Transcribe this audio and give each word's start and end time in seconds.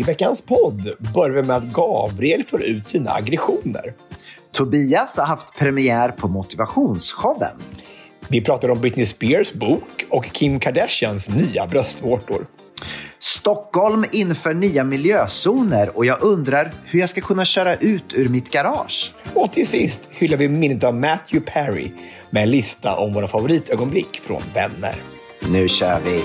I 0.00 0.02
veckans 0.02 0.42
podd 0.42 0.94
börjar 1.14 1.36
vi 1.36 1.42
med 1.42 1.56
att 1.56 1.64
Gabriel 1.64 2.44
får 2.44 2.62
ut 2.62 2.88
sina 2.88 3.10
aggressioner. 3.10 3.94
Tobias 4.52 5.18
har 5.18 5.26
haft 5.26 5.54
premiär 5.58 6.08
på 6.08 6.28
motivationsshowen. 6.28 7.56
Vi 8.28 8.40
pratar 8.40 8.70
om 8.70 8.80
Britney 8.80 9.06
Spears 9.06 9.52
bok 9.52 10.06
och 10.10 10.24
Kim 10.24 10.60
Kardashians 10.60 11.28
nya 11.28 11.66
bröstvårtor. 11.66 12.46
Stockholm 13.18 14.04
inför 14.12 14.54
nya 14.54 14.84
miljözoner 14.84 15.96
och 15.96 16.04
jag 16.04 16.22
undrar 16.22 16.74
hur 16.84 17.00
jag 17.00 17.08
ska 17.08 17.20
kunna 17.20 17.44
köra 17.44 17.76
ut 17.76 18.12
ur 18.12 18.28
mitt 18.28 18.50
garage. 18.50 19.14
Och 19.34 19.52
till 19.52 19.66
sist 19.66 20.10
hyllar 20.12 20.36
vi 20.36 20.48
minnet 20.48 20.84
av 20.84 20.94
Matthew 20.94 21.52
Perry 21.52 21.92
med 22.30 22.42
en 22.42 22.50
lista 22.50 22.96
om 22.96 23.12
våra 23.14 23.28
favoritögonblick 23.28 24.20
från 24.22 24.42
Vänner. 24.54 24.94
Nu 25.50 25.68
kör 25.68 26.00
vi! 26.04 26.24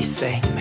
I 0.00 0.04
säng 0.04 0.51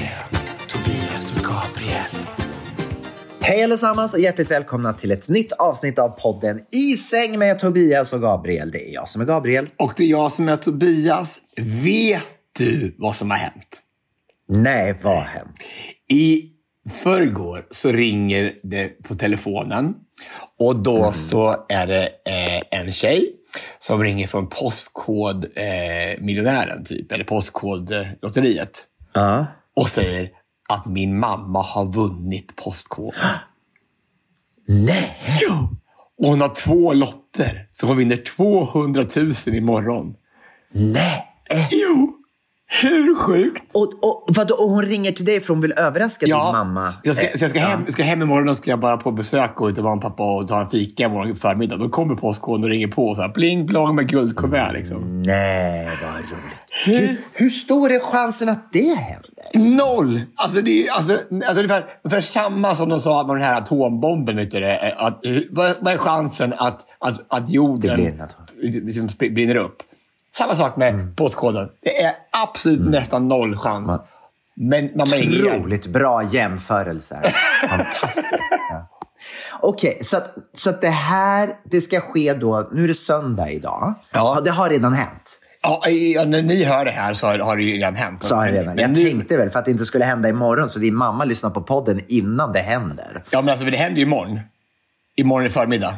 Hej 3.44 3.64
allesammans 3.64 4.14
och 4.14 4.20
hjärtligt 4.20 4.52
välkomna 4.52 4.94
till 4.94 5.12
ett 5.12 5.30
nytt 5.30 5.52
avsnitt 5.52 6.00
av 6.00 6.10
podden 6.10 6.60
I 6.72 6.96
säng 6.96 7.40
med 7.40 7.60
Tobias 7.60 8.14
och 8.14 8.22
Gabriel. 8.22 8.72
Det 8.72 8.90
är 8.90 8.94
jag 8.94 9.10
som 9.10 9.22
är 9.22 9.26
Gabriel. 9.26 9.70
Och 9.78 9.94
det 9.98 10.04
är 10.04 10.08
jag 10.08 10.32
som 10.32 10.50
är 10.50 10.58
Tobias. 10.58 11.40
Vet 11.84 12.28
du 12.58 12.96
vad 12.98 13.16
som 13.16 13.32
har 13.32 13.38
hänt? 13.38 13.82
Nej, 14.48 15.00
vad 15.04 15.16
har 15.16 15.24
hänt? 15.24 15.56
I 16.12 16.44
förrgår 17.04 17.62
så 17.72 17.92
ringer 17.92 18.54
det 18.64 19.04
på 19.04 19.16
telefonen 19.16 19.94
och 20.60 20.76
då 20.76 21.12
så 21.14 21.66
är 21.70 21.88
det 21.88 22.04
eh, 22.04 22.62
en 22.80 22.92
tjej 22.92 23.32
som 23.80 24.04
ringer 24.04 24.28
från 24.28 24.50
Postkodmiljonären, 24.50 26.78
eh, 26.78 26.84
typ, 26.84 27.12
eller 27.12 27.24
Postkodlotteriet. 27.24 28.86
Ja. 29.14 29.46
Och 29.76 29.90
säger 29.90 30.30
att 30.74 30.86
min 30.86 31.20
mamma 31.20 31.62
har 31.62 31.86
vunnit 31.86 32.56
Postkod. 32.56 33.14
Nej! 34.68 35.18
Ja. 35.42 35.70
Och 36.18 36.28
hon 36.28 36.42
har 36.42 36.56
två 36.56 36.94
lotter, 36.94 37.68
så 37.72 37.88
hon 37.88 37.98
vinner 37.98 38.18
200 38.18 39.04
000 39.16 39.34
imorgon. 39.46 40.16
Nej! 40.72 41.28
Jo! 41.72 42.21
Hur 42.82 43.16
sjukt? 43.16 43.64
Och, 43.74 43.94
och, 44.02 44.26
vadå, 44.28 44.56
och 44.56 44.70
hon 44.70 44.86
ringer 44.86 45.12
till 45.12 45.26
dig 45.26 45.42
för 45.42 45.54
hon 45.54 45.62
vill 45.62 45.74
överraska 45.78 46.26
din 46.26 46.36
mamma? 46.36 46.86
Jag 47.04 47.16
ska, 47.16 47.28
så 47.38 47.44
jag 47.44 47.50
ska, 47.50 47.60
Eh, 47.60 47.66
hem, 47.66 47.86
ska 47.88 48.04
hem 48.04 48.22
imorgon 48.22 48.50
och 48.50 48.58
ska 48.58 48.70
jag 48.70 48.80
bara 48.80 48.98
på 48.98 49.12
besök 49.12 49.62
och 49.62 49.70
inte 49.70 49.82
vara 49.82 49.94
en 49.94 50.00
pappa 50.00 50.36
och 50.36 50.48
ta 50.48 50.62
en 50.62 50.70
fika 50.70 51.04
imorgon 51.04 51.36
förmiddag. 51.36 51.78
Då 51.78 51.90
kommer 51.90 52.16
Postkoden 52.16 52.64
och 52.64 52.70
ringer 52.70 52.88
på 52.88 53.08
och 53.08 53.16
så 53.16 53.22
här, 53.22 53.30
pling 53.30 53.68
plong 53.68 53.96
med 53.96 54.10
guldkuvert. 54.10 54.74
Liksom. 54.74 55.24
Nej, 55.24 55.86
vad 55.86 56.14
roligt. 56.14 56.62
Hur, 56.86 57.18
hur 57.34 57.50
stor 57.50 57.92
är 57.92 58.00
chansen 58.00 58.50
att 58.50 58.74
det 58.74 58.94
händer? 58.94 59.76
Noll! 59.78 60.22
Alltså 60.36 60.62
det 60.62 60.88
är 60.88 60.92
alltså, 60.96 61.14
alltså 61.14 61.62
ungefär, 61.62 61.86
ungefär 62.04 62.22
samma 62.22 62.76
som 62.76 62.90
de 62.90 63.00
sa 63.00 63.28
med 63.28 63.36
den 63.36 63.44
här 63.44 63.58
atombomben. 63.58 64.36
Vet 64.36 64.52
du, 64.52 64.72
att, 64.98 65.22
vad, 65.50 65.76
vad 65.80 65.94
är 65.94 65.98
chansen 65.98 66.54
att, 66.58 66.82
att, 67.00 67.26
att 67.28 67.50
jorden 67.50 68.22
liksom 68.62 69.10
brinner 69.20 69.56
upp? 69.56 69.84
Samma 70.36 70.56
sak 70.56 70.76
med 70.78 71.18
postkoden. 71.18 71.70
Det 71.82 72.02
är 72.04 72.14
absolut 72.32 72.90
nästan 72.90 73.28
noll 73.28 73.58
chans. 73.58 74.00
Men 74.56 74.90
man 74.96 75.14
ingen 75.14 75.32
hjälp. 75.32 75.56
Otroligt 75.56 75.88
bra 75.88 76.24
jämförelser. 76.24 77.34
Fantastiskt. 77.70 78.28
Ja. 78.70 78.88
Okej, 79.62 79.98
så, 80.02 80.18
att, 80.18 80.36
så 80.54 80.70
att 80.70 80.82
det 80.82 80.90
här 80.90 81.50
det 81.64 81.82
ska 81.82 82.02
ske 82.02 82.34
då, 82.34 82.70
nu 82.74 82.84
är 82.84 82.88
det 82.88 82.94
söndag 82.94 83.50
idag. 83.52 83.94
Ja. 84.14 84.42
det 84.46 84.52
har 84.52 84.70
redan 84.70 84.94
hänt. 84.94 85.40
Ja, 85.64 85.82
när 86.26 86.42
ni 86.42 86.64
hör 86.64 86.86
det 86.86 86.92
här 86.92 87.14
så 87.14 87.28
har, 87.28 87.58
det 87.58 87.64
ju 87.64 87.74
redan 87.78 87.96
hänt. 87.96 88.24
Så 88.24 88.36
har 88.36 88.46
det 88.46 88.52
Men- 88.52 88.60
redan. 88.62 88.76
men 88.76 88.82
Jag 88.84 88.98
nu- 88.98 89.04
tänkte 89.10 89.38
väl 89.38 89.50
för 89.50 89.60
att 89.60 89.66
det 89.66 89.72
inte 89.72 89.86
skulle 89.86 90.06
hända 90.06 90.30
imorgon, 90.30 90.70
så 90.70 90.80
din 90.80 90.96
mamma 90.96 91.26
lyssnar 91.26 91.50
på 91.50 91.62
podden 91.62 92.00
innan 92.08 92.54
det 92.54 92.60
händer. 92.60 93.24
Ja, 93.30 93.42
men 93.42 93.50
alltså 93.50 93.66
det 93.66 93.78
händer 93.78 93.98
ju 93.98 94.04
imorgon. 94.06 94.40
Imorgon 95.16 95.46
i 95.48 95.50
förmiddag. 95.50 95.96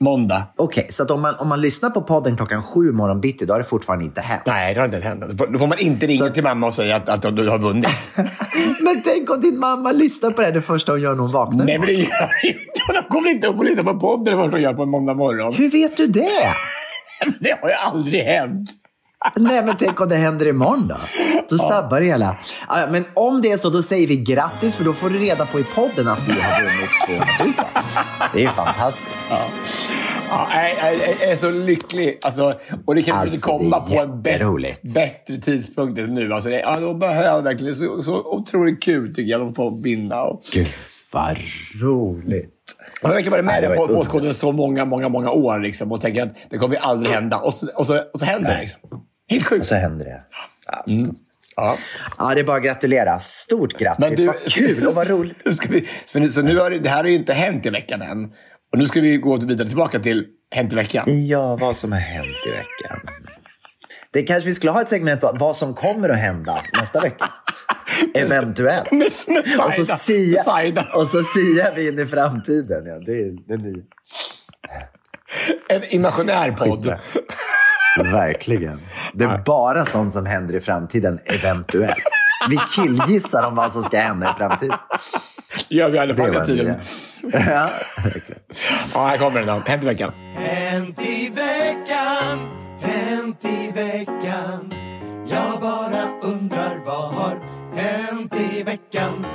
Måndag. 0.00 0.42
Okej, 0.56 0.86
så 0.90 1.02
att 1.02 1.10
om 1.10 1.22
man, 1.22 1.34
om 1.34 1.48
man 1.48 1.60
lyssnar 1.60 1.90
på 1.90 2.02
podden 2.02 2.36
klockan 2.36 2.62
sju 2.62 2.88
imorgon 2.88 3.20
bitti, 3.20 3.46
då 3.46 3.54
har 3.54 3.58
det 3.58 3.64
fortfarande 3.64 4.04
inte 4.04 4.20
hänt. 4.20 4.42
Nej, 4.46 4.74
det 4.74 4.80
har 4.80 4.84
inte 4.84 4.98
hänt. 4.98 5.20
Då 5.52 5.58
får- 5.58 5.66
man 5.66 5.78
inte 5.78 6.06
ringa 6.06 6.28
till 6.30 6.42
mamma 6.42 6.66
och 6.66 6.74
säga 6.74 6.96
att, 6.96 7.08
att 7.08 7.36
du 7.36 7.48
har 7.48 7.58
vunnit. 7.58 7.88
Men 8.80 9.02
tänk 9.04 9.30
om 9.30 9.40
din 9.40 9.58
mamma 9.58 9.92
lyssnar 9.92 10.30
på 10.30 10.40
det 10.42 10.50
det 10.50 10.62
första 10.62 10.92
hon 10.92 11.00
gör 11.00 11.10
när 11.12 11.20
hon 11.20 11.32
vaknar. 11.32 11.64
Nej, 11.64 11.78
men 11.78 11.86
det 11.86 11.92
gör 11.92 12.28
inte. 12.44 13.02
De 13.02 13.08
kommer 13.14 13.30
inte 13.30 13.46
upp 13.46 13.58
och 13.58 13.64
lyssna 13.64 13.84
på 13.84 14.00
podden 14.00 14.36
det 14.36 14.42
första 14.42 14.56
de 14.56 14.62
gör 14.62 14.74
på 14.74 14.82
en 14.82 14.90
måndag 14.90 15.14
morgon. 15.14 15.54
Hur 15.54 15.70
vet 15.70 15.96
du 15.96 16.06
det? 16.06 16.28
Det 17.40 17.58
har 17.62 17.68
ju 17.68 17.74
aldrig 17.74 18.22
hänt. 18.22 18.70
Nej, 19.36 19.64
men 19.64 19.76
tänk 19.78 20.00
om 20.00 20.08
det 20.08 20.16
händer 20.16 20.46
imorgon 20.46 20.88
då? 20.88 20.96
Då 21.48 21.58
sabbar 21.58 22.00
det 22.00 22.06
hela. 22.06 22.36
Ja, 22.68 22.80
ja, 22.80 22.86
men 22.90 23.04
om 23.14 23.42
det 23.42 23.52
är 23.52 23.56
så, 23.56 23.70
då 23.70 23.82
säger 23.82 24.06
vi 24.06 24.16
grattis, 24.16 24.76
för 24.76 24.84
då 24.84 24.92
får 24.92 25.10
du 25.10 25.18
reda 25.18 25.46
på 25.46 25.60
i 25.60 25.64
podden 25.64 26.08
att 26.08 26.26
du 26.26 26.32
har 26.32 26.62
vunnit 26.62 26.90
200 27.06 27.26
000. 27.44 27.52
Det 28.34 28.44
är 28.44 28.48
fantastiskt. 28.48 29.08
Ja, 29.30 30.46
jag, 30.80 30.94
jag, 30.94 31.30
är 31.32 31.36
så 31.36 31.50
lycklig. 31.50 32.18
Alltså, 32.26 32.54
och 32.86 32.94
det 32.94 33.02
kan 33.02 33.16
inte 33.16 33.30
Alltså, 33.30 33.50
komma 33.50 33.82
det 33.88 33.94
är 33.96 34.06
på 34.06 34.12
en 34.12 34.22
bä- 34.22 34.30
jätteroligt. 34.30 34.94
bättre 34.94 35.36
tidpunkt 35.36 35.98
än 35.98 36.14
nu. 36.14 36.32
Alltså, 36.32 36.48
det, 36.50 36.60
ja, 36.60 36.80
de 36.80 36.98
behöver 36.98 37.42
verkligen 37.42 37.74
så, 37.76 38.02
så 38.02 38.16
otroligt 38.16 38.82
kul 38.82 39.14
tycker 39.14 39.30
jag. 39.30 39.40
De 39.40 39.54
får 39.54 39.82
vinna. 39.82 40.22
Och, 40.22 40.40
Gud, 40.54 40.66
vad 41.12 41.36
roligt. 41.82 42.50
jag 43.02 43.08
har 43.08 43.14
verkligen 43.14 43.32
varit 43.32 43.44
med 43.62 43.76
på 43.76 43.88
ju 43.88 43.94
Postkoden 43.94 44.34
så 44.34 44.52
många, 44.52 44.84
många, 44.84 45.08
många 45.08 45.30
år. 45.30 45.58
Liksom, 45.60 45.92
och 45.92 46.00
tänker 46.00 46.22
att 46.22 46.36
det 46.50 46.58
kommer 46.58 46.76
aldrig 46.76 47.12
hända. 47.14 47.36
Och 47.36 47.54
så, 47.54 47.66
och 47.76 47.86
så, 47.86 47.98
och 48.14 48.18
så 48.20 48.24
händer 48.24 48.54
det. 48.54 48.60
Liksom. 48.60 48.80
Helt 49.28 49.42
Och 49.44 49.48
sjukt. 49.48 49.66
så 49.66 49.74
händer 49.74 50.04
det. 50.04 50.22
Ja, 50.66 50.84
fantastiskt. 50.86 51.30
Ja. 51.56 51.78
ja, 52.18 52.34
det 52.34 52.40
är 52.40 52.44
bara 52.44 52.56
att 52.56 52.62
gratulera. 52.62 53.18
Stort 53.18 53.78
grattis. 53.78 53.98
Men 54.00 54.14
du- 54.14 54.26
vad 54.26 54.36
kul 54.52 54.86
och 54.86 54.94
vad 54.94 55.06
roligt. 55.06 55.36
Ska 55.56 55.68
vi, 55.68 55.80
för 56.06 56.20
nu, 56.20 56.28
så 56.28 56.42
nu 56.42 56.56
har 56.58 56.70
det, 56.70 56.78
det 56.78 56.88
här 56.88 56.96
har 57.02 57.04
ju 57.10 57.14
inte 57.14 57.32
hänt 57.32 57.66
i 57.66 57.70
veckan 57.70 58.02
än. 58.02 58.24
Och 58.72 58.78
nu 58.78 58.86
ska 58.86 59.00
vi 59.00 59.16
gå 59.16 59.36
vidare 59.36 59.68
tillbaka 59.68 59.98
till 59.98 60.26
Hänt 60.54 60.72
i 60.72 60.76
veckan. 60.76 61.26
Ja, 61.26 61.56
vad 61.56 61.76
som 61.76 61.92
har 61.92 61.98
hänt 61.98 62.36
i 62.46 62.50
veckan. 62.50 63.00
Det 64.12 64.22
kanske 64.22 64.46
vi 64.46 64.54
skulle 64.54 64.72
ha 64.72 64.82
ett 64.82 64.88
segment 64.88 65.20
på 65.20 65.36
vad 65.38 65.56
som 65.56 65.74
kommer 65.74 66.08
att 66.08 66.18
hända 66.18 66.62
nästa 66.80 67.00
vecka. 67.00 67.30
Eventuellt. 68.14 68.90
Med, 68.92 69.08
med 69.28 69.44
Och 69.66 69.72
så, 69.72 69.84
Saida. 69.84 69.98
sia, 69.98 70.42
Saida. 70.42 70.86
och 70.94 71.06
så 71.08 71.18
siar 71.22 71.74
vi 71.76 71.88
in 71.88 71.98
i 71.98 72.06
framtiden. 72.06 72.86
Ja, 72.86 72.98
det 72.98 73.12
är 73.12 73.46
det 73.48 73.54
är 73.54 73.58
ni. 73.58 73.84
En 75.68 75.94
imaginär 75.94 76.50
podd. 76.52 76.94
Verkligen. 77.96 78.80
Det 79.12 79.24
är 79.24 79.38
bara 79.38 79.84
sånt 79.84 80.12
som 80.12 80.26
händer 80.26 80.54
i 80.54 80.60
framtiden, 80.60 81.18
eventuellt. 81.24 81.94
Vi 82.48 82.58
killgissar 82.74 83.46
om 83.46 83.54
vad 83.54 83.72
som 83.72 83.82
ska 83.82 84.00
hända 84.00 84.30
i 84.30 84.38
framtiden. 84.38 84.76
Det 85.68 85.74
gör 85.74 85.90
vi 85.90 85.96
i 85.96 86.00
alla 86.00 86.14
fall 86.14 86.26
hela 86.26 86.44
tiden. 86.44 86.76
Ja, 87.22 87.70
verkligen. 88.04 88.40
Ja, 88.94 89.06
här 89.06 89.18
kommer 89.18 89.40
den 89.40 89.46
då. 89.46 89.62
Hänt 89.66 89.82
i 89.82 89.86
veckan. 89.86 90.12
Hänt 90.34 91.00
i 91.00 91.28
veckan, 91.28 92.38
hänt 92.80 93.44
i 93.44 93.72
veckan 93.74 94.74
Jag 95.28 95.60
bara 95.60 96.20
undrar 96.22 96.84
vad 96.86 97.14
har 97.14 97.38
hänt 97.74 98.34
i 98.34 98.62
veckan 98.62 99.26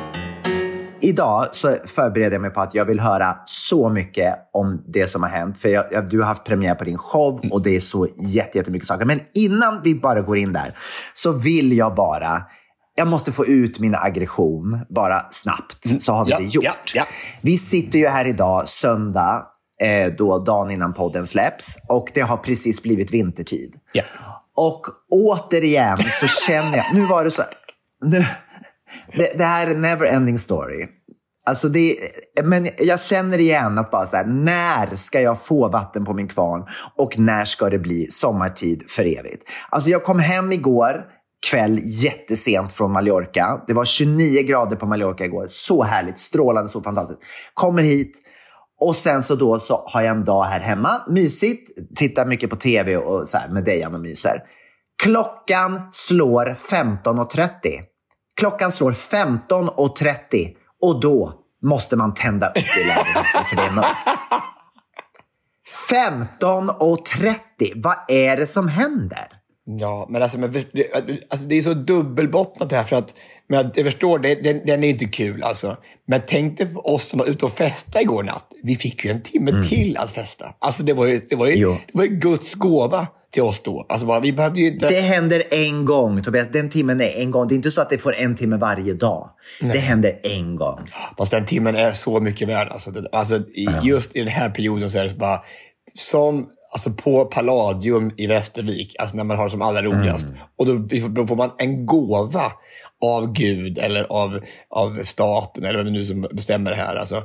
idag 1.09 1.47
så 1.51 1.75
förbereder 1.85 2.31
jag 2.31 2.41
mig 2.41 2.51
på 2.51 2.61
att 2.61 2.75
jag 2.75 2.85
vill 2.85 2.99
höra 2.99 3.37
så 3.45 3.89
mycket 3.89 4.35
om 4.53 4.83
det 4.87 5.07
som 5.07 5.23
har 5.23 5.29
hänt. 5.29 5.57
För 5.57 5.69
jag, 5.69 5.85
jag, 5.91 6.09
du 6.09 6.19
har 6.19 6.25
haft 6.27 6.43
premiär 6.45 6.75
på 6.75 6.83
din 6.83 6.97
show 6.97 7.41
och 7.51 7.61
det 7.63 7.75
är 7.75 7.79
så 7.79 8.07
jätte- 8.19 8.57
jättemycket 8.57 8.87
saker. 8.87 9.05
Men 9.05 9.19
innan 9.33 9.81
vi 9.83 9.95
bara 9.95 10.21
går 10.21 10.37
in 10.37 10.53
där 10.53 10.77
så 11.13 11.31
vill 11.31 11.77
jag 11.77 11.95
bara 11.95 12.41
jag 12.95 13.07
måste 13.07 13.31
få 13.31 13.45
ut 13.45 13.79
min 13.79 13.95
aggression 13.95 14.79
bara 14.89 15.21
snabbt, 15.29 16.01
så 16.01 16.13
har 16.13 16.25
vi 16.25 16.31
Ja, 16.31 16.37
det 16.39 16.43
gjort. 16.45 16.63
ja, 16.65 16.71
ja. 16.93 17.05
Vi 17.41 17.57
sitter 17.57 17.99
ju 17.99 18.07
här 18.07 18.25
idag, 18.27 18.67
söndag, 18.67 19.45
eh, 19.81 20.13
då 20.17 20.39
dagen 20.39 20.71
innan 20.71 20.93
podden 20.93 21.25
släpps 21.25 21.77
och 21.89 22.07
det 22.13 22.21
har 22.21 22.37
precis 22.37 22.83
blivit 22.83 23.11
vintertid. 23.13 23.73
Och 24.55 24.81
återigen 25.09 25.97
så 25.97 26.27
känner 26.27 26.77
jag, 26.77 26.85
nu 26.93 27.05
var 27.05 27.23
det 27.23 27.31
så, 27.31 27.41
nu, 28.05 28.25
det, 29.15 29.37
det 29.37 29.43
här 29.45 29.67
är 29.67 29.71
en 29.71 29.81
never 29.81 30.05
ending 30.05 30.39
story. 30.39 30.87
Alltså 31.49 31.69
det, 31.69 31.97
men 32.43 32.67
jag 32.77 32.99
känner 32.99 33.37
igen 33.37 33.77
att 33.77 33.91
bara 33.91 34.05
så 34.05 34.17
här, 34.17 34.25
när 34.25 34.95
ska 34.95 35.21
jag 35.21 35.41
få 35.41 35.67
vatten 35.67 36.05
på 36.05 36.13
min 36.13 36.27
kvarn 36.27 36.65
och 36.97 37.19
när 37.19 37.45
ska 37.45 37.69
det 37.69 37.79
bli 37.79 38.07
sommartid 38.09 38.83
för 38.87 39.17
evigt? 39.17 39.43
Alltså 39.69 39.89
jag 39.89 40.03
kom 40.03 40.19
hem 40.19 40.51
igår 40.51 41.05
kväll 41.51 41.79
jättesent 41.83 42.73
från 42.73 42.91
Mallorca. 42.91 43.63
Det 43.67 43.73
var 43.73 43.85
29 43.85 44.43
grader 44.43 44.75
på 44.75 44.85
Mallorca 44.85 45.25
igår. 45.25 45.45
Så 45.49 45.83
härligt, 45.83 46.19
strålande, 46.19 46.69
så 46.69 46.81
fantastiskt. 46.81 47.19
Kommer 47.53 47.83
hit 47.83 48.17
och 48.81 48.95
sen 48.95 49.23
så 49.23 49.35
då 49.35 49.59
så 49.59 49.83
har 49.87 50.01
jag 50.01 50.17
en 50.17 50.25
dag 50.25 50.43
här 50.43 50.59
hemma, 50.59 51.01
mysigt, 51.09 51.95
tittar 51.95 52.25
mycket 52.25 52.49
på 52.49 52.55
tv 52.55 52.97
och 52.97 53.29
så 53.29 53.37
här 53.37 53.49
med 53.49 53.65
Dejan 53.65 53.95
och 53.95 54.01
myser. 54.01 54.41
Klockan 55.03 55.81
slår 55.91 56.45
15.30. 56.45 57.49
Klockan 58.39 58.71
slår 58.71 58.91
15.30 58.91 60.55
och 60.81 61.01
då 61.01 61.38
måste 61.61 61.95
man 61.95 62.13
tända 62.13 62.49
upp 62.49 62.57
i 62.57 62.83
lägenheten 62.87 63.45
för 63.49 63.55
det 63.55 63.61
är 63.61 63.71
mörkt. 63.71 63.97
15.30, 65.91 67.71
vad 67.75 67.95
är 68.07 68.37
det 68.37 68.45
som 68.47 68.67
händer? 68.67 69.27
Ja, 69.79 70.07
men 70.09 70.21
alltså, 70.21 70.39
men, 70.39 70.51
det- 70.51 70.67
alltså 71.29 71.45
det 71.47 71.55
är 71.55 71.61
så 71.61 71.73
dubbelbottnat 71.73 72.69
det 72.69 72.75
här. 72.75 72.83
För 72.83 72.95
att, 72.95 73.13
men 73.49 73.71
jag 73.75 73.85
förstår, 73.85 74.19
det, 74.19 74.35
den, 74.35 74.61
den 74.65 74.83
är 74.83 74.89
inte 74.89 75.05
kul 75.05 75.43
alltså. 75.43 75.77
Men 76.07 76.21
tänk 76.27 76.57
dig 76.57 76.73
för 76.73 76.87
oss 76.87 77.07
som 77.09 77.19
var 77.19 77.25
ute 77.25 77.45
och 77.45 77.51
festade 77.51 78.03
igår 78.03 78.23
natt. 78.23 78.45
Vi 78.63 78.75
fick 78.75 79.05
ju 79.05 79.11
en 79.11 79.21
timme 79.23 79.63
till 79.63 79.97
att 79.97 80.11
festa. 80.11 80.53
Alltså 80.59 80.83
det 80.83 80.93
var 80.93 81.05
ju, 81.05 81.19
det 81.29 81.35
var 81.35 81.47
ju, 81.47 81.53
Jo. 81.55 81.77
det 81.87 81.97
var 81.97 82.03
ju 82.03 82.09
Guds 82.09 82.55
gåva 82.55 83.07
till 83.31 83.41
oss 83.43 83.59
då. 83.63 83.85
Alltså 83.89 84.07
bara, 84.07 84.19
vi 84.19 84.33
behövde 84.33 84.59
ju 84.61 84.67
inte... 84.67 84.89
Det 84.89 84.99
händer 85.01 85.43
en 85.51 85.85
gång, 85.85 86.23
Tobias. 86.23 86.49
Den 86.51 86.69
timmen 86.69 87.01
är 87.01 87.21
en 87.21 87.31
gång. 87.31 87.47
Det 87.47 87.53
är 87.53 87.55
inte 87.55 87.71
så 87.71 87.81
att 87.81 87.89
det 87.89 87.97
får 87.97 88.15
en 88.15 88.35
timme 88.35 88.57
varje 88.57 88.93
dag. 88.93 89.29
Det 89.59 89.79
händer 89.79 90.19
en 90.23 90.55
gång. 90.55 90.79
Fast 91.17 91.31
den 91.31 91.45
timmen 91.45 91.75
är 91.75 91.91
så 91.91 92.19
mycket 92.19 92.47
värd. 92.47 92.67
Alltså, 92.71 92.91
det, 92.91 93.09
alltså, 93.11 93.41
Just 93.83 94.15
i 94.15 94.19
den 94.19 94.27
här 94.27 94.49
perioden 94.49 94.91
så 94.91 94.97
är 94.97 95.05
det 95.05 95.15
bara 95.15 95.41
som 95.93 96.49
alltså, 96.71 96.89
på 96.91 97.25
Palladium 97.25 98.11
i 98.17 98.27
Västervik, 98.27 98.95
alltså 98.99 99.17
när 99.17 99.23
man 99.23 99.37
har 99.37 99.45
det 99.45 99.51
som 99.51 99.61
allra 99.61 99.81
roligast. 99.81 100.25
Och 100.57 100.65
då, 100.65 100.73
då 101.07 101.27
får 101.27 101.35
man 101.35 101.51
en 101.57 101.85
gåva 101.85 102.51
av 103.03 103.33
Gud 103.33 103.77
eller 103.77 104.03
av, 104.03 104.39
av 104.69 104.99
staten 105.03 105.63
eller 105.65 105.77
vem 105.77 105.85
det 105.85 105.91
nu 105.91 106.05
som 106.05 106.21
bestämmer 106.31 106.71
det 106.71 106.77
här. 106.77 106.95
Alltså, 106.95 107.15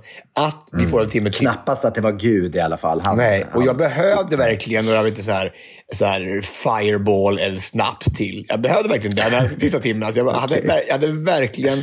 att 0.41 0.69
vi 0.73 0.87
får 0.87 1.03
en 1.03 1.09
timme 1.11 1.31
till. 1.31 1.41
Knappast 1.41 1.85
att 1.85 1.95
det 1.95 2.01
var 2.01 2.13
Gud 2.13 2.57
i 2.57 2.61
alla 2.61 2.77
fall. 2.77 3.01
Han, 3.05 3.17
Nej, 3.17 3.45
och 3.45 3.51
han- 3.53 3.65
jag 3.65 3.77
behövde 3.77 4.37
verkligen 4.37 4.85
några 4.87 5.03
lite 5.03 5.23
så 5.23 5.33
här, 5.33 5.53
så 5.93 6.05
här 6.05 6.41
fireball 6.43 7.39
eller 7.39 7.59
snaps 7.59 8.07
till. 8.07 8.45
Jag 8.49 8.61
behövde 8.61 8.89
verkligen 8.89 9.17
den 9.17 9.33
här 9.33 9.51
sista 9.59 9.79
timmen. 9.79 10.03
Alltså 10.03 10.21
jag, 10.21 10.31
hade, 10.31 10.85
jag 10.87 10.93
hade 10.93 11.13
verkligen 11.13 11.83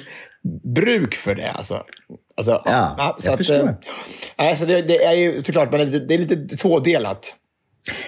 bruk 0.76 1.16
för 1.16 1.36
det. 1.36 1.52
Alltså. 1.52 1.84
Alltså, 2.38 2.62
Ja, 2.66 3.18
jag 3.26 3.38
förstår. 3.38 3.68
eh, 3.68 3.74
nej, 4.38 4.58
så 4.58 4.66
det, 4.66 4.82
det 4.82 5.04
är 5.04 5.14
ju 5.14 5.44
såklart, 5.44 5.72
men 5.72 5.80
det, 5.80 5.86
är 5.86 5.90
lite- 5.92 6.06
det 6.06 6.14
är 6.14 6.18
lite 6.18 6.58
tvådelat. 6.58 7.36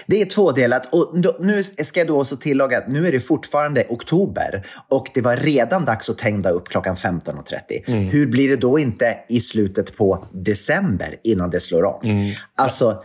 Det 0.06 0.22
är 0.22 0.26
tvådelat. 0.26 0.94
Och 0.94 1.20
då, 1.20 1.36
nu 1.40 1.62
ska 1.62 2.00
jag 2.00 2.06
då 2.06 2.20
också 2.20 2.36
tillägga 2.36 2.78
att 2.78 2.88
nu 2.88 3.08
är 3.08 3.12
det 3.12 3.20
fortfarande 3.20 3.84
oktober 3.88 4.66
och 4.90 5.06
det 5.14 5.20
var 5.20 5.36
redan 5.36 5.84
dags 5.84 6.10
att 6.10 6.18
tända 6.18 6.50
upp 6.50 6.68
klockan 6.68 6.96
15.30. 6.96 8.10
Hur 8.10 8.26
blir 8.26 8.48
det 8.48 8.56
då 8.56 8.78
inte 8.78 9.18
i 9.28 9.40
slutet 9.40 9.96
på 9.96 10.28
december 10.32 11.16
innan 11.24 11.50
det 11.50 11.60
slår 11.60 11.84
om? 11.84 12.32
Alltså, 12.56 13.02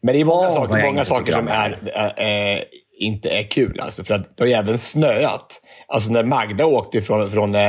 Men 0.00 0.14
det 0.14 0.20
är 0.20 0.24
många 0.24 0.46
Åh, 0.48 0.54
saker, 0.54 0.76
jag 0.78 0.86
många 0.86 1.04
saker 1.04 1.32
som 1.32 1.48
är, 1.48 1.90
är, 1.94 2.20
är, 2.20 2.64
inte 2.96 3.28
är 3.30 3.50
kul. 3.50 3.80
Alltså, 3.80 4.04
för 4.04 4.14
att 4.14 4.36
det 4.36 4.42
har 4.42 4.48
ju 4.48 4.52
även 4.52 4.78
snöat. 4.78 5.62
Alltså 5.86 6.12
när 6.12 6.24
Magda 6.24 6.66
åkte 6.66 7.02
från, 7.02 7.30
från 7.30 7.54
eh, 7.54 7.62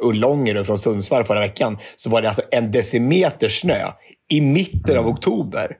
Ullånger 0.00 0.56
och 0.58 0.66
från 0.66 0.78
Sundsvall 0.78 1.24
förra 1.24 1.40
veckan 1.40 1.78
så 1.96 2.10
var 2.10 2.22
det 2.22 2.28
alltså 2.28 2.42
en 2.50 2.70
decimeter 2.70 3.48
snö 3.48 3.92
i 4.28 4.40
mitten 4.40 4.98
av 4.98 5.08
oktober. 5.08 5.76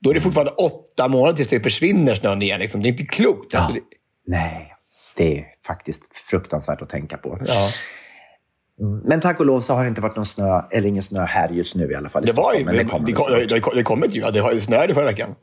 Då 0.00 0.10
är 0.10 0.14
det 0.14 0.20
fortfarande 0.20 0.52
åtta 0.52 1.08
månader 1.08 1.36
tills 1.36 1.48
det 1.48 1.60
försvinner 1.60 2.14
snön 2.14 2.42
igen. 2.42 2.60
Liksom. 2.60 2.82
Det 2.82 2.88
är 2.88 2.90
inte 2.90 3.04
klokt. 3.04 3.54
Alltså, 3.54 3.72
det, 3.72 3.80
nej. 4.26 4.70
Det 5.16 5.38
är 5.38 5.46
faktiskt 5.66 6.16
fruktansvärt 6.30 6.82
att 6.82 6.88
tänka 6.88 7.16
på. 7.16 7.38
ja. 7.46 7.68
Men 9.04 9.20
tack 9.20 9.40
och 9.40 9.46
lov 9.46 9.60
så 9.60 9.74
har 9.74 9.82
det 9.82 9.88
inte 9.88 10.00
varit 10.00 10.16
någon 10.16 10.24
snö, 10.24 10.62
eller 10.70 10.88
ingen 10.88 11.02
snö 11.02 11.24
här 11.24 11.48
just 11.48 11.74
nu 11.74 11.90
i 11.92 11.94
alla 11.94 12.08
fall. 12.08 12.22
i 12.22 12.26
det 12.26 12.32
var 12.32 12.54
ju, 12.54 12.58
det, 12.58 12.64
men 12.64 12.88
kommer 12.88 13.06
det, 13.06 13.12
väl 13.12 13.14
kom, 13.14 13.48
det, 13.48 13.60
kom- 13.60 13.76
det 13.76 13.82
kommit 13.82 14.14
ju. 14.14 14.20
Ja, 14.20 14.30
det 14.30 14.40
har 14.40 14.52
ju 14.52 14.60
snöade 14.60 14.94
förra 14.94 15.04
veckan. 15.06 15.34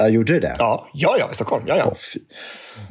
Ja, 0.00 0.08
gjorde 0.08 0.40
det? 0.40 0.56
Ja, 0.58 0.88
ja, 0.92 1.16
ja 1.18 1.28
i 1.32 1.34
Stockholm. 1.34 1.64
Ja, 1.66 1.76
ja. 1.76 1.84
Åh, 1.86 1.94
fy. 1.94 2.20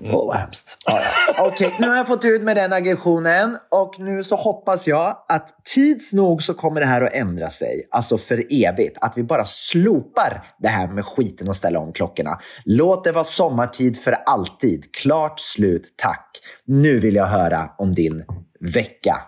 Åh, 0.04 0.28
vad 0.28 0.36
hemskt. 0.36 0.78
Ja, 0.86 1.00
ja. 1.02 1.48
Okej, 1.48 1.76
nu 1.80 1.88
har 1.88 1.96
jag 1.96 2.08
fått 2.08 2.26
ut 2.26 2.42
med 2.42 2.58
den 2.58 2.74
aggressionen 2.74 3.58
och 3.72 4.00
nu 4.00 4.24
så 4.24 4.36
hoppas 4.36 4.88
jag 4.88 5.18
att 5.28 5.66
tids 5.76 6.14
nog 6.14 6.44
så 6.44 6.54
kommer 6.54 6.82
det 6.82 6.88
här 6.88 7.02
att 7.02 7.14
ändra 7.14 7.50
sig. 7.50 7.88
Alltså 7.92 8.18
för 8.18 8.44
evigt. 8.50 8.98
Att 9.02 9.18
vi 9.18 9.24
bara 9.24 9.46
slopar 9.46 10.44
det 10.60 10.68
här 10.68 10.88
med 10.88 11.06
skiten 11.06 11.48
och 11.48 11.56
ställa 11.56 11.80
om 11.80 11.94
klockorna. 11.94 12.40
Låt 12.66 13.04
det 13.04 13.12
vara 13.12 13.24
sommartid 13.24 14.02
för 14.02 14.12
alltid. 14.12 14.96
Klart 14.96 15.40
slut, 15.40 15.94
tack. 15.96 16.30
Nu 16.66 17.00
vill 17.00 17.16
jag 17.16 17.26
höra 17.26 17.70
om 17.78 17.96
din 17.96 18.26
vecka. 18.74 19.22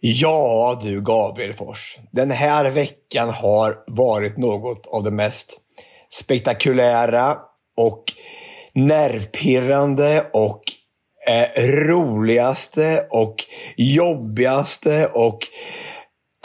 Ja 0.00 0.80
du 0.82 1.00
Gabriel 1.00 1.52
Fors. 1.52 1.98
Den 2.12 2.30
här 2.30 2.70
veckan 2.70 3.28
har 3.28 3.74
varit 3.86 4.36
något 4.36 4.86
av 4.86 5.02
det 5.02 5.10
mest 5.10 5.60
spektakulära 6.12 7.36
och 7.76 8.04
nervpirrande 8.74 10.26
och 10.32 10.62
eh, 11.28 11.64
roligaste 11.64 13.06
och 13.10 13.44
jobbigaste 13.76 15.06
och 15.06 15.48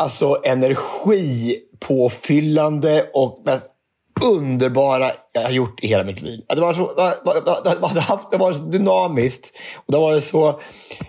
alltså 0.01 0.37
energipåfyllande 0.43 3.09
och 3.13 3.41
mest 3.45 3.69
underbara 4.23 5.11
jag 5.33 5.41
har 5.41 5.49
gjort 5.49 5.83
i 5.83 5.87
hela 5.87 6.03
mitt 6.03 6.21
liv. 6.21 6.41
Det 6.47 6.61
var 6.61 6.73
så, 6.73 6.81
det 6.81 7.17
var, 7.23 7.33
det 7.63 7.79
var, 7.79 7.93
det 8.31 8.37
var, 8.37 8.53
så 8.53 8.61
dynamiskt. 8.61 9.59
Och 9.75 9.91
det 9.91 9.97
var 9.97 10.19
så 10.19 10.59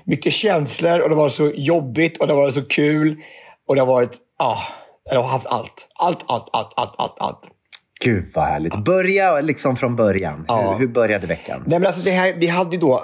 mycket 0.04 0.32
känslor 0.32 1.00
och 1.00 1.08
det 1.08 1.14
var 1.14 1.28
så 1.28 1.50
jobbigt 1.54 2.18
och 2.18 2.26
det 2.26 2.34
var 2.34 2.50
så 2.50 2.62
kul. 2.62 3.16
Och 3.68 3.74
det 3.74 3.80
har 3.80 3.86
varit, 3.86 4.18
ja, 4.38 4.58
jag 5.10 5.22
har 5.22 5.28
haft 5.28 5.46
allt. 5.46 5.88
Allt, 5.94 6.18
allt, 6.26 6.48
allt, 6.52 6.72
allt, 6.76 6.94
allt, 6.98 7.16
allt. 7.18 7.40
Gud 8.04 8.24
vad 8.34 8.44
härligt. 8.44 8.84
Börja 8.84 9.40
liksom 9.40 9.76
från 9.76 9.96
början. 9.96 10.44
Ja. 10.48 10.72
Hur, 10.72 10.78
hur 10.78 10.92
började 10.92 11.26
veckan? 11.26 11.62
Nej, 11.66 11.78
men 11.78 11.86
alltså 11.86 12.02
det 12.02 12.10
här, 12.10 12.34
vi 12.38 12.46
hade 12.46 12.76
då, 12.76 13.02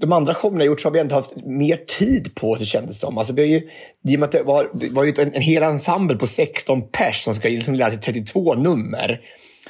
de 0.00 0.12
andra 0.12 0.34
showerna 0.34 0.58
jag 0.58 0.66
gjort 0.66 0.80
så 0.80 0.88
har 0.88 0.92
vi 0.92 1.00
ändå 1.00 1.14
haft 1.14 1.36
mer 1.36 1.76
tid 1.76 2.34
på 2.34 2.54
det 2.54 2.64
kändes 2.64 3.00
som. 3.00 3.18
Alltså, 3.18 3.32
vi 3.32 3.42
har 3.42 3.48
ju, 3.48 3.68
I 4.12 4.16
och 4.16 4.20
med 4.20 4.22
att 4.22 4.32
det 4.32 4.42
var, 4.42 4.70
det 4.72 4.88
var 4.88 5.04
ju 5.04 5.14
en, 5.18 5.34
en 5.34 5.42
hel 5.42 5.62
ensemble 5.62 6.16
på 6.16 6.26
16 6.26 6.82
pers 6.88 7.24
som 7.24 7.34
ska 7.34 7.48
liksom 7.48 7.74
lära 7.74 7.90
sig 7.90 8.00
32 8.00 8.54
nummer. 8.54 9.20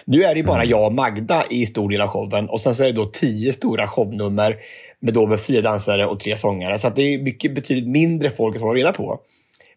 Nu 0.05 0.23
är 0.23 0.35
det 0.35 0.43
bara 0.43 0.65
jag 0.65 0.87
och 0.87 0.93
Magda 0.93 1.45
i 1.51 1.67
stor 1.67 1.91
del 1.91 2.01
av 2.01 2.09
showen 2.09 2.49
och 2.49 2.61
sen 2.61 2.75
så 2.75 2.83
är 2.83 2.87
det 2.87 2.93
då 2.93 3.05
10 3.05 3.53
stora 3.53 3.89
shownummer 3.89 4.57
med, 5.01 5.15
då 5.15 5.27
med 5.27 5.41
fyra 5.41 5.61
dansare 5.61 6.07
och 6.07 6.21
tre 6.21 6.37
sångare. 6.37 6.79
Så 6.79 6.89
att 6.89 6.97
det 6.97 7.03
är 7.03 7.19
mycket 7.19 7.55
betydligt 7.55 7.89
mindre 7.89 8.31
folk 8.31 8.57
som 8.57 8.67
håller 8.67 8.81
reda 8.81 8.93
på. 8.93 9.21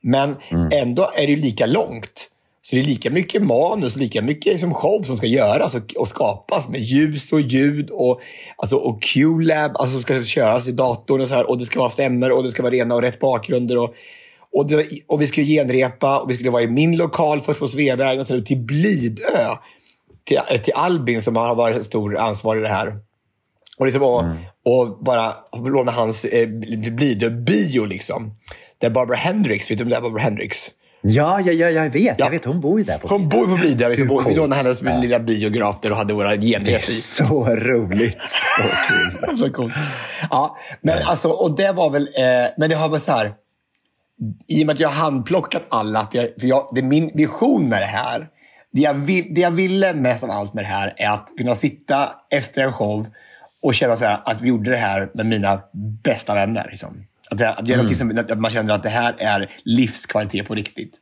Men 0.02 0.36
ändå 0.72 1.12
är 1.16 1.28
det 1.28 1.34
ju 1.34 1.36
lika 1.36 1.66
långt. 1.66 2.30
Så 2.66 2.76
det 2.76 2.82
är 2.82 2.86
lika 2.86 3.10
mycket 3.10 3.44
manus, 3.44 3.96
lika 3.96 4.22
mycket 4.22 4.54
liksom 4.54 4.74
show 4.74 5.02
som 5.02 5.18
ska 5.18 5.28
göras 5.28 5.76
och, 5.76 5.96
och 5.98 6.08
skapas 6.08 6.70
med 6.70 6.82
ljus 6.82 7.34
och 7.34 7.42
ljud 7.42 7.90
och, 7.90 8.22
alltså, 8.58 8.78
och 8.78 9.02
Q-lab 9.02 9.72
alltså, 9.76 9.94
som 9.94 10.02
ska 10.02 10.24
köras 10.24 10.68
i 10.68 10.72
datorn 10.72 11.22
och 11.22 11.28
så 11.28 11.36
här. 11.36 11.50
Och 11.50 11.58
det 11.58 11.66
ska 11.66 11.80
vara 11.80 11.90
stämmer 11.90 12.32
och 12.32 12.44
det 12.44 12.50
ska 12.50 12.64
vara 12.64 12.74
rena 12.74 12.96
och 12.96 13.02
rätt 13.02 13.20
bakgrunder. 13.20 13.78
Och, 13.78 13.94
och, 14.52 14.68
det, 14.68 14.88
och 15.08 15.22
vi 15.22 15.28
skulle 15.28 15.46
genrepa 15.46 16.20
och 16.20 16.30
vi 16.30 16.34
skulle 16.34 16.50
vara 16.50 16.62
i 16.62 16.68
min 16.68 16.98
lokal 16.98 17.42
först 17.42 17.60
på 17.60 17.68
Sveavägen 17.68 18.22
och 18.22 18.28
sen 18.28 18.38
ut 18.38 18.46
till 18.46 18.60
Blidö. 18.60 19.56
Till, 20.24 20.40
till 20.64 20.74
Albin 20.74 21.22
som 21.22 21.36
har 21.36 21.56
varit 21.56 21.86
stor 21.86 22.18
ansvarig 22.18 22.60
i 22.60 22.64
det 22.64 22.70
här. 22.70 22.94
Och, 23.78 23.86
liksom, 23.86 24.04
och, 24.04 24.24
och 24.66 25.04
bara 25.04 25.34
låna 25.70 25.92
hans 25.92 26.26
eh, 26.26 26.48
Blidö-bio 26.92 27.86
liksom. 27.86 28.34
Där 28.78 28.90
Barbara 28.90 29.18
Hendricks, 29.18 29.72
vet 29.72 29.78
du 29.78 29.84
vem 29.84 29.92
det 29.92 29.98
är 29.98 30.02
Barbara 30.02 30.22
Hendricks? 30.22 30.72
Ja, 31.08 31.42
ja, 31.42 31.52
ja, 31.52 31.70
jag 31.70 31.90
vet. 31.90 32.04
Ja. 32.04 32.14
Jag 32.26 32.30
vet. 32.32 32.46
Hon 32.46 32.62
bor 32.62 32.80
ju 32.80 32.86
där 32.86 32.98
på 32.98 33.08
Hon 33.08 33.30
bor 33.30 33.46
på. 33.48 33.56
Vi, 33.56 33.70
Hur 33.70 34.30
vi 34.30 34.36
lånade 34.36 34.62
hennes 34.62 34.82
Ja. 34.82 34.98
lilla 34.98 35.20
biograf 35.20 35.76
där 35.82 35.92
och 35.92 35.98
hade 35.98 36.14
våra 36.14 36.38
genrep 36.38 36.90
i. 36.90 36.92
Så 36.92 37.46
roligt. 37.46 38.18
Så 38.58 39.28
kul. 39.28 39.38
Så 39.38 39.50
coolt. 39.50 39.74
Ja, 40.30 40.58
men 40.82 41.04
alltså, 41.04 41.30
och 41.30 41.56
det 41.56 41.72
var 41.72 41.90
väl, 41.90 42.04
eh, 42.04 42.52
men 42.58 42.70
det 42.70 42.76
har 42.76 42.90
varit 42.90 43.02
så 43.02 43.12
här. 43.12 43.34
i 44.48 44.64
och 44.64 44.68
med 44.68 44.74
att 44.74 44.80
jag 44.80 44.90
har 44.90 44.96
handplockat 44.96 45.62
alla, 45.70 46.08
för, 46.12 46.18
jag, 46.18 46.28
för 46.40 46.48
jag, 46.48 46.70
det 46.76 46.80
är 46.82 46.86
min 46.86 47.12
vision 47.14 47.70
med 47.70 47.82
det 47.82 47.86
här. 47.86 48.28
Det 48.72 48.82
jag, 48.82 48.94
vill, 48.94 49.34
det 49.34 49.42
jag 49.42 49.52
ville 49.52 49.94
mest 49.94 50.24
av 50.24 50.32
allt 50.32 50.54
med 50.54 50.64
det 50.64 50.68
här 50.68 50.94
är 50.98 51.10
att 51.10 51.30
kunna 51.38 51.56
sitta 51.56 52.10
efter 52.30 52.62
en 52.62 52.74
show 52.74 53.08
och 53.62 53.76
känna 53.76 53.96
så 53.96 54.06
här, 54.06 54.20
att 54.26 54.42
vi 54.42 54.48
gjorde 54.48 54.72
det 54.72 54.78
här 54.78 55.10
med 55.14 55.26
mina 55.26 55.60
bästa 56.04 56.34
vänner. 56.34 56.68
Liksom. 56.70 57.04
Att, 57.32 57.38
det, 57.38 57.50
att, 57.50 57.68
göra 57.68 57.80
mm. 57.80 57.96
som, 57.96 58.18
att 58.18 58.40
man 58.40 58.52
känner 58.52 58.74
att 58.74 58.84
det 58.84 58.90
här 58.90 59.16
är 59.18 59.52
livskvalitet 59.64 60.48
på 60.48 60.56
riktigt. 60.56 61.00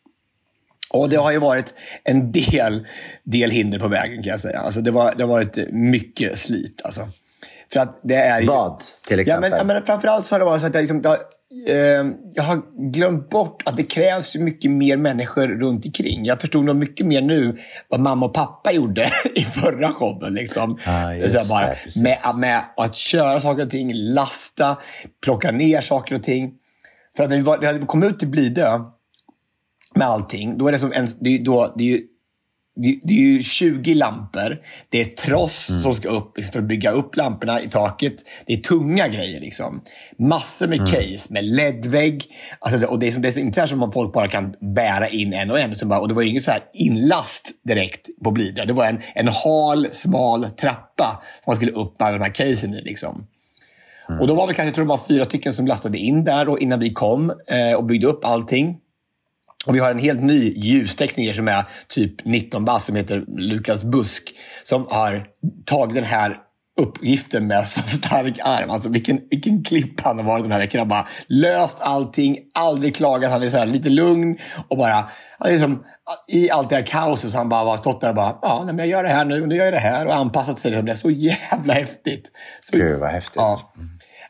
Och 0.89 1.10
det 1.10 1.15
har 1.15 1.32
ju 1.32 1.39
varit 1.39 1.74
en 2.03 2.32
del, 2.32 2.88
del 3.24 3.51
hinder 3.51 3.80
på 3.80 3.88
vägen 3.88 4.24
kan 4.24 4.32
jag 4.32 4.39
säga. 4.39 4.60
Alltså 4.60 4.82
det, 4.82 4.92
var, 4.92 5.13
det 5.15 5.24
har 5.24 5.30
varit 5.30 5.58
mycket 5.72 6.39
slit. 6.39 6.82
Alltså. 6.84 7.08
För 7.74 7.80
att 7.80 8.00
det 8.03 8.15
är 8.15 8.42
ju... 8.42 8.48
Vad 8.48 8.84
till 9.08 9.20
exempel? 9.20 9.51
Ja, 9.51 9.58
men, 9.58 9.68
ja, 9.68 9.74
men 9.74 9.86
framförallt 9.86 10.25
så 10.25 10.36
har 10.36 10.39
det 10.39 10.46
varit 10.46 10.62
så 10.62 10.68
att 10.68 10.74
jag, 10.74 10.82
liksom, 10.82 11.01
det 11.01 11.10
har, 11.10 11.20
eh, 11.67 11.75
jag 12.33 12.43
har 12.43 12.62
glömt 12.91 13.29
bort 13.29 13.62
att 13.65 13.77
det 13.77 13.83
krävs 13.83 14.36
mycket 14.36 14.72
mer 14.72 14.98
människor 14.98 15.48
runt 15.48 15.86
omkring. 15.86 16.25
Jag 16.25 16.41
förstod 16.41 16.65
nog 16.65 16.75
mycket 16.75 17.05
mer 17.05 17.22
nu 17.22 17.57
vad 17.88 18.00
mamma 18.00 18.25
och 18.25 18.33
pappa 18.33 18.72
gjorde 18.72 19.10
i 19.36 19.41
förra 19.41 19.91
showen. 19.91 20.33
Liksom. 20.33 20.77
Ah, 20.86 21.27
så 21.29 21.50
bara, 21.50 21.67
det, 21.67 22.01
med, 22.01 22.19
med 22.38 22.63
att 22.77 22.95
köra 22.95 23.41
saker 23.41 23.63
och 23.63 23.69
ting, 23.69 23.93
lasta, 23.93 24.77
plocka 25.24 25.51
ner 25.51 25.81
saker 25.81 26.15
och 26.15 26.24
ting. 26.24 26.53
För 27.17 27.24
att 27.24 27.29
när 27.29 27.38
vi, 27.38 27.43
var, 27.43 27.57
när 27.57 27.74
vi 27.74 27.86
kom 27.86 28.03
ut 28.03 28.19
till 28.19 28.27
Blidö 28.27 28.79
med 29.95 30.07
allting, 30.07 30.57
då 30.57 30.67
är 30.67 30.72
det 30.72 30.79
som 30.79 30.91
en, 30.91 31.07
det 31.19 31.29
är, 31.29 31.39
då, 31.39 31.74
det 31.77 31.83
är 31.83 31.88
ju 31.88 32.01
det 32.75 33.13
är 33.13 33.18
ju 33.18 33.44
20 33.44 33.94
lampor. 33.94 34.58
Det 34.89 35.01
är 35.01 35.06
tross 35.06 35.70
mm. 35.70 35.82
som 35.82 35.94
ska 35.94 36.10
upp 36.10 36.44
för 36.51 36.60
att 36.60 36.65
bygga 36.65 36.92
upp 36.92 37.15
lamporna 37.15 37.62
i 37.62 37.70
taket. 37.70 38.15
Det 38.46 38.53
är 38.53 38.58
tunga 38.58 39.08
grejer. 39.08 39.39
liksom. 39.39 39.82
Massor 40.18 40.68
med 40.68 40.80
mm. 40.80 40.92
case 40.92 41.34
med 41.34 41.46
ledvägg. 41.46 42.25
Alltså, 42.60 42.88
och 42.88 43.00
det 43.00 43.08
är, 43.08 43.20
det 43.20 43.38
är 43.38 43.39
inte 43.39 43.62
så 43.62 43.68
som 43.68 43.84
att 43.84 43.94
folk 43.94 44.13
bara 44.13 44.27
kan 44.27 44.56
bära 44.75 45.10
in 45.10 45.34
en 45.34 45.51
och 45.51 45.60
en. 45.60 45.75
Som 45.75 45.89
bara, 45.89 46.00
och 46.00 46.08
det 46.08 46.13
var 46.13 46.22
ju 46.22 46.30
inget 46.30 46.44
så 46.44 46.51
här 46.51 46.63
inlast 46.74 47.51
direkt 47.63 48.10
på 48.24 48.32
Blidö. 48.32 48.65
Det 48.65 48.74
var 48.74 48.86
en, 48.86 49.00
en 49.15 49.27
hal, 49.27 49.88
smal 49.92 50.44
trappa 50.51 51.22
som 51.44 51.51
man 51.51 51.56
skulle 51.56 51.72
upp 51.72 52.00
med 52.00 52.08
alla 52.08 52.18
de 52.18 52.24
här 52.24 52.34
casen 52.34 52.74
i. 52.74 52.82
Liksom. 52.82 53.27
Mm. 54.10 54.22
Och 54.22 54.27
då 54.27 54.36
var 54.36 54.48
vi 54.48 54.53
kanske, 54.53 54.68
jag 54.68 54.75
tror 54.75 54.86
det 54.86 54.89
var 54.89 55.00
fyra 55.08 55.25
stycken 55.25 55.53
som 55.53 55.68
lastade 55.68 55.98
in 55.98 56.24
där 56.24 56.50
och 56.50 56.60
innan 56.60 56.80
vi 56.80 56.94
kom 56.94 57.30
eh, 57.48 57.77
och 57.77 57.84
byggde 57.84 58.08
upp 58.08 58.25
allting. 58.25 58.77
Och 59.65 59.75
vi 59.75 59.79
har 59.79 59.91
en 59.91 60.00
helt 60.00 60.22
ny 60.22 60.53
ljustekniker 60.55 61.34
som 61.34 61.48
är 61.48 61.65
typ 61.88 62.25
19 62.25 62.65
bast 62.65 62.86
som 62.86 62.96
heter 62.96 63.24
Lukas 63.27 63.84
Busk. 63.84 64.36
Som 64.63 64.88
har 64.89 65.27
tagit 65.65 65.96
den 65.96 66.03
här 66.03 66.38
uppgiften 66.79 67.48
med 67.48 67.67
så 67.67 67.82
stark 67.82 68.39
arm. 68.43 68.70
Alltså 68.70 68.89
vilken, 68.89 69.20
vilken 69.29 69.63
klipp 69.63 70.01
han 70.01 70.17
har 70.17 70.25
varit 70.25 70.43
den 70.43 70.51
här 70.51 70.60
veckan. 70.60 70.79
Han 70.79 70.88
bara 70.88 71.08
löst 71.27 71.77
allting, 71.79 72.38
aldrig 72.53 72.96
klagat. 72.96 73.32
Han 73.32 73.43
är 73.43 73.50
så 73.50 73.65
lite 73.65 73.89
lugn 73.89 74.38
och 74.67 74.77
bara... 74.77 75.10
Han 75.39 75.48
är 75.48 75.51
liksom, 75.51 75.84
I 76.27 76.50
allt 76.50 76.70
det 76.70 76.75
här 76.75 76.86
kaoset 76.86 77.32
så 77.32 77.38
han 77.38 77.50
bara 77.50 77.63
har 77.63 77.77
stått 77.77 78.01
där 78.01 78.10
och 78.10 78.15
bara 78.15 78.38
ja, 78.41 78.63
men 78.65 78.77
jag 78.77 78.88
gör 78.88 79.03
det 79.03 79.10
här 79.10 79.25
nu, 79.25 79.48
nu 79.48 79.55
gör 79.55 79.65
jag 79.65 79.74
det 79.74 79.79
här 79.79 80.05
och 80.05 80.15
anpassat 80.15 80.60
sig. 80.60 80.72
Det 80.72 80.91
är 80.91 80.96
så 80.96 81.10
jävla 81.10 81.74
häftigt. 81.74 82.32
Så, 82.62 82.77
Gud 82.77 83.00
vad 83.00 83.10
häftigt. 83.10 83.36
Ja. 83.36 83.74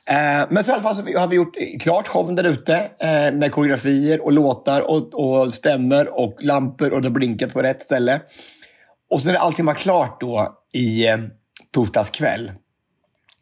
Eh, 0.10 0.48
men 0.50 0.64
så 0.64 0.72
i 0.72 0.74
alla 0.74 0.84
fall 0.84 0.96
så 0.96 1.20
har 1.20 1.28
vi 1.28 1.36
gjort 1.36 1.56
klart 1.82 2.08
showen 2.08 2.36
där 2.36 2.44
ute 2.44 2.76
eh, 3.00 3.32
med 3.34 3.52
koreografier 3.52 4.22
och 4.22 4.32
låtar 4.32 4.82
och, 4.82 5.14
och 5.14 5.54
stämmer 5.54 6.20
och 6.20 6.44
lampor 6.44 6.94
och 6.94 7.02
det 7.02 7.10
blinkat 7.10 7.54
på 7.54 7.62
rätt 7.62 7.82
ställe. 7.82 8.22
Och 9.10 9.22
så 9.22 9.32
när 9.32 9.36
allting 9.36 9.66
var 9.66 9.74
klart 9.74 10.22
då 10.22 10.48
i 10.74 11.08
eh, 11.08 11.18
torsdags 11.74 12.10
kväll. 12.10 12.52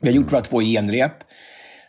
Vi 0.02 0.10
har 0.10 0.16
gjort 0.16 0.34
våra 0.34 0.42
två 0.42 0.62
genrep. 0.62 1.14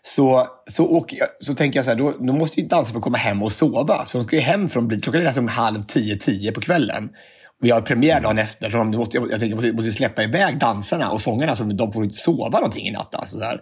Så, 0.03 0.47
så, 0.67 0.85
och, 0.85 1.15
så 1.41 1.55
tänker 1.55 1.79
jag 1.79 1.85
så 1.85 1.91
här, 1.91 1.99
då, 1.99 2.15
då 2.21 2.33
måste 2.33 2.61
ju 2.61 2.67
dansarna 2.67 2.95
få 2.95 3.01
komma 3.01 3.19
hem 3.19 3.43
och 3.43 3.53
sova. 3.53 4.07
Så 4.07 4.19
de 4.19 4.25
ska 4.25 4.37
ju 4.37 4.43
hem 4.43 4.69
från 4.69 4.89
Blid. 4.89 5.03
Klockan 5.05 5.21
är 5.21 5.25
nästan 5.25 5.49
halv 5.49 5.83
tio, 5.83 6.17
tio 6.17 6.53
på 6.53 6.61
kvällen. 6.61 7.11
Vi 7.61 7.71
har 7.71 7.81
premiär 7.81 8.21
dagen 8.21 8.39
efter. 8.39 8.71
Så 8.71 8.77
de 8.77 8.91
måste, 8.91 9.17
jag 9.17 9.31
tänker, 9.31 9.47
jag 9.47 9.55
måste, 9.55 9.73
måste 9.73 9.93
släppa 9.93 10.23
iväg 10.23 10.59
dansarna 10.59 11.11
och 11.11 11.21
sångarna 11.21 11.57
så 11.57 11.65
de 11.65 11.93
får 11.93 12.05
inte 12.05 12.19
sova 12.19 12.59
någonting 12.59 12.89
i 12.89 12.91
natt. 12.91 13.15
Alltså, 13.15 13.39
så 13.39 13.45
här. 13.45 13.61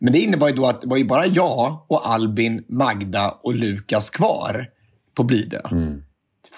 Men 0.00 0.12
det 0.12 0.18
innebar 0.18 0.48
ju 0.48 0.54
då 0.54 0.66
att 0.66 0.80
det 0.80 0.86
var 0.86 0.96
ju 0.96 1.04
bara 1.04 1.26
jag 1.26 1.86
och 1.88 2.08
Albin, 2.08 2.64
Magda 2.68 3.30
och 3.30 3.54
Lukas 3.54 4.10
kvar 4.10 4.66
på 5.14 5.24
Blidö. 5.24 5.60
Mm. 5.70 6.02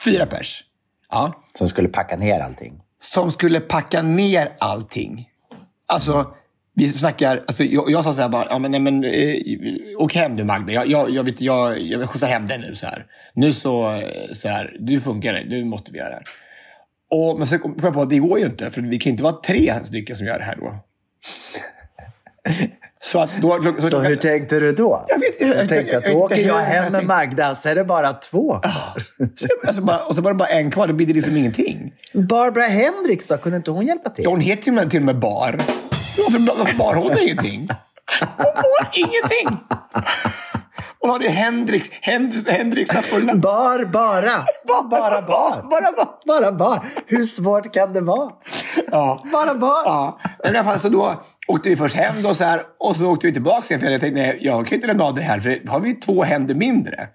Fyra 0.05 0.27
pers. 0.27 0.65
Ja. 1.11 1.43
Som 1.59 1.69
skulle 1.69 1.89
packa 1.89 2.17
ner 2.17 2.41
allting. 2.41 2.81
Som 2.99 3.31
skulle 3.31 3.61
packa 3.61 4.03
ner 4.03 4.53
allting. 4.59 5.29
Alltså, 5.87 6.35
vi 6.75 6.93
snackar... 6.93 7.37
Alltså, 7.37 7.65
jag, 7.65 7.91
jag 7.91 8.05
sa 8.05 8.15
så 8.15 8.21
här 8.21 8.29
bara, 8.29 8.47
ja, 8.51 8.59
men, 8.59 8.71
nej, 8.71 8.81
men, 8.81 9.05
eh, 9.05 9.37
åk 9.99 10.15
hem 10.15 10.37
du 10.37 10.45
Magda. 10.45 10.73
Jag, 10.73 10.91
jag, 10.91 11.11
jag, 11.11 11.25
vet, 11.25 11.41
jag, 11.41 11.81
jag 11.81 12.09
skjutsar 12.09 12.29
hem 12.29 12.47
dig 12.47 12.59
nu. 12.59 12.75
Så 12.75 12.87
här. 12.87 13.07
Nu 13.35 13.53
så, 13.53 14.03
så 14.33 14.49
här, 14.49 14.77
du 14.81 15.01
funkar 15.01 15.33
det. 15.33 15.45
Nu 15.45 15.65
måste 15.65 15.93
vi 15.93 15.99
göra 15.99 16.09
det 16.09 16.15
här. 16.15 16.25
Och, 17.11 17.39
men 17.39 17.47
så 17.47 17.59
kom 17.59 17.77
jag 17.83 17.95
på 17.95 18.01
att 18.01 18.11
det 18.11 18.19
går 18.19 18.39
ju 18.39 18.47
inte, 18.47 18.71
för 18.71 18.81
vi 18.83 18.99
kan 18.99 19.11
inte 19.11 19.23
vara 19.23 19.37
tre 19.47 19.73
stycken 19.85 20.17
som 20.17 20.27
gör 20.27 20.39
det 20.39 20.45
här 20.45 20.57
då. 20.57 20.75
Så, 23.05 23.19
att 23.19 23.31
då, 23.41 23.75
så, 23.81 23.89
så 23.89 24.01
hur 24.01 24.17
tänkte 24.17 24.61
du 24.61 24.73
då? 24.73 25.05
Jag, 25.09 25.19
vet, 25.19 25.41
jag, 25.41 25.57
jag 25.57 25.69
tänkte 25.69 25.99
att 25.99 26.05
då 26.05 26.13
åker 26.13 26.47
jag 26.47 26.59
hem 26.59 26.93
med 26.93 27.07
Magda, 27.07 27.55
så 27.55 27.69
är 27.69 27.75
det 27.75 27.85
bara 27.85 28.13
två 28.13 28.59
kvar. 28.59 29.07
alltså 29.67 29.83
bara, 29.83 29.99
och 29.99 30.15
så 30.15 30.23
var 30.23 30.31
det 30.31 30.37
bara 30.37 30.49
en 30.49 30.71
kvar, 30.71 30.87
då 30.87 30.95
blir 30.95 31.07
det 31.07 31.13
liksom 31.13 31.37
ingenting. 31.37 31.93
Barbara 32.13 32.65
Hendricks 32.65 33.27
då, 33.27 33.37
kunde 33.39 33.57
inte 33.57 33.71
hon 33.71 33.87
hjälpa 33.87 34.11
till? 34.11 34.25
Ja, 34.25 34.31
hon 34.31 34.41
heter 34.41 34.63
till 34.63 34.71
och 34.71 34.75
med, 34.75 34.91
till 34.91 35.01
och 35.01 35.07
med 35.07 35.19
Bar. 35.19 35.59
Varför 36.19 36.77
bar 36.79 36.95
hon 36.95 37.19
ingenting? 37.23 37.69
Hon 38.21 38.55
bar 38.55 38.91
ingenting! 38.93 39.59
Hon 41.03 41.11
hade 41.11 41.29
Hendrix, 41.29 41.89
Hendrix, 42.01 42.49
Hendrix 42.49 42.91
fulla. 42.91 43.35
Bar, 43.37 43.85
bara. 43.85 44.47
Bara, 44.67 44.83
bara 44.83 45.23
bar. 45.23 45.71
Bara 45.71 45.93
bar. 45.93 46.09
Bara 46.27 46.53
bar. 46.53 46.87
Hur 47.07 47.25
svårt 47.25 47.75
kan 47.75 47.93
det 47.93 48.01
vara? 48.01 48.33
Ja. 48.91 49.25
Bara 49.33 49.55
bar. 49.55 49.83
Ja. 49.85 50.21
Men 50.45 50.55
i 50.55 50.59
alla 50.59 50.65
fall, 50.65 50.81
så 50.81 50.89
då 50.89 51.23
åkte 51.49 51.69
vi 51.69 51.77
först 51.77 51.97
hem 51.97 52.23
då 52.23 52.35
så 52.35 52.45
här, 52.45 52.63
och 52.79 52.97
så 52.97 53.07
åkte 53.07 53.27
vi 53.27 53.33
tillbaka 53.33 53.67
igen. 53.69 53.81
För 53.81 53.91
jag 53.91 54.01
tänkte, 54.01 54.21
nej, 54.21 54.39
jag 54.41 54.67
kan 54.67 54.75
inte 54.75 54.87
lämna 54.87 55.05
av 55.05 55.15
det 55.15 55.23
här, 55.23 55.41
för 55.41 55.69
har 55.69 55.81
vi 55.81 55.95
två 55.95 56.23
händer 56.23 56.55
mindre. 56.55 57.09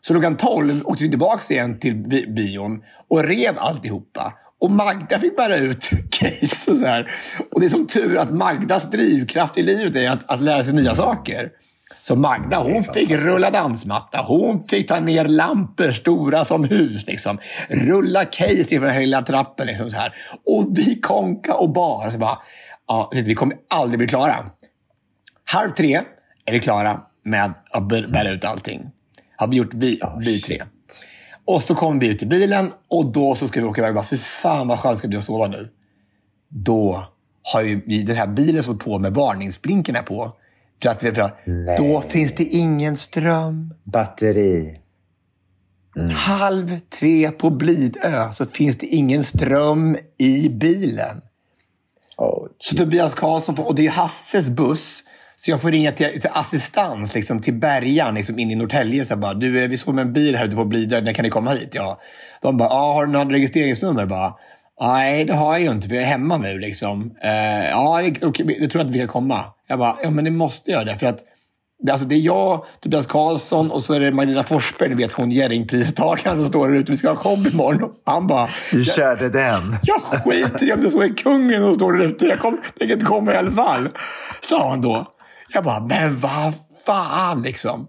Så 0.00 0.14
klockan 0.14 0.36
tolv 0.36 0.86
åkte 0.86 1.04
vi 1.04 1.10
tillbaka 1.10 1.54
igen 1.54 1.78
till 1.78 1.96
bion 2.34 2.82
och 3.08 3.24
rev 3.24 3.58
alltihopa. 3.58 4.32
Och 4.60 4.70
Magda 4.70 5.18
fick 5.18 5.36
bära 5.36 5.56
ut 5.56 5.90
case 6.10 6.70
och 6.70 6.76
så 6.76 6.86
här. 6.86 7.10
Och 7.50 7.60
det 7.60 7.66
är 7.66 7.70
som 7.70 7.86
tur 7.86 8.16
att 8.18 8.30
Magdas 8.30 8.90
drivkraft 8.90 9.58
i 9.58 9.62
livet 9.62 9.96
är 9.96 10.10
att, 10.10 10.30
att 10.30 10.40
lära 10.40 10.64
sig 10.64 10.74
nya 10.74 10.94
saker. 10.94 11.50
Så 12.02 12.16
Magda 12.16 12.58
hon 12.58 12.84
fick 12.84 13.10
rulla 13.10 13.50
dansmatta, 13.50 14.22
hon 14.22 14.64
fick 14.68 14.88
ta 14.88 15.00
ner 15.00 15.24
lampor 15.24 15.92
stora 15.92 16.44
som 16.44 16.64
hus. 16.64 17.06
Liksom. 17.06 17.38
Rulla 17.68 18.24
case 18.24 18.64
för 18.64 18.90
hela 18.90 19.22
trappen. 19.22 19.66
Liksom, 19.66 19.90
så 19.90 19.96
här. 19.96 20.12
Och 20.46 20.78
vi 20.78 21.00
konka 21.00 21.54
och 21.54 21.72
bar. 21.72 22.10
Så 22.10 22.18
bara, 22.18 22.38
ja, 22.88 23.10
vi 23.14 23.34
kommer 23.34 23.56
aldrig 23.70 23.98
bli 23.98 24.08
klara. 24.08 24.50
Halv 25.44 25.70
tre 25.70 26.00
är 26.44 26.52
vi 26.52 26.60
klara 26.60 27.00
med 27.24 27.52
att 27.70 27.88
bära 27.88 28.30
ut 28.30 28.44
allting. 28.44 28.90
Har 29.36 29.48
vi 29.48 29.56
gjort 29.56 29.74
vi, 29.74 30.00
vi 30.20 30.40
tre. 30.40 30.62
Och 31.46 31.62
så 31.62 31.74
kommer 31.74 32.00
vi 32.00 32.08
ut 32.08 32.22
i 32.22 32.26
bilen 32.26 32.72
och 32.90 33.12
då 33.12 33.34
så 33.34 33.48
ska 33.48 33.60
vi 33.60 33.66
åka 33.66 33.80
iväg. 33.80 33.94
Bara, 33.94 34.04
Fy 34.04 34.16
fan 34.16 34.68
vad 34.68 34.78
skönt 34.78 34.98
ska 34.98 35.08
bli 35.08 35.18
att 35.18 35.24
sova 35.24 35.46
nu. 35.46 35.68
Då 36.48 37.04
har 37.52 37.62
ju 37.62 37.82
vi 37.86 38.02
den 38.02 38.16
här 38.16 38.26
bilen 38.26 38.62
stått 38.62 38.84
på 38.84 38.98
med 38.98 39.14
varningsblinkerna 39.14 40.02
på. 40.02 40.32
För 40.82 40.90
att 40.90 41.02
vi 41.02 41.10
då 41.78 42.00
finns 42.00 42.32
det 42.32 42.44
ingen 42.44 42.96
ström. 42.96 43.74
Batteri. 43.84 44.78
Mm. 45.96 46.10
Halv 46.10 46.80
tre 46.98 47.30
på 47.30 47.50
Blidö 47.50 48.32
så 48.32 48.46
finns 48.46 48.76
det 48.76 48.86
ingen 48.86 49.24
ström 49.24 49.96
i 50.18 50.48
bilen. 50.48 51.20
Oh, 52.16 52.46
så 52.58 52.76
Tobias 52.76 53.14
Karlsson, 53.14 53.58
och 53.58 53.74
det 53.74 53.86
är 53.86 53.90
Hasses 53.90 54.50
buss, 54.50 55.04
så 55.36 55.50
jag 55.50 55.60
får 55.60 55.70
ringa 55.70 55.92
till, 55.92 56.20
till 56.20 56.30
assistans 56.32 57.14
liksom, 57.14 57.40
till 57.40 57.54
bärgaren 57.54 58.14
liksom, 58.14 58.38
in 58.38 58.50
i 58.50 58.54
Norrtälje. 58.54 59.04
Så 59.04 59.16
bara, 59.16 59.34
du, 59.34 59.68
vi 59.68 59.76
såg 59.76 59.94
med 59.94 60.06
en 60.06 60.12
bil 60.12 60.36
här 60.36 60.46
ute 60.46 60.56
på 60.56 60.64
Blidö, 60.64 61.00
när 61.00 61.12
kan 61.12 61.22
ni 61.22 61.30
komma 61.30 61.50
hit? 61.50 61.70
Ja. 61.72 62.00
De 62.42 62.56
bara, 62.56 62.68
ah, 62.68 62.94
har 62.94 63.06
du 63.06 63.12
något 63.12 63.32
registreringsnummer? 63.32 64.06
Bara, 64.06 64.34
Nej, 64.80 65.24
det 65.24 65.34
har 65.34 65.52
jag 65.52 65.60
ju 65.60 65.70
inte, 65.70 65.94
jag 65.94 66.02
är 66.02 66.06
hemma 66.06 66.36
nu. 66.36 66.58
Liksom. 66.58 67.16
Eh, 67.22 67.70
ja, 67.70 68.02
okay, 68.22 68.56
jag 68.60 68.70
tror 68.70 68.82
att 68.82 68.90
vi 68.90 68.98
kan 68.98 69.08
komma. 69.08 69.44
Jag 69.68 69.78
bara, 69.78 69.96
ja 70.02 70.10
men 70.10 70.24
det 70.24 70.30
måste 70.30 70.70
jag 70.70 70.86
det. 70.86 70.98
För 70.98 71.06
att, 71.06 71.18
alltså, 71.90 72.06
det 72.06 72.14
är 72.14 72.20
jag, 72.20 72.64
Tobias 72.80 73.06
Karlsson 73.06 73.70
och 73.70 73.82
så 73.82 73.94
är 73.94 74.00
det 74.00 74.12
Magdalena 74.12 74.42
Forsberg, 74.42 74.88
ni 74.88 74.94
vet 74.94 75.12
hon 75.12 75.30
Jerringpristagaren 75.30 76.38
som 76.38 76.48
står 76.48 76.68
där 76.68 76.76
ute. 76.76 76.92
Vi 76.92 76.98
ska 76.98 77.08
ha 77.08 77.16
show 77.16 77.48
imorgon. 77.52 77.90
Han 78.04 78.26
bara... 78.26 78.48
Du 78.72 78.84
körde 78.84 79.28
den? 79.28 79.76
Jag 79.82 80.02
skiter 80.02 80.68
i 80.68 80.72
om 80.72 80.80
det 80.80 80.90
så 80.90 81.02
är 81.02 81.16
kungen 81.16 81.62
som 81.62 81.74
står 81.74 81.92
där 81.92 82.06
ute. 82.06 82.26
Jag 82.26 82.38
kom, 82.38 82.60
tänker 82.78 82.94
inte 82.94 83.06
komma 83.06 83.32
i 83.32 83.36
alla 83.36 83.52
fall. 83.52 83.88
Sa 84.40 84.70
han 84.70 84.80
då. 84.80 85.06
Jag 85.54 85.64
bara, 85.64 85.80
men 85.80 86.20
vad 86.20 86.54
fan 86.86 87.42
liksom. 87.42 87.88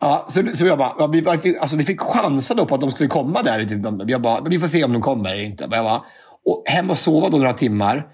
Ja, 0.00 0.26
så, 0.28 0.42
så 0.54 0.66
jag 0.66 0.78
bara, 0.78 1.06
vi, 1.06 1.26
alltså, 1.58 1.76
vi 1.76 1.84
fick 1.84 2.00
chansa 2.00 2.54
då 2.54 2.66
på 2.66 2.74
att 2.74 2.80
de 2.80 2.90
skulle 2.90 3.08
komma 3.08 3.42
där. 3.42 3.64
Typ, 3.64 4.10
jag 4.10 4.22
bara, 4.22 4.40
vi 4.40 4.58
får 4.58 4.66
se 4.66 4.84
om 4.84 4.92
de 4.92 5.02
kommer 5.02 5.32
eller 5.32 5.42
inte. 5.42 5.68
Jag 5.70 5.84
bara, 5.84 6.02
och 6.44 6.62
hem 6.66 6.90
och 6.90 6.98
sova 6.98 7.28
då 7.28 7.38
några 7.38 7.52
timmar. 7.52 8.06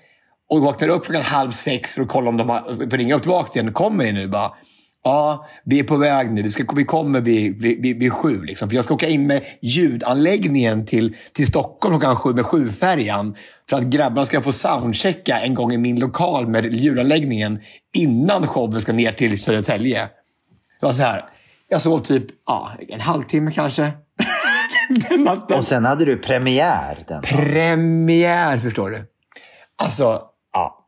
Och 0.49 0.61
vaknar 0.61 0.89
upp 0.89 1.05
klockan 1.05 1.23
halv 1.23 1.51
sex 1.51 1.95
för 1.95 2.03
att 2.03 2.09
kolla 2.09 2.29
om 2.29 2.37
de 2.37 2.49
har, 2.49 2.91
för 2.91 2.99
ringa 2.99 3.15
upp 3.15 3.23
tillbaka 3.23 3.61
igen. 3.61 3.73
Kommer 3.73 4.05
ni 4.05 4.13
nu? 4.13 4.29
Bara, 4.29 4.53
Ja, 5.07 5.47
vi 5.65 5.79
är 5.79 5.85
på 5.85 5.97
väg 5.97 6.31
nu. 6.33 6.43
Vi, 6.43 6.51
ska, 6.51 6.65
vi 6.77 6.85
kommer 6.85 7.21
vid, 7.21 7.63
vid, 7.63 7.83
vid, 7.83 7.99
vid 7.99 8.13
sju. 8.13 8.43
Liksom. 8.43 8.69
För 8.69 8.77
jag 8.77 8.85
ska 8.85 8.95
åka 8.95 9.09
in 9.09 9.27
med 9.27 9.43
ljudanläggningen 9.63 10.87
till, 10.87 11.17
till 11.33 11.47
Stockholm 11.47 11.99
klockan 11.99 12.17
sju 12.17 12.35
med 12.35 12.47
Sjufärjan. 12.47 13.35
För 13.71 13.77
att 13.77 13.83
grabbarna 13.83 14.27
ska 14.27 14.43
få 14.43 14.53
soundchecka 14.53 15.41
en 15.41 15.55
gång 15.55 15.73
i 15.73 15.79
min 15.79 16.01
lokal 16.01 16.47
med 16.47 16.75
ljudanläggningen 16.75 17.61
innan 17.97 18.47
showen 18.47 18.81
ska 18.81 18.93
ner 18.93 19.13
till 19.13 19.43
Södertälje. 19.43 20.01
Det 20.81 20.87
var 20.87 20.93
så 20.93 21.03
här. 21.03 21.25
Jag 21.69 21.81
sov 21.81 22.01
typ 22.01 22.27
ja, 22.47 22.73
en 22.89 23.01
halvtimme 23.01 23.53
kanske. 23.53 23.93
Den 25.09 25.23
natten. 25.23 25.59
Och 25.59 25.65
sen 25.65 25.85
hade 25.85 26.05
du 26.05 26.17
premiär 26.17 27.05
den. 27.09 27.23
Premiär, 27.23 28.59
förstår 28.59 28.91
du. 28.91 29.05
Alltså, 29.83 30.23
ja. 30.53 30.83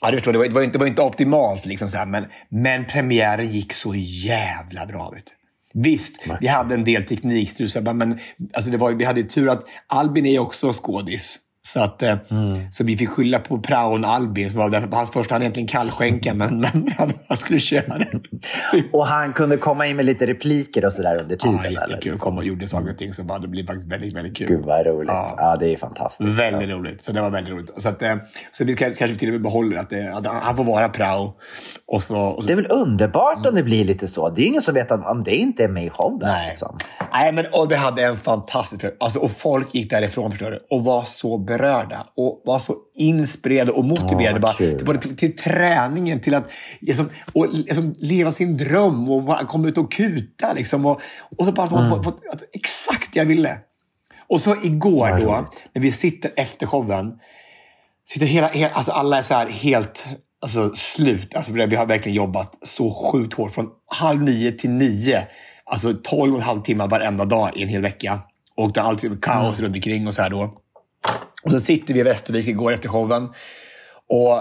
Ja, 0.00 0.10
du 0.10 0.16
förstår, 0.16 0.32
det 0.32 0.38
var, 0.38 0.46
det 0.46 0.54
var, 0.54 0.62
inte, 0.62 0.72
det 0.72 0.78
var 0.78 0.86
inte 0.86 1.02
optimalt, 1.02 1.66
liksom 1.66 1.88
så 1.88 1.96
här, 1.96 2.06
men, 2.06 2.26
men 2.48 2.84
premiären 2.84 3.48
gick 3.48 3.72
så 3.72 3.94
jävla 3.94 4.86
bra. 4.86 5.10
Vet 5.10 5.26
du. 5.26 5.32
Visst, 5.80 6.26
vi 6.40 6.46
hade 6.46 6.74
en 6.74 6.84
del 6.84 7.04
teknikstrul, 7.04 7.94
men 7.94 8.18
alltså 8.54 8.70
det 8.70 8.76
var, 8.76 8.92
vi 8.92 9.04
hade 9.04 9.20
ju 9.20 9.26
tur 9.26 9.48
att 9.48 9.62
Albin 9.86 10.26
är 10.26 10.38
också 10.38 10.72
skådis. 10.72 11.38
Så, 11.72 11.80
att, 11.80 12.02
eh, 12.02 12.16
så 12.70 12.84
vi 12.84 12.96
fick 12.96 13.08
skylla 13.08 13.38
på 13.38 13.58
praon 13.58 14.04
Albin, 14.04 14.50
som 14.50 14.58
var 14.58 14.70
där, 14.70 14.88
hans 14.92 15.10
första, 15.10 15.34
han 15.34 15.42
egentligen 15.42 15.66
kallskänka, 15.68 16.34
men, 16.34 16.60
men 16.60 16.92
han, 16.98 17.12
han 17.28 17.36
skulle 17.38 17.58
köra. 17.60 17.98
Och 18.92 19.06
han 19.06 19.32
kunde 19.32 19.56
komma 19.56 19.86
in 19.86 19.96
med 19.96 20.04
lite 20.04 20.26
repliker 20.26 20.84
och 20.84 20.92
sådär 20.92 21.16
under 21.16 21.36
tiden. 21.36 21.60
ja, 21.64 21.70
jättekul. 21.70 22.18
Kom 22.18 22.38
och 22.38 22.44
gjorde 22.44 22.68
saker 22.68 22.90
och 22.90 22.98
ting, 22.98 23.12
så 23.12 23.22
bara, 23.24 23.38
det 23.38 23.48
blev 23.48 23.66
faktiskt 23.66 23.88
väldigt, 23.92 24.12
väldigt 24.16 24.36
kul. 24.36 24.48
Gud 24.48 24.64
vad 24.64 24.86
roligt. 24.86 25.08
Ja. 25.12 25.34
Ja, 25.36 25.56
det 25.60 25.72
är 25.72 25.76
fantastiskt. 25.76 26.38
Väldigt 26.38 26.68
roligt. 26.68 27.04
Så 27.04 27.12
det 27.12 27.20
var 27.22 27.30
väldigt 27.30 27.54
roligt. 27.54 27.70
Så, 27.76 27.88
att, 27.88 28.02
eh, 28.02 28.14
så 28.52 28.64
vi 28.64 28.74
kan- 28.74 28.94
kanske 28.94 29.16
till 29.16 29.28
och 29.28 29.32
med 29.32 29.42
behåller 29.42 29.76
att, 29.76 29.90
det, 29.90 30.12
att 30.14 30.26
han 30.26 30.56
får 30.56 30.64
vara 30.64 30.88
prao. 30.88 31.34
Och 31.86 32.02
så, 32.02 32.16
och 32.16 32.42
så, 32.42 32.46
Det 32.46 32.52
är 32.52 32.56
väl 32.56 32.70
underbart 32.70 33.46
om 33.46 33.54
det 33.54 33.62
blir 33.62 33.84
lite 33.84 34.08
så. 34.08 34.30
Det 34.30 34.42
är 34.42 34.46
ingen 34.46 34.62
som 34.62 34.74
vet 34.74 34.90
om 34.90 35.22
det 35.24 35.36
inte 35.36 35.64
är 35.64 35.68
med 35.68 35.84
i 35.86 35.90
showen. 35.90 36.18
Nej. 36.22 36.48
Liksom. 36.48 36.78
Nej, 37.12 37.32
men 37.32 37.46
och 37.52 37.70
vi 37.70 37.74
hade 37.74 38.02
en 38.02 38.16
fantastisk 38.16 38.80
period. 38.80 38.96
Alltså, 39.00 39.18
och 39.18 39.30
folk 39.30 39.74
gick 39.74 39.90
därifrån 39.90 40.30
förstår 40.30 40.50
du, 40.50 40.66
och 40.70 40.84
var 40.84 41.02
så 41.02 41.38
berörda 41.38 41.55
och 42.16 42.42
var 42.44 42.58
så 42.58 42.76
inspirerade 42.94 43.72
och 43.72 43.84
motiverade. 43.84 44.36
Ja, 44.36 44.40
bara, 44.40 44.54
till, 44.54 44.84
både 44.84 44.98
till, 44.98 45.16
till 45.16 45.36
träningen, 45.36 46.20
till 46.20 46.34
att 46.34 46.50
liksom, 46.80 47.10
och, 47.32 47.48
liksom, 47.52 47.94
leva 47.98 48.32
sin 48.32 48.56
dröm 48.56 49.10
och 49.10 49.24
bara 49.24 49.44
komma 49.44 49.68
ut 49.68 49.78
och 49.78 49.92
kuta. 49.92 50.52
Liksom, 50.52 50.86
och, 50.86 51.00
och 51.38 51.44
så 51.46 51.52
bara 51.52 51.66
mm. 51.66 51.90
fått, 51.90 52.04
fått 52.04 52.22
exakt 52.52 53.12
det 53.12 53.18
jag 53.18 53.26
ville. 53.26 53.58
Och 54.28 54.40
så 54.40 54.56
igår 54.62 55.18
då, 55.20 55.46
när 55.72 55.82
vi 55.82 55.92
sitter 55.92 56.32
efter 56.36 56.66
showen, 56.66 57.12
sitter 58.08 58.26
hela, 58.26 58.48
hela, 58.48 58.74
alltså 58.74 58.92
alla 58.92 59.18
är 59.18 59.22
så 59.22 59.34
här 59.34 59.50
helt 59.50 60.06
alltså, 60.40 60.72
slut. 60.74 61.34
Alltså, 61.34 61.52
vi 61.52 61.76
har 61.76 61.86
verkligen 61.86 62.16
jobbat 62.16 62.58
så 62.62 62.90
sjukt 62.90 63.34
hårt. 63.34 63.52
Från 63.52 63.68
halv 63.86 64.22
nio 64.22 64.52
till 64.52 64.70
nio. 64.70 65.28
Alltså 65.64 65.94
tolv 66.02 66.32
och 66.32 66.40
en 66.40 66.46
halv 66.46 66.62
timme 66.62 66.86
varenda 66.86 67.24
dag 67.24 67.56
i 67.56 67.62
en 67.62 67.68
hel 67.68 67.82
vecka. 67.82 68.20
Och 68.56 68.72
det 68.72 68.80
är 68.80 68.84
alltid 68.84 69.22
kaos 69.22 69.60
runt 69.60 69.76
omkring 69.76 70.06
och 70.06 70.14
så 70.14 70.22
här 70.22 70.30
då. 70.30 70.62
Och 71.42 71.50
så 71.50 71.60
sitter 71.60 71.94
vi 71.94 72.00
i 72.00 72.02
Västervik 72.02 72.48
igår 72.48 72.72
efter 72.72 72.88
showen. 72.88 73.28
Och, 74.08 74.36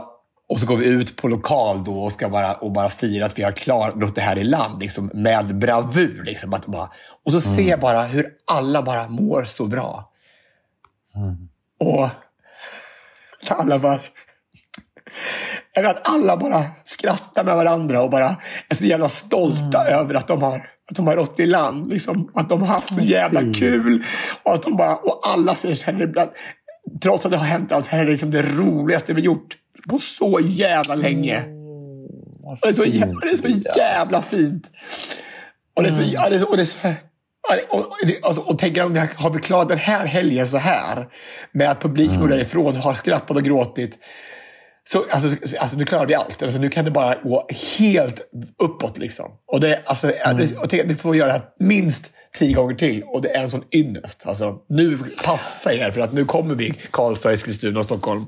och 0.49 0.59
så 0.59 0.65
går 0.65 0.77
vi 0.77 0.85
ut 0.85 1.15
på 1.15 1.27
lokal 1.27 1.83
då 1.83 2.03
och 2.03 2.11
ska 2.11 2.29
bara, 2.29 2.53
och 2.53 2.71
bara 2.71 2.89
fira 2.89 3.25
att 3.25 3.39
vi 3.39 3.43
har 3.43 3.51
klarat 3.51 4.15
det 4.15 4.21
här 4.21 4.37
i 4.37 4.43
land 4.43 4.79
liksom, 4.79 5.11
med 5.13 5.57
bravur. 5.57 6.23
Liksom, 6.25 6.53
att 6.53 6.65
bara, 6.65 6.89
och 7.25 7.31
så 7.31 7.41
ser 7.41 7.69
jag 7.69 7.79
bara 7.79 8.03
hur 8.03 8.31
alla 8.45 8.81
bara 8.81 9.07
mår 9.07 9.43
så 9.43 9.65
bra. 9.65 10.11
Och 11.79 12.05
att 12.05 13.59
alla 13.59 13.79
bara... 13.79 13.99
Eller 15.77 15.89
att 15.89 16.09
alla 16.09 16.37
bara 16.37 16.65
skrattar 16.85 17.43
med 17.43 17.55
varandra 17.55 18.01
och 18.01 18.09
bara 18.09 18.35
är 18.69 18.75
så 18.75 18.85
jävla 18.85 19.09
stolta 19.09 19.85
över 19.87 20.13
att 20.13 20.27
de 20.27 20.41
har 20.41 20.69
att 20.89 20.95
de 20.95 21.07
har 21.07 21.15
rått 21.15 21.39
i 21.39 21.45
land. 21.45 21.89
Liksom, 21.89 22.31
att 22.33 22.49
de 22.49 22.61
har 22.61 22.67
haft 22.67 22.95
så 22.95 23.01
jävla 23.01 23.41
kul. 23.53 24.03
Och, 24.43 24.53
att 24.53 24.63
de 24.63 24.77
bara, 24.77 24.95
och 24.95 25.19
alla 25.23 25.55
säger 25.55 25.75
så 25.75 25.91
här 25.91 26.01
ibland, 26.01 26.29
trots 27.03 27.25
att 27.25 27.31
det 27.31 27.37
har 27.37 27.45
hänt 27.45 27.71
allt, 27.71 27.85
det 27.89 27.95
här 27.97 28.05
är 28.05 28.09
liksom 28.09 28.31
det 28.31 28.41
roligaste 28.41 29.13
vi 29.13 29.21
gjort 29.21 29.57
på 29.89 29.97
så 29.97 30.39
jävla 30.43 30.95
länge. 30.95 31.43
Och 32.43 32.57
det 32.61 32.67
är 32.67 32.73
så 32.73 32.85
jävla, 32.85 33.19
det 33.21 33.29
är 33.31 33.37
så 33.37 33.61
jävla 33.77 34.21
fint. 34.21 34.71
Och 35.75 35.83
det 35.83 35.89
är 35.89 35.93
så... 35.93 36.03
Ja, 36.03 36.29
det 36.29 36.35
är 36.35 36.39
så, 36.39 36.45
och 36.45 36.57
det 36.57 36.63
är 36.63 36.65
så 36.65 36.77
det- 36.83 37.65
och, 37.69 37.79
och, 37.79 37.93
alltså, 38.23 38.41
och 38.41 38.59
tänker 38.59 38.83
om 38.85 38.93
vi 38.93 38.99
har- 38.99 39.39
klarat 39.39 39.69
den 39.69 39.77
här 39.77 40.05
helgen 40.05 40.47
så 40.47 40.57
här. 40.57 41.07
Med 41.51 41.71
att 41.71 41.81
publiken 41.81 42.19
går 42.19 42.27
därifrån 42.27 42.75
har 42.75 42.93
skrattat 42.93 43.37
och 43.37 43.43
gråtit. 43.43 43.97
Så, 44.89 45.05
alltså, 45.09 45.29
alltså, 45.59 45.77
nu 45.77 45.85
klarar 45.85 46.05
vi 46.05 46.15
allt. 46.15 46.43
Alltså, 46.43 46.59
nu 46.59 46.69
kan 46.69 46.85
det 46.85 46.91
bara 46.91 47.15
gå 47.15 47.47
helt 47.79 48.21
uppåt. 48.63 48.97
Liksom. 48.97 49.31
Och 49.47 49.59
det, 49.59 49.81
alltså, 49.85 50.07
det, 50.07 50.57
och 50.57 50.69
tänk, 50.69 50.83
att 50.83 50.89
vi 50.89 50.95
får 50.95 51.15
göra 51.15 51.33
det 51.33 51.43
minst 51.59 52.11
tio 52.39 52.53
gånger 52.53 52.75
till. 52.75 53.03
Och 53.03 53.21
det 53.21 53.35
är 53.35 53.41
en 53.41 53.49
sån 53.49 53.63
ynnest. 53.71 54.27
Alltså, 54.27 54.55
nu 54.69 54.97
passa 55.25 55.73
er, 55.73 55.91
för 55.91 56.01
att 56.01 56.13
nu 56.13 56.25
kommer 56.25 56.55
vi 56.55 56.73
Karlstad, 56.91 57.31
Eskilstuna 57.31 57.79
och 57.79 57.85
Stockholm. 57.85 58.25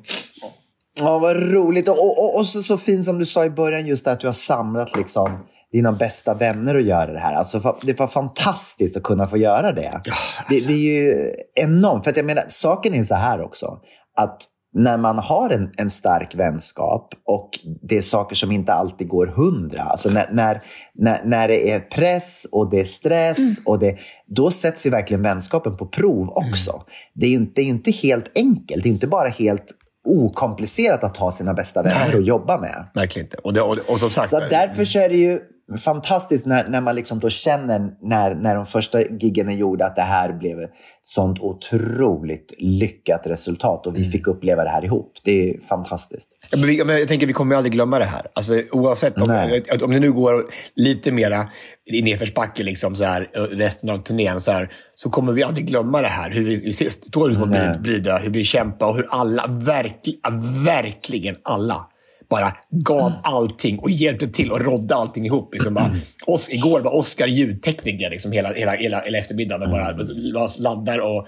Ja, 1.00 1.20
vad 1.20 1.36
roligt. 1.36 1.88
Och, 1.88 2.00
och, 2.00 2.20
och, 2.24 2.36
och 2.36 2.48
så, 2.48 2.64
så 2.64 2.78
fint 2.78 3.06
som 3.06 3.20
du 3.20 3.26
sa 3.26 3.46
i 3.46 3.50
början, 3.50 3.88
just 3.88 4.06
det 4.06 4.12
att 4.12 4.20
du 4.20 4.28
har 4.28 4.34
samlat 4.34 4.96
liksom 4.96 5.46
dina 5.72 5.92
bästa 5.92 6.34
vänner 6.34 6.76
att 6.76 6.86
göra 6.86 7.14
det 7.14 7.20
här. 7.20 7.34
Alltså, 7.34 7.78
det 7.82 8.00
var 8.00 8.08
fantastiskt 8.08 8.98
att 8.98 9.04
kunna 9.04 9.28
få 9.28 9.38
göra 9.38 9.72
det. 9.72 10.02
Det, 10.50 10.60
det 10.68 10.74
är 10.74 10.78
ju 10.78 11.34
enormt. 11.56 12.04
För 12.04 12.12
att 12.12 12.18
jag 12.18 12.26
menar, 12.26 12.44
saken 12.48 12.94
är 12.94 13.04
så 13.04 13.16
här 13.16 13.42
också. 13.42 13.80
Att 14.16 14.42
när 14.78 14.98
man 14.98 15.18
har 15.18 15.50
en, 15.50 15.72
en 15.78 15.90
stark 15.90 16.36
vänskap 16.36 17.14
och 17.26 17.50
det 17.82 17.98
är 17.98 18.02
saker 18.02 18.36
som 18.36 18.52
inte 18.52 18.74
alltid 18.74 19.08
går 19.08 19.28
hundra. 19.28 19.82
Alltså 19.82 20.10
när, 20.10 20.30
när, 20.32 20.62
när, 20.96 21.22
när 21.26 21.48
det 21.48 21.72
är 21.72 21.80
press 21.80 22.48
och 22.52 22.70
det 22.70 22.80
är 22.80 22.84
stress, 22.84 23.62
och 23.66 23.80
det, 23.80 23.98
då 24.28 24.52
sätts 24.52 24.86
ju 24.86 24.90
verkligen 24.90 25.22
vänskapen 25.22 25.78
på 25.78 25.86
prov 25.86 26.30
också. 26.30 26.84
Det 27.14 27.26
är 27.26 27.30
ju 27.30 27.36
inte, 27.36 27.62
inte 27.62 27.92
helt 27.92 28.32
enkelt. 28.36 28.84
Det 28.84 28.90
är 28.90 28.92
inte 28.92 29.08
bara 29.08 29.30
helt 29.30 29.74
okomplicerat 30.08 31.04
att 31.04 31.18
ha 31.18 31.32
sina 31.32 31.54
bästa 31.54 31.84
vänner 31.84 32.08
Nej. 32.08 32.16
och 32.16 32.22
jobba 32.22 32.58
med. 32.58 32.88
Verkligen 32.94 33.26
inte. 33.26 33.38
Och, 33.38 33.54
det, 33.54 33.62
och, 33.62 33.78
och 33.88 34.00
som 34.00 34.10
sagt... 34.10 34.30
Så 34.30 34.38
att 34.38 34.50
därför 34.50 34.86
så 34.86 35.00
är 35.00 35.10
det 35.10 35.16
ju 35.16 35.40
fantastiskt 35.76 36.46
när, 36.46 36.68
när 36.68 36.82
man 36.82 36.96
liksom 36.96 37.20
då 37.20 37.30
känner 37.30 37.92
när, 38.02 38.36
när 38.36 38.56
de 38.56 38.66
första 38.66 39.02
giggen 39.02 39.50
är 39.50 39.54
gjorda 39.54 39.86
att 39.86 39.96
det 39.96 40.02
här 40.02 40.34
blev 40.34 40.60
ett 40.60 40.72
sånt 41.04 41.40
otroligt 41.40 42.54
lyckat 42.60 43.28
resultat 43.28 43.88
och 43.88 43.96
vi 43.96 44.04
fick 44.04 44.28
uppleva 44.28 44.64
det 44.64 44.70
här 44.70 44.86
ihop. 44.86 45.14
Det 45.24 45.50
är 45.50 45.62
fantastiskt. 45.62 46.30
Ja, 46.52 46.58
men 46.58 46.68
vi, 46.68 46.86
men 46.86 47.00
jag 47.00 47.08
tänker 47.08 47.28
vi 47.28 47.34
kommer 47.34 47.56
aldrig 47.56 47.74
glömma 47.74 48.00
det 48.00 48.06
här. 48.06 48.22
Alltså, 48.34 48.62
oavsett 48.72 49.22
om, 49.22 49.28
Nej. 49.28 49.64
om 49.82 49.92
det 49.92 50.00
nu 50.00 50.12
går 50.12 50.46
lite 50.76 51.12
mera 51.12 51.50
i 51.86 52.02
nedförsbacke 52.02 52.64
liksom, 52.64 52.96
så 52.96 53.04
här, 53.04 53.30
resten 53.52 53.90
av 53.90 53.98
turnén 53.98 54.42
så, 54.42 54.52
här, 54.52 54.72
så 54.96 55.10
kommer 55.10 55.34
vi 55.34 55.44
aldrig 55.44 55.68
glömma 55.68 56.02
det 56.02 56.08
här. 56.08 56.32
Hur 56.32 56.44
vi, 56.44 56.56
vi 56.56 56.74
står 56.74 57.32
ute 57.32 57.40
på 57.40 57.80
Blidö, 57.80 58.18
hur 58.18 58.30
vi 58.30 58.44
kämpar 58.44 58.88
och 58.88 58.96
hur 58.96 59.08
alla, 59.10 59.48
verkli, 59.48 60.20
verkligen 60.66 61.36
alla, 61.44 61.88
bara 62.30 62.56
gav 62.70 63.14
allting 63.24 63.80
och 63.80 63.90
hjälpte 63.90 64.28
till 64.28 64.52
och 64.52 64.62
rådde 64.62 64.96
allting 64.96 65.26
ihop. 65.26 65.54
Liksom 65.54 65.74
bara, 65.74 65.96
oss, 66.26 66.50
igår 66.50 66.82
var 66.82 66.96
Oskar 66.96 67.28
ljudtekniker 67.28 68.10
liksom, 68.10 68.32
hela, 68.32 68.54
hela, 68.54 68.72
hela, 68.72 69.02
hela 69.02 69.18
eftermiddagen. 69.18 69.64
Och 69.64 69.70
bara, 69.70 69.94
bara 70.34 70.48
sladdar 70.48 71.00
och... 71.00 71.28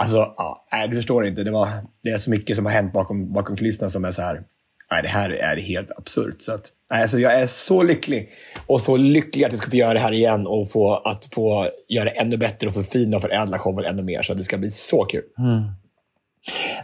Alltså, 0.00 0.16
ja, 0.16 0.66
nej, 0.72 0.88
du 0.88 0.96
förstår 0.96 1.26
inte. 1.26 1.44
Det, 1.44 1.50
var, 1.50 1.68
det 2.02 2.10
är 2.10 2.18
så 2.18 2.30
mycket 2.30 2.56
som 2.56 2.66
har 2.66 2.72
hänt 2.72 2.92
bakom, 2.92 3.32
bakom 3.32 3.56
kulisserna 3.56 3.88
som 3.88 4.04
är 4.04 4.12
så 4.12 4.22
här... 4.22 4.40
Nej, 4.90 5.02
det 5.02 5.08
här 5.08 5.30
är 5.30 5.56
helt 5.56 5.90
absurt. 5.98 6.42
Så 6.42 6.52
att, 6.52 6.70
nej, 6.90 7.02
alltså, 7.02 7.18
jag 7.18 7.40
är 7.40 7.46
så 7.46 7.82
lycklig. 7.82 8.28
Och 8.66 8.80
så 8.80 8.96
lycklig 8.96 9.44
att 9.44 9.52
jag 9.52 9.58
ska 9.58 9.70
få 9.70 9.76
göra 9.76 9.94
det 9.94 10.00
här 10.00 10.12
igen 10.12 10.46
och 10.46 10.70
få, 10.70 10.94
att 10.94 11.28
få 11.34 11.68
göra 11.88 12.04
det 12.04 12.10
ännu 12.10 12.36
bättre 12.36 12.68
och 12.68 12.74
förfina 12.74 13.16
och 13.16 13.22
förädla 13.22 13.58
showen 13.58 13.84
ännu 13.84 14.02
mer. 14.02 14.22
Så 14.22 14.34
det 14.34 14.44
ska 14.44 14.58
bli 14.58 14.70
så 14.70 15.04
kul. 15.04 15.22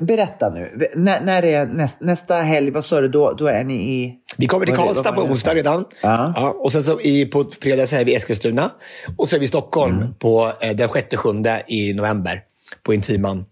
Berätta 0.01 0.51
nu, 0.51 0.89
när, 0.95 1.21
när 1.21 1.45
är 1.45 1.67
näst, 1.67 2.01
nästa 2.01 2.35
helg, 2.35 2.71
vad 2.71 2.85
sa 2.85 3.01
du, 3.01 3.09
då, 3.09 3.33
då 3.33 3.47
är 3.47 3.65
ni 3.65 3.75
i... 3.75 4.15
Vi 4.37 4.47
kommer 4.47 4.67
till 4.67 4.75
Karlstad 4.75 5.13
på 5.13 5.23
onsdag 5.23 5.55
redan. 5.55 5.85
Ja. 6.03 6.55
och 6.59 6.73
sen 6.73 6.83
så 6.83 7.01
i, 7.01 7.27
på 7.27 7.45
fredag 7.61 7.87
så 7.87 7.97
är 7.97 8.05
vi 8.05 8.13
i 8.13 8.15
Eskilstuna. 8.15 8.71
Och 9.17 9.29
så 9.29 9.37
är 9.37 9.41
vi 9.41 9.45
i 9.45 9.49
Stockholm 9.49 9.97
Mm. 9.99 10.15
på 10.15 10.53
eh, 10.61 10.77
den 10.77 10.89
6-7 10.89 11.63
i 11.69 11.95
november. 11.95 12.43
På 12.83 12.95
Intiman. 12.95 13.45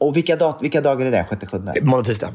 Och 0.00 0.16
vilka, 0.16 0.36
dat, 0.36 0.58
vilka 0.62 0.80
dagar 0.80 1.06
är 1.06 1.10
det? 1.10 1.24
Sjätte, 1.24 1.46
sjunde? 1.46 1.74
Måndag, 1.82 2.04
tisdag. 2.04 2.28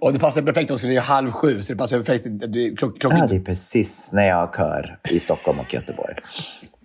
och 0.00 0.12
det 0.12 0.18
passar 0.18 0.42
perfekt 0.42 0.70
också. 0.70 0.86
Det 0.86 0.96
är 0.96 1.00
halv 1.00 1.30
sju, 1.30 1.62
så 1.62 1.72
det 1.72 1.78
passar 1.78 1.98
perfekt. 1.98 2.24
Klock, 2.78 3.00
klockan 3.00 3.18
Ja, 3.18 3.26
det 3.26 3.36
är 3.36 3.40
precis 3.40 4.12
när 4.12 4.28
jag 4.28 4.36
har 4.36 4.52
kör 4.56 4.98
i 5.10 5.20
Stockholm 5.20 5.60
och 5.60 5.74
Göteborg. 5.74 6.14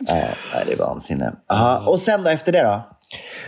Ja, 0.08 0.64
det 0.66 0.74
är 0.74 0.78
vansinne. 0.78 1.34
Aha. 1.50 1.90
Och 1.90 2.00
sen 2.00 2.24
då, 2.24 2.30
efter 2.30 2.52
det 2.52 2.64
då? 2.64 2.88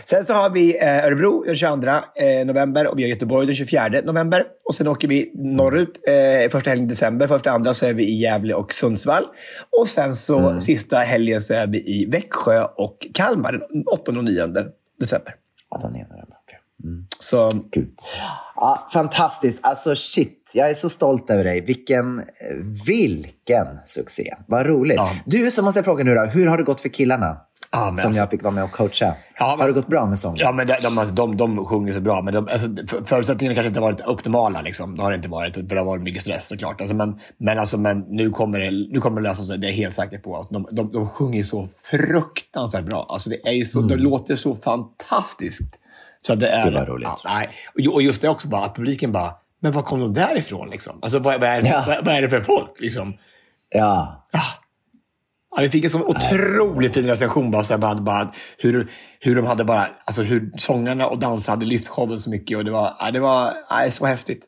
Sen 0.04 0.26
så 0.26 0.32
har 0.32 0.50
vi 0.50 0.78
eh, 0.82 1.04
Örebro 1.04 1.42
den 1.46 1.56
22 1.56 1.90
eh, 1.90 2.46
november 2.46 2.86
och 2.86 2.98
vi 2.98 3.02
har 3.02 3.08
Göteborg 3.08 3.46
den 3.46 3.56
24 3.56 3.88
november. 4.04 4.44
Och 4.64 4.74
sen 4.74 4.88
åker 4.88 5.08
vi 5.08 5.30
norrut 5.34 6.00
eh, 6.08 6.50
första 6.50 6.70
helgen 6.70 6.86
i 6.86 6.88
december. 6.88 7.26
Första 7.26 7.50
andra 7.50 7.74
så 7.74 7.86
är 7.86 7.94
vi 7.94 8.04
i 8.04 8.20
Gävle 8.20 8.54
och 8.54 8.72
Sundsvall. 8.72 9.24
Och 9.80 9.88
sen 9.88 10.14
så 10.14 10.60
sista 10.60 10.96
helgen 10.96 11.42
så 11.42 11.54
är 11.54 11.66
vi 11.66 11.78
i 11.78 12.06
Växjö 12.10 12.64
och 12.76 13.06
Kalmar 13.14 13.52
den 13.52 13.84
8 13.92 14.12
och 14.12 14.24
9 14.24 14.46
december. 15.00 15.34
Ja, 15.70 15.78
den 15.82 15.96
ena, 15.96 16.06
okej. 16.84 17.06
Så 17.18 17.50
Gud. 17.70 17.88
Ja, 18.56 18.86
fantastiskt. 18.92 19.58
Alltså 19.62 19.94
shit, 19.94 20.52
jag 20.54 20.70
är 20.70 20.74
så 20.74 20.88
stolt 20.90 21.30
över 21.30 21.44
dig. 21.44 21.60
Vilken, 21.60 22.22
vilken 22.86 23.66
succé. 23.84 24.34
Vad 24.48 24.66
roligt. 24.66 24.96
Ja. 24.96 25.10
Du, 25.26 25.50
så 25.50 25.62
måste 25.62 25.78
jag 25.78 25.84
fråga 25.84 26.04
nu 26.04 26.14
då. 26.14 26.24
Hur 26.24 26.46
har 26.46 26.56
det 26.56 26.62
gått 26.64 26.80
för 26.80 26.88
killarna? 26.88 27.36
Men 27.76 27.94
som 27.96 28.06
alltså- 28.06 28.20
jag 28.20 28.30
fick 28.30 28.42
vara 28.42 28.54
med 28.54 28.64
och 28.64 28.72
coacha. 28.72 29.14
Ja, 29.38 29.50
men- 29.50 29.58
har 29.60 29.66
det 29.66 29.72
gått 29.72 29.86
bra 29.86 30.06
med 30.06 30.18
sången? 30.18 30.36
Ja, 30.40 30.52
men 30.52 30.66
de, 30.66 30.74
de, 30.82 30.98
alltså, 30.98 31.14
de, 31.14 31.36
de 31.36 31.64
sjunger 31.66 31.92
så 31.92 32.00
bra. 32.00 32.22
Men 32.22 32.34
de, 32.34 32.48
alltså, 32.48 32.66
för- 32.88 33.04
förutsättningarna 33.04 33.54
kanske 33.54 33.68
inte 33.68 33.80
har 33.80 33.92
varit 33.92 34.06
optimala. 34.06 34.62
Liksom. 34.62 34.96
Det 34.96 35.02
har 35.02 35.10
det 35.10 35.16
inte 35.16 35.28
varit. 35.28 35.54
För 35.54 35.62
det 35.62 35.78
har 35.78 35.84
varit 35.86 36.02
mycket 36.02 36.22
stress 36.22 36.48
såklart. 36.48 36.80
Alltså, 36.80 36.96
men 36.96 37.18
men, 37.38 37.58
alltså, 37.58 37.78
men 37.78 38.00
nu, 38.00 38.30
kommer 38.30 38.58
det, 38.60 38.70
nu 38.92 39.00
kommer 39.00 39.20
det 39.20 39.28
lösa 39.28 39.42
sig. 39.44 39.58
Det 39.58 39.66
är 39.66 39.68
jag 39.68 39.76
helt 39.76 39.94
säker 39.94 40.18
på. 40.18 40.36
Alltså, 40.36 40.54
de, 40.54 40.66
de, 40.70 40.92
de 40.92 41.08
sjunger 41.08 41.42
så 41.42 41.68
fruktansvärt 41.90 42.84
bra. 42.84 43.06
Alltså, 43.08 43.30
det, 43.30 43.36
är 43.48 43.64
så, 43.64 43.80
det 43.80 43.96
låter 43.96 44.36
så 44.36 44.54
fantastiskt. 44.54 45.78
Så 46.26 46.34
det 46.34 46.48
är... 46.48 46.70
Det 46.70 46.78
var 46.78 46.86
roligt. 46.86 47.08
Ja, 47.08 47.20
nej. 47.24 47.50
Och, 47.92 48.02
just 48.02 48.22
det 48.22 48.28
också, 48.28 48.48
bara, 48.48 48.64
att 48.64 48.76
publiken 48.76 49.12
bara, 49.12 49.34
men 49.60 49.72
var 49.72 49.82
kom 49.82 50.00
de 50.00 50.12
därifrån? 50.14 50.70
Liksom? 50.70 50.98
Alltså, 51.02 51.18
vad, 51.18 51.40
vad, 51.40 51.50
är, 51.50 51.62
Ja. 51.66 51.84
vad, 51.86 52.04
vad 52.04 52.14
är 52.14 52.22
det 52.22 52.30
för 52.30 52.40
folk? 52.40 52.80
Liksom? 52.80 53.14
Ja. 53.70 54.26
Ja, 55.56 55.62
vi 55.62 55.68
fick 55.68 55.84
en 55.84 55.90
så 55.90 56.04
otroligt 56.04 56.94
fin 56.94 57.06
recension 57.06 57.50
bara, 57.50 57.62
så 57.62 57.72
här, 57.72 57.78
bara, 57.78 57.94
bara 57.94 58.32
hur, 58.58 58.90
hur 59.20 59.36
de 59.36 59.46
hade 59.46 59.64
bara, 59.64 59.86
alltså 60.04 60.22
hur 60.22 60.50
sångarna 60.56 61.06
och 61.06 61.18
dansarna 61.18 61.56
hade 61.56 61.66
lyft 61.66 61.88
showen 61.88 62.18
så 62.18 62.30
mycket 62.30 62.58
och 62.58 62.64
det 62.64 62.70
var, 62.70 62.92
ja, 63.00 63.10
det 63.10 63.20
var 63.20 63.52
ja, 63.70 63.90
så 63.90 64.06
häftigt. 64.06 64.46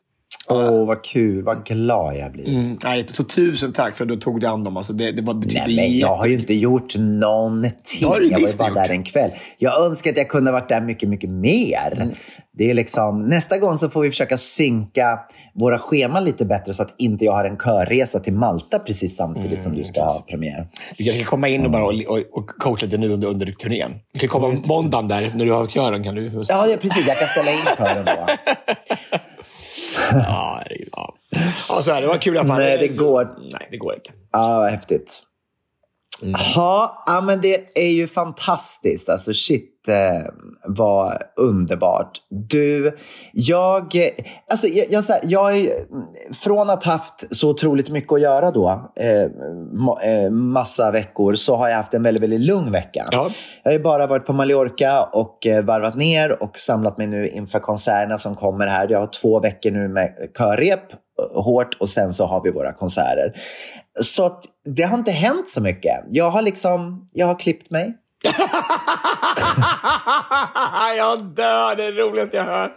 Åh, 0.49 0.85
vad 0.85 1.03
kul. 1.03 1.43
Vad 1.43 1.65
glad 1.65 2.17
jag 2.17 2.31
blir. 2.31 2.47
Mm, 2.47 2.77
nej, 2.83 3.05
så 3.07 3.23
tusen 3.23 3.73
tack 3.73 3.95
för 3.95 4.03
att 4.03 4.09
du 4.09 4.15
tog 4.15 4.39
dig 4.39 4.49
an 4.49 4.63
dem. 4.63 4.77
Alltså, 4.77 4.93
det, 4.93 5.11
det 5.11 5.21
var, 5.21 5.33
betydde 5.33 5.63
Nej, 5.67 5.75
men 5.75 5.97
jag 5.97 6.15
har 6.15 6.25
ju 6.27 6.33
inte 6.33 6.53
gjort 6.53 6.95
någonting. 6.97 8.07
Har 8.07 8.19
du 8.19 8.27
Jag 8.27 8.39
var 8.39 8.47
ju 8.47 8.55
bara 8.57 8.67
gjort. 8.67 8.75
där 8.75 8.89
en 8.91 9.03
kväll. 9.03 9.31
Jag 9.57 9.85
önskar 9.85 10.11
att 10.11 10.17
jag 10.17 10.29
kunde 10.29 10.51
varit 10.51 10.69
där 10.69 10.81
mycket, 10.81 11.09
mycket 11.09 11.29
mer. 11.29 11.93
Mm. 11.95 12.09
Det 12.57 12.69
är 12.69 12.73
liksom, 12.73 13.29
nästa 13.29 13.57
gång 13.57 13.77
så 13.77 13.89
får 13.89 14.01
vi 14.01 14.09
försöka 14.09 14.37
synka 14.37 15.19
våra 15.55 15.79
scheman 15.79 16.23
lite 16.25 16.45
bättre 16.45 16.73
så 16.73 16.83
att 16.83 16.95
inte 16.97 17.25
jag 17.25 17.31
har 17.31 17.45
en 17.45 17.57
körresa 17.57 18.19
till 18.19 18.33
Malta 18.33 18.79
precis 18.79 19.15
samtidigt 19.15 19.63
som 19.63 19.75
du 19.75 19.83
ska 19.83 20.01
ha 20.03 20.25
premiär. 20.29 20.67
Du 20.97 21.03
kanske 21.03 21.19
kan 21.21 21.29
komma 21.29 21.47
in 21.47 21.65
och, 21.65 21.71
bara 21.71 21.85
och, 21.85 21.93
och, 22.07 22.19
och 22.31 22.47
coacha 22.47 22.85
lite 22.85 22.97
nu 22.97 23.09
under, 23.09 23.27
under 23.27 23.45
turnén. 23.51 23.91
Du 24.13 24.19
kan 24.19 24.29
komma 24.29 24.57
måndagen 24.65 25.07
där, 25.07 25.31
när 25.35 25.45
du 25.45 25.51
har 25.51 25.67
kören. 25.67 26.03
Kan 26.03 26.15
du, 26.15 26.41
Ja, 26.49 26.67
precis. 26.81 27.07
Jag 27.07 27.19
kan 27.19 27.27
ställa 27.27 27.51
in 27.51 27.57
kören 27.77 28.05
då. 28.05 28.27
ja, 30.11 30.63
ja. 30.91 31.13
ja, 31.69 31.81
så 31.81 31.91
här, 31.91 32.01
det 32.01 32.07
var 32.07 32.17
kul 32.17 32.37
att 32.37 32.47
Nej, 32.47 32.77
det 32.77 32.97
går. 32.97 33.35
Nej, 33.51 33.67
det 33.71 33.77
går 33.77 33.93
inte. 33.93 34.09
Ja, 34.31 34.59
vad 34.59 34.71
häftigt. 34.71 35.21
Mm. 36.21 36.41
Ja, 36.55 37.03
ja, 37.05 37.21
men 37.21 37.41
det 37.41 37.77
är 37.77 37.91
ju 37.91 38.07
fantastiskt. 38.07 39.09
Alltså 39.09 39.33
shit, 39.33 39.87
eh, 39.87 40.31
vad 40.65 41.17
underbart. 41.35 42.11
Du, 42.29 42.97
jag... 43.33 43.95
Alltså, 44.49 44.67
jag, 44.67 44.85
jag, 44.89 45.03
så 45.03 45.13
här, 45.13 45.21
jag 45.25 45.57
är, 45.57 45.69
från 46.43 46.69
att 46.69 46.83
ha 46.83 46.91
haft 46.91 47.35
så 47.35 47.49
otroligt 47.49 47.89
mycket 47.89 48.13
att 48.13 48.21
göra 48.21 48.51
då, 48.51 48.91
eh, 48.99 49.31
ma, 49.71 50.01
eh, 50.01 50.29
massa 50.29 50.91
veckor, 50.91 51.35
så 51.35 51.55
har 51.55 51.69
jag 51.69 51.77
haft 51.77 51.93
en 51.93 52.03
väldigt, 52.03 52.23
väldigt 52.23 52.41
lugn 52.41 52.71
vecka. 52.71 53.07
Ja. 53.11 53.29
Jag 53.63 53.71
har 53.71 53.77
ju 53.77 53.83
bara 53.83 54.07
varit 54.07 54.25
på 54.25 54.33
Mallorca 54.33 55.03
och 55.03 55.47
eh, 55.47 55.63
varvat 55.63 55.95
ner 55.95 56.43
och 56.43 56.57
samlat 56.59 56.97
mig 56.97 57.07
nu 57.07 57.27
inför 57.27 57.59
konserterna 57.59 58.17
som 58.17 58.35
kommer 58.35 58.67
här. 58.67 58.87
Jag 58.89 58.99
har 58.99 59.07
två 59.07 59.39
veckor 59.39 59.71
nu 59.71 59.87
med 59.87 60.13
körrep 60.37 60.83
hårt 61.33 61.75
och 61.79 61.89
sen 61.89 62.13
så 62.13 62.25
har 62.25 62.43
vi 62.43 62.51
våra 62.51 62.73
konserter. 62.73 63.33
Så 64.01 64.25
att 64.25 64.43
det 64.65 64.83
har 64.83 64.97
inte 64.97 65.11
hänt 65.11 65.49
så 65.49 65.61
mycket. 65.61 66.03
Jag 66.09 66.31
har 66.31 66.41
liksom, 66.41 67.09
jag 67.13 67.27
har 67.27 67.39
klippt 67.39 67.69
mig. 67.69 67.97
jag 70.97 71.23
dör, 71.23 71.75
det 71.75 71.83
är 71.83 71.91
det 71.91 72.01
roligaste 72.01 72.37
jag 72.37 72.43
hört. 72.43 72.73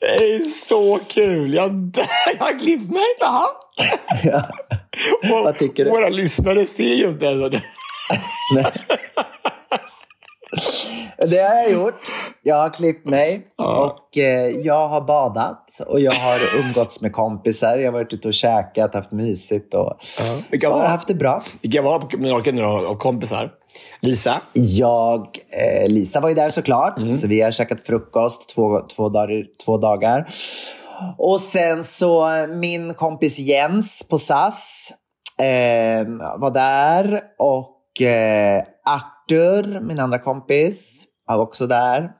Det 0.00 0.34
är 0.34 0.44
så 0.44 0.98
kul! 1.08 1.54
Jag, 1.54 1.72
dör. 1.72 2.04
jag 2.38 2.44
har 2.44 2.58
klippt 2.58 2.90
mig. 2.90 3.04
Och 5.22 5.44
Vad 5.44 5.58
tycker 5.58 5.84
du? 5.84 5.90
Våra 5.90 6.08
lyssnare 6.08 6.66
ser 6.66 6.94
ju 6.94 7.08
inte 7.08 7.26
ens 7.26 7.50
det. 7.50 7.62
Det 11.18 11.38
har 11.38 11.54
jag 11.54 11.70
gjort. 11.72 11.94
Jag 12.42 12.56
har 12.56 12.70
klippt 12.70 13.06
mig 13.06 13.46
och 13.56 14.18
eh, 14.18 14.48
jag 14.48 14.88
har 14.88 15.00
badat 15.00 15.80
och 15.86 16.00
jag 16.00 16.12
har 16.12 16.40
umgåtts 16.58 17.00
med 17.00 17.12
kompisar. 17.12 17.78
Jag 17.78 17.86
har 17.86 17.92
varit 17.92 18.12
ute 18.12 18.28
och 18.28 18.34
käkat, 18.34 18.94
haft 18.94 19.12
mysigt 19.12 19.74
och 19.74 19.96
ja, 20.50 20.70
var- 20.70 20.86
haft 20.88 21.08
det 21.08 21.14
bra. 21.14 21.42
Vilka 21.60 21.82
var 21.82 21.98
då, 22.56 22.86
av 22.88 22.94
kompisar? 22.94 23.50
Lisa? 24.00 24.40
Jag, 24.52 25.20
eh, 25.50 25.88
Lisa 25.88 26.20
var 26.20 26.28
ju 26.28 26.34
där 26.34 26.50
såklart, 26.50 26.94
så 27.16 27.26
vi 27.26 27.40
har 27.40 27.50
käkat 27.50 27.80
frukost 27.86 28.48
två, 28.48 28.80
två, 28.80 29.08
dagar, 29.08 29.44
två 29.64 29.78
dagar. 29.78 30.28
Och 31.18 31.40
sen 31.40 31.82
så 31.82 32.28
min 32.48 32.94
kompis 32.94 33.38
Jens 33.38 34.08
på 34.08 34.18
SAS 34.18 34.92
eh, 35.38 36.08
var 36.38 36.50
där 36.50 37.20
och 37.38 38.02
eh, 38.02 38.62
Arthur, 39.24 39.80
min 39.80 39.98
andra 39.98 40.18
kompis, 40.18 41.04
var 41.26 41.38
också 41.38 41.66
där. 41.66 42.10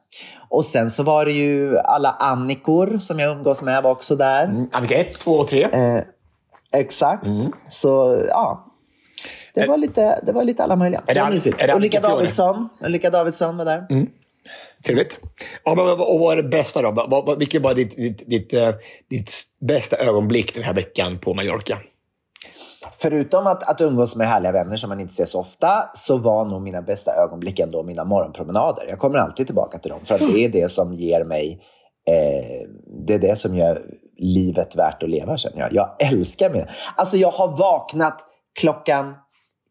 Och 0.49 0.65
sen 0.65 0.91
så 0.91 1.03
var 1.03 1.25
det 1.25 1.33
ju 1.33 1.79
alla 1.79 2.11
Annikor 2.11 2.99
som 2.99 3.19
jag 3.19 3.37
umgås 3.37 3.63
med 3.63 3.83
var 3.83 3.91
också 3.91 4.17
där. 4.17 4.45
Mm, 4.45 4.69
Annika 4.73 4.95
1, 4.95 5.19
2 5.19 5.33
och 5.33 5.49
3. 5.49 5.63
Eh, 5.63 6.03
exakt. 6.73 7.27
Så 7.69 8.25
ja, 8.29 8.65
det 9.55 9.67
var, 9.67 9.77
lite, 9.77 10.21
det 10.27 10.33
var 10.33 10.45
lite 10.45 10.65
alla 10.65 10.77
möjliga. 10.77 11.01
Så 11.05 11.11
Är 11.11 11.15
det 11.15 11.21
var 11.21 11.31
mysigt. 11.31 11.63
är 11.63 11.67
det 11.67 11.75
Ulrika? 11.75 12.01
Davidsson, 12.01 12.69
Ulrika 12.81 13.11
Davidsson 13.11 13.57
var 13.57 13.65
där. 13.65 13.87
Trevligt. 14.87 15.19
Ja, 15.65 15.75
men, 15.75 15.89
och 15.89 16.21
vad 16.21 16.39
är 16.39 16.43
det 16.43 16.49
bästa 16.49 16.83
då? 16.83 17.37
Vilket 17.39 17.63
var 17.63 17.75
ditt, 17.75 17.97
ditt, 17.97 18.31
ditt, 18.31 18.53
eh, 18.53 18.71
ditt 19.11 19.31
bästa 19.61 19.97
ögonblick 19.97 20.55
den 20.55 20.63
här 20.63 20.75
veckan 20.75 21.19
på 21.19 21.35
Mallorca? 21.35 21.79
Förutom 22.93 23.47
att, 23.47 23.71
att 23.71 23.81
umgås 23.81 24.17
med 24.17 24.29
härliga 24.29 24.53
vänner 24.53 24.77
som 24.77 24.89
man 24.89 25.01
inte 25.01 25.15
ser 25.15 25.25
så 25.25 25.41
ofta 25.41 25.91
så 25.95 26.19
var 26.19 26.45
nog 26.45 26.63
mina 26.63 26.83
bästa 26.83 27.13
ögonblick 27.15 27.59
ändå 27.59 27.83
mina 27.83 28.05
morgonpromenader. 28.05 28.87
Jag 28.89 28.99
kommer 28.99 29.19
alltid 29.19 29.47
tillbaka 29.47 29.79
till 29.79 29.91
dem 29.91 30.01
för 30.05 30.15
att 30.15 30.21
det 30.21 30.45
är 30.45 30.49
det 30.49 30.71
som 30.71 30.95
ger 30.95 31.25
mig 31.25 31.61
eh, 32.07 32.69
det 33.07 33.15
är 33.15 33.19
det 33.19 33.37
som 33.37 33.57
gör 33.57 33.83
livet 34.19 34.77
värt 34.77 35.03
att 35.03 35.11
leva 35.11 35.37
känner 35.37 35.59
jag. 35.59 35.73
Jag 35.73 35.97
älskar 35.99 36.51
mina, 36.51 36.67
Alltså 36.97 37.17
jag 37.17 37.31
har 37.31 37.49
vaknat 37.49 38.21
klockan 38.61 39.15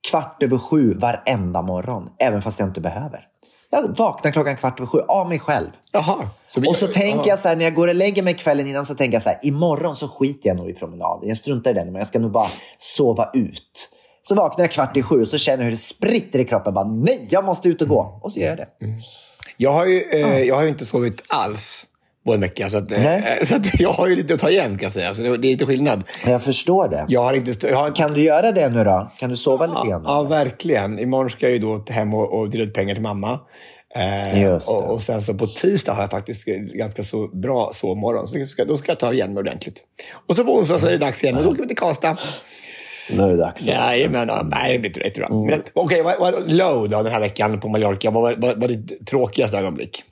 kvart 0.10 0.44
över 0.44 0.58
sju 0.58 0.94
varenda 0.94 1.62
morgon, 1.62 2.10
även 2.20 2.42
fast 2.42 2.60
jag 2.60 2.70
inte 2.70 2.82
behöver. 2.82 3.28
Jag 3.74 3.98
vaknar 3.98 4.32
klockan 4.32 4.58
kvart 4.58 4.80
över 4.80 4.88
sju 4.88 5.00
av 5.08 5.30
mig 5.30 5.40
själv. 5.40 5.68
Jaha. 5.92 6.30
vi- 6.58 6.68
Och 6.68 6.76
så 6.76 6.88
tänker 6.88 7.18
Jaha. 7.18 7.28
jag 7.28 7.40
så 7.40 7.48
här, 7.48 7.56
när 7.56 7.64
jag 7.66 7.74
går 7.74 7.88
och 7.88 7.96
lägger 7.96 8.24
mig 8.24 8.34
kvällen 8.34 8.68
innan 8.68 8.86
så 8.86 8.96
tänker 8.96 9.16
jag 9.16 9.22
så 9.22 9.30
här, 9.30 9.40
imorgon 9.44 9.96
så 9.96 10.08
skiter 10.08 10.48
jag 10.50 10.58
nog 10.58 10.70
i 10.70 10.74
promenaden. 10.74 11.28
Jag 11.30 11.38
struntar 11.38 11.72
i 11.72 11.74
den, 11.74 11.86
men 11.88 11.96
jag 11.96 12.08
ska 12.08 12.20
nog 12.20 12.32
bara 12.32 12.48
sova 12.78 13.30
ut. 13.34 13.90
Så 14.22 14.36
vaknar 14.36 14.64
jag 14.66 14.72
kvart 14.72 14.98
i 14.98 15.04
sju 15.04 15.22
och 15.22 15.28
så 15.28 15.38
känner 15.38 15.58
jag 15.58 15.64
hur 15.64 15.72
det 15.72 15.78
spritter 15.78 16.40
i 16.40 16.46
kroppen. 16.46 16.74
Bara, 16.74 16.86
Nej, 16.88 17.28
jag 17.30 17.46
måste 17.46 17.68
ut 17.70 17.82
och 17.82 17.88
gå. 17.88 18.20
Och 18.24 18.32
så 18.32 18.40
gör 18.40 18.48
jag 18.48 18.58
det. 18.58 18.68
Jag 19.58 19.72
har 19.72 19.86
ju 19.86 20.02
eh, 20.02 20.40
jag 20.40 20.56
har 20.56 20.64
ju 20.64 20.70
inte 20.70 20.86
sovit 20.86 21.24
alls 21.30 21.86
på 22.26 22.34
en 22.34 22.42
vecka. 22.42 22.70
Så, 22.70 22.78
att, 22.78 22.92
eh, 22.92 23.00
Nej. 23.00 23.46
så 23.46 23.56
att 23.56 23.80
jag 23.80 23.90
har 23.90 24.08
ju 24.08 24.16
lite 24.16 24.34
att 24.34 24.40
ta 24.40 24.50
igen 24.50 24.78
kan 24.78 24.84
jag 24.86 24.92
säga. 24.92 25.14
Så 25.14 25.22
det, 25.22 25.38
det 25.38 25.48
är 25.48 25.52
lite 25.52 25.66
skillnad. 25.66 26.04
Jag 26.26 26.44
förstår 26.44 26.88
det. 26.88 27.06
Jag 27.08 27.24
har 27.24 27.34
inte... 27.34 27.68
Jag 27.68 27.78
har 27.78 27.96
Kan 27.96 28.14
du 28.14 28.22
göra 28.24 28.52
det 28.52 28.70
nu 28.70 28.84
då? 28.84 29.12
Kan 29.20 29.30
du 29.30 29.38
sova 29.38 29.66
lite 29.66 29.88
grann? 29.88 30.04
Ja, 30.06 30.24
verkligen. 30.24 31.00
Imorgon 31.00 31.30
ska 31.30 31.46
jag 31.46 31.54
ju 31.54 31.60
då 31.60 31.86
hem 31.90 32.14
och, 32.14 32.40
och 32.40 32.50
dela 32.50 32.64
ut 32.64 32.74
pengar 32.74 32.94
till 32.94 33.04
mamma. 33.04 33.40
Eh, 33.96 34.42
Just 34.42 34.68
det. 34.68 34.74
och, 34.74 34.94
och 34.94 35.02
sen 35.02 35.22
så 35.22 35.34
på 35.34 35.48
tisdag 35.48 35.94
har 35.94 36.02
jag 36.02 36.12
faktiskt 36.12 36.46
ganska 36.74 37.04
så 37.04 37.28
bra 37.28 37.70
sovmorgon. 37.74 38.28
Så 38.28 38.46
ska, 38.46 38.66
då 38.66 38.78
ska 38.78 38.92
jag 38.92 39.00
ta 39.00 39.14
igen 39.14 39.34
mig 39.34 39.42
ordentligt. 39.42 39.84
Och 40.28 40.36
så 40.36 40.44
på 40.44 40.58
onsdag 40.58 40.80
så 40.80 40.88
är 40.88 40.92
det 40.92 40.98
dags 40.98 41.24
igen 41.24 41.38
och 41.38 41.44
då 41.44 41.50
åker 41.50 41.62
vi 41.62 41.68
till 41.68 41.78
Karlstad. 41.78 42.18
Nu 43.12 43.24
är 43.24 43.30
det 43.30 43.38
dags. 43.38 43.68
Jajamän, 43.68 44.28
ja, 44.28 44.48
nej, 44.52 44.78
det 44.78 44.90
blir 44.90 45.06
inte 45.06 45.20
bra. 45.20 45.28
Mm. 45.28 45.46
Men, 45.46 45.62
Okej, 45.74 46.04
vad, 46.04 46.20
vad, 46.20 46.52
low 46.52 46.90
då 46.90 47.04
den 47.04 47.12
här 47.12 47.20
veckan 47.20 47.60
på 47.60 47.70
Mallorca? 47.70 48.12
Vad 48.12 48.42
var 48.42 48.68
ditt 48.68 49.08
tråkigaste 49.08 49.58
ögonblick? 49.58 50.04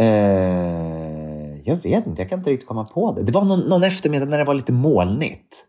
Eh, 0.00 1.58
jag 1.64 1.76
vet 1.82 2.06
inte, 2.06 2.22
jag 2.22 2.28
kan 2.28 2.38
inte 2.38 2.50
riktigt 2.50 2.68
komma 2.68 2.84
på 2.84 3.12
det. 3.12 3.22
Det 3.22 3.32
var 3.32 3.44
någon, 3.44 3.60
någon 3.60 3.84
eftermiddag 3.84 4.26
när 4.26 4.38
det 4.38 4.44
var 4.44 4.54
lite 4.54 4.72
molnigt. 4.72 5.64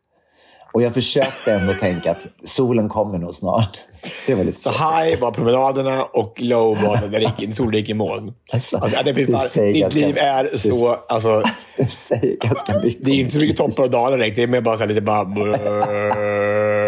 Och 0.73 0.81
jag 0.81 0.93
försökte 0.93 1.53
ändå 1.53 1.73
tänka 1.73 2.11
att 2.11 2.27
solen 2.45 2.89
kommer 2.89 3.17
nog 3.17 3.35
snart. 3.35 3.79
Det 4.27 4.35
var 4.35 4.43
lite 4.43 4.61
Så 4.61 4.69
high 4.69 5.19
var 5.21 5.31
promenaderna 5.31 6.03
och 6.03 6.41
low 6.41 6.77
var 6.81 6.95
när 7.11 7.19
det 7.19 7.33
gick- 7.37 7.55
solen 7.55 7.73
gick 7.73 7.89
i 7.89 7.93
moln. 7.93 8.33
Alltså, 8.53 8.77
Alltså, 8.77 9.03
det 9.03 9.11
det 9.11 9.31
bara, 9.31 9.47
ditt 9.71 9.93
liv 9.95 10.17
är 10.17 10.57
så... 10.57 10.95
Alltså, 11.09 11.43
Det 11.77 11.91
säger 11.91 12.37
ganska 12.37 12.79
mycket. 12.79 13.05
det 13.05 13.11
är 13.11 13.15
inte 13.15 13.31
så 13.31 13.39
mycket 13.39 13.57
toppar 13.57 13.83
och 13.83 13.89
dalar 13.89 14.17
direkt. 14.17 14.35
Det 14.35 14.43
är 14.43 14.47
mer 14.47 14.61
bara 14.61 14.77
så 14.77 14.83
här 14.83 14.87
lite 14.87 15.01
bara... 15.01 15.25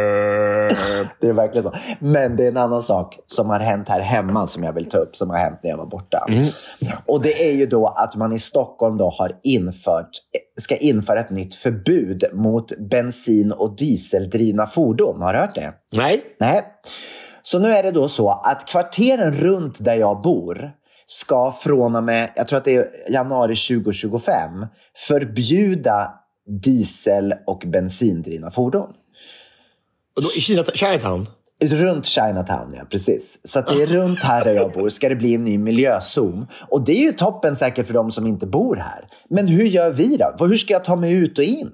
Det 1.20 1.28
är 1.28 1.34
verkligen 1.34 1.64
så. 1.64 1.74
Men 2.00 2.36
det 2.36 2.44
är 2.44 2.48
en 2.48 2.58
annan 2.58 2.82
sak 2.82 3.20
som 3.26 3.50
har 3.50 3.60
hänt 3.60 3.90
här 3.90 4.00
hemma 4.00 4.48
som 4.48 4.64
jag 4.64 4.74
vill 4.74 4.90
ta 4.90 4.98
upp, 4.98 5.16
som 5.16 5.30
har 5.30 5.38
hänt 5.38 5.60
när 5.64 5.70
jag 5.70 5.78
var 5.78 5.86
borta. 5.86 6.26
Och 7.06 7.22
det 7.22 7.50
är 7.50 7.54
ju 7.54 7.66
då 7.66 7.88
att 7.88 8.16
man 8.16 8.34
i 8.34 8.40
Stockholm 8.40 8.98
då 8.98 9.10
har 9.10 9.32
infört, 9.44 10.10
ska 10.60 10.78
införa 10.78 11.20
ett 11.20 11.30
nytt 11.30 11.56
förbud 11.56 12.24
mot 12.34 12.78
bensin 12.78 13.52
och 13.52 13.76
dieseldrivna 13.76 14.68
fordon. 14.68 15.22
Har 15.22 15.34
du 15.34 15.40
hört 15.40 15.56
det? 15.56 15.74
Nej. 15.98 16.22
Nej. 16.40 16.64
Så 17.42 17.60
nu 17.60 17.72
är 17.72 17.84
det 17.84 17.92
då 17.92 18.08
så 18.08 18.30
att 18.30 18.68
kvarteren 18.68 19.34
runt 19.34 19.84
där 19.86 19.96
jag 19.96 20.22
bor 20.22 20.72
ska 21.06 21.52
från 21.52 21.96
och 21.96 22.04
med, 22.04 22.30
jag 22.36 22.48
tror 22.48 22.58
att 22.58 22.66
det 22.66 22.76
är 22.76 22.88
januari 23.10 23.56
2025, 23.56 24.66
förbjuda 25.08 26.12
diesel 26.64 27.34
och 27.48 27.64
bensindrivna 27.68 28.52
fordon. 28.52 28.90
Och 30.16 30.22
då, 30.22 30.30
I 30.38 30.42
Kina, 30.42 30.64
Chinatown? 30.64 31.30
Runt 31.64 32.06
Chinatown, 32.06 32.74
ja. 32.78 32.86
Precis. 32.90 33.40
Så 33.44 33.62
det 33.62 33.84
är 33.84 33.88
runt 33.88 34.20
här 34.20 34.44
där 34.44 34.54
jag 34.54 34.72
bor 34.72 34.90
ska 34.90 35.10
det 35.10 35.16
bli 35.16 35.36
en 35.36 35.44
ny 35.44 35.58
miljözon. 35.58 36.48
Och 36.70 36.82
det 36.82 36.92
är 36.92 37.02
ju 37.02 37.12
toppen 37.12 37.56
säkert 37.56 37.88
för 37.88 37.94
de 37.94 38.12
som 38.12 38.28
inte 38.28 38.48
bor 38.48 38.76
här. 38.76 39.08
Men 39.30 39.48
hur 39.48 39.66
gör 39.66 39.92
vi 39.92 40.18
då? 40.18 40.46
Hur 40.46 40.58
ska 40.58 40.74
jag 40.74 40.84
ta 40.84 40.96
mig 40.96 41.12
ut 41.12 41.38
och 41.38 41.44
in? 41.44 41.72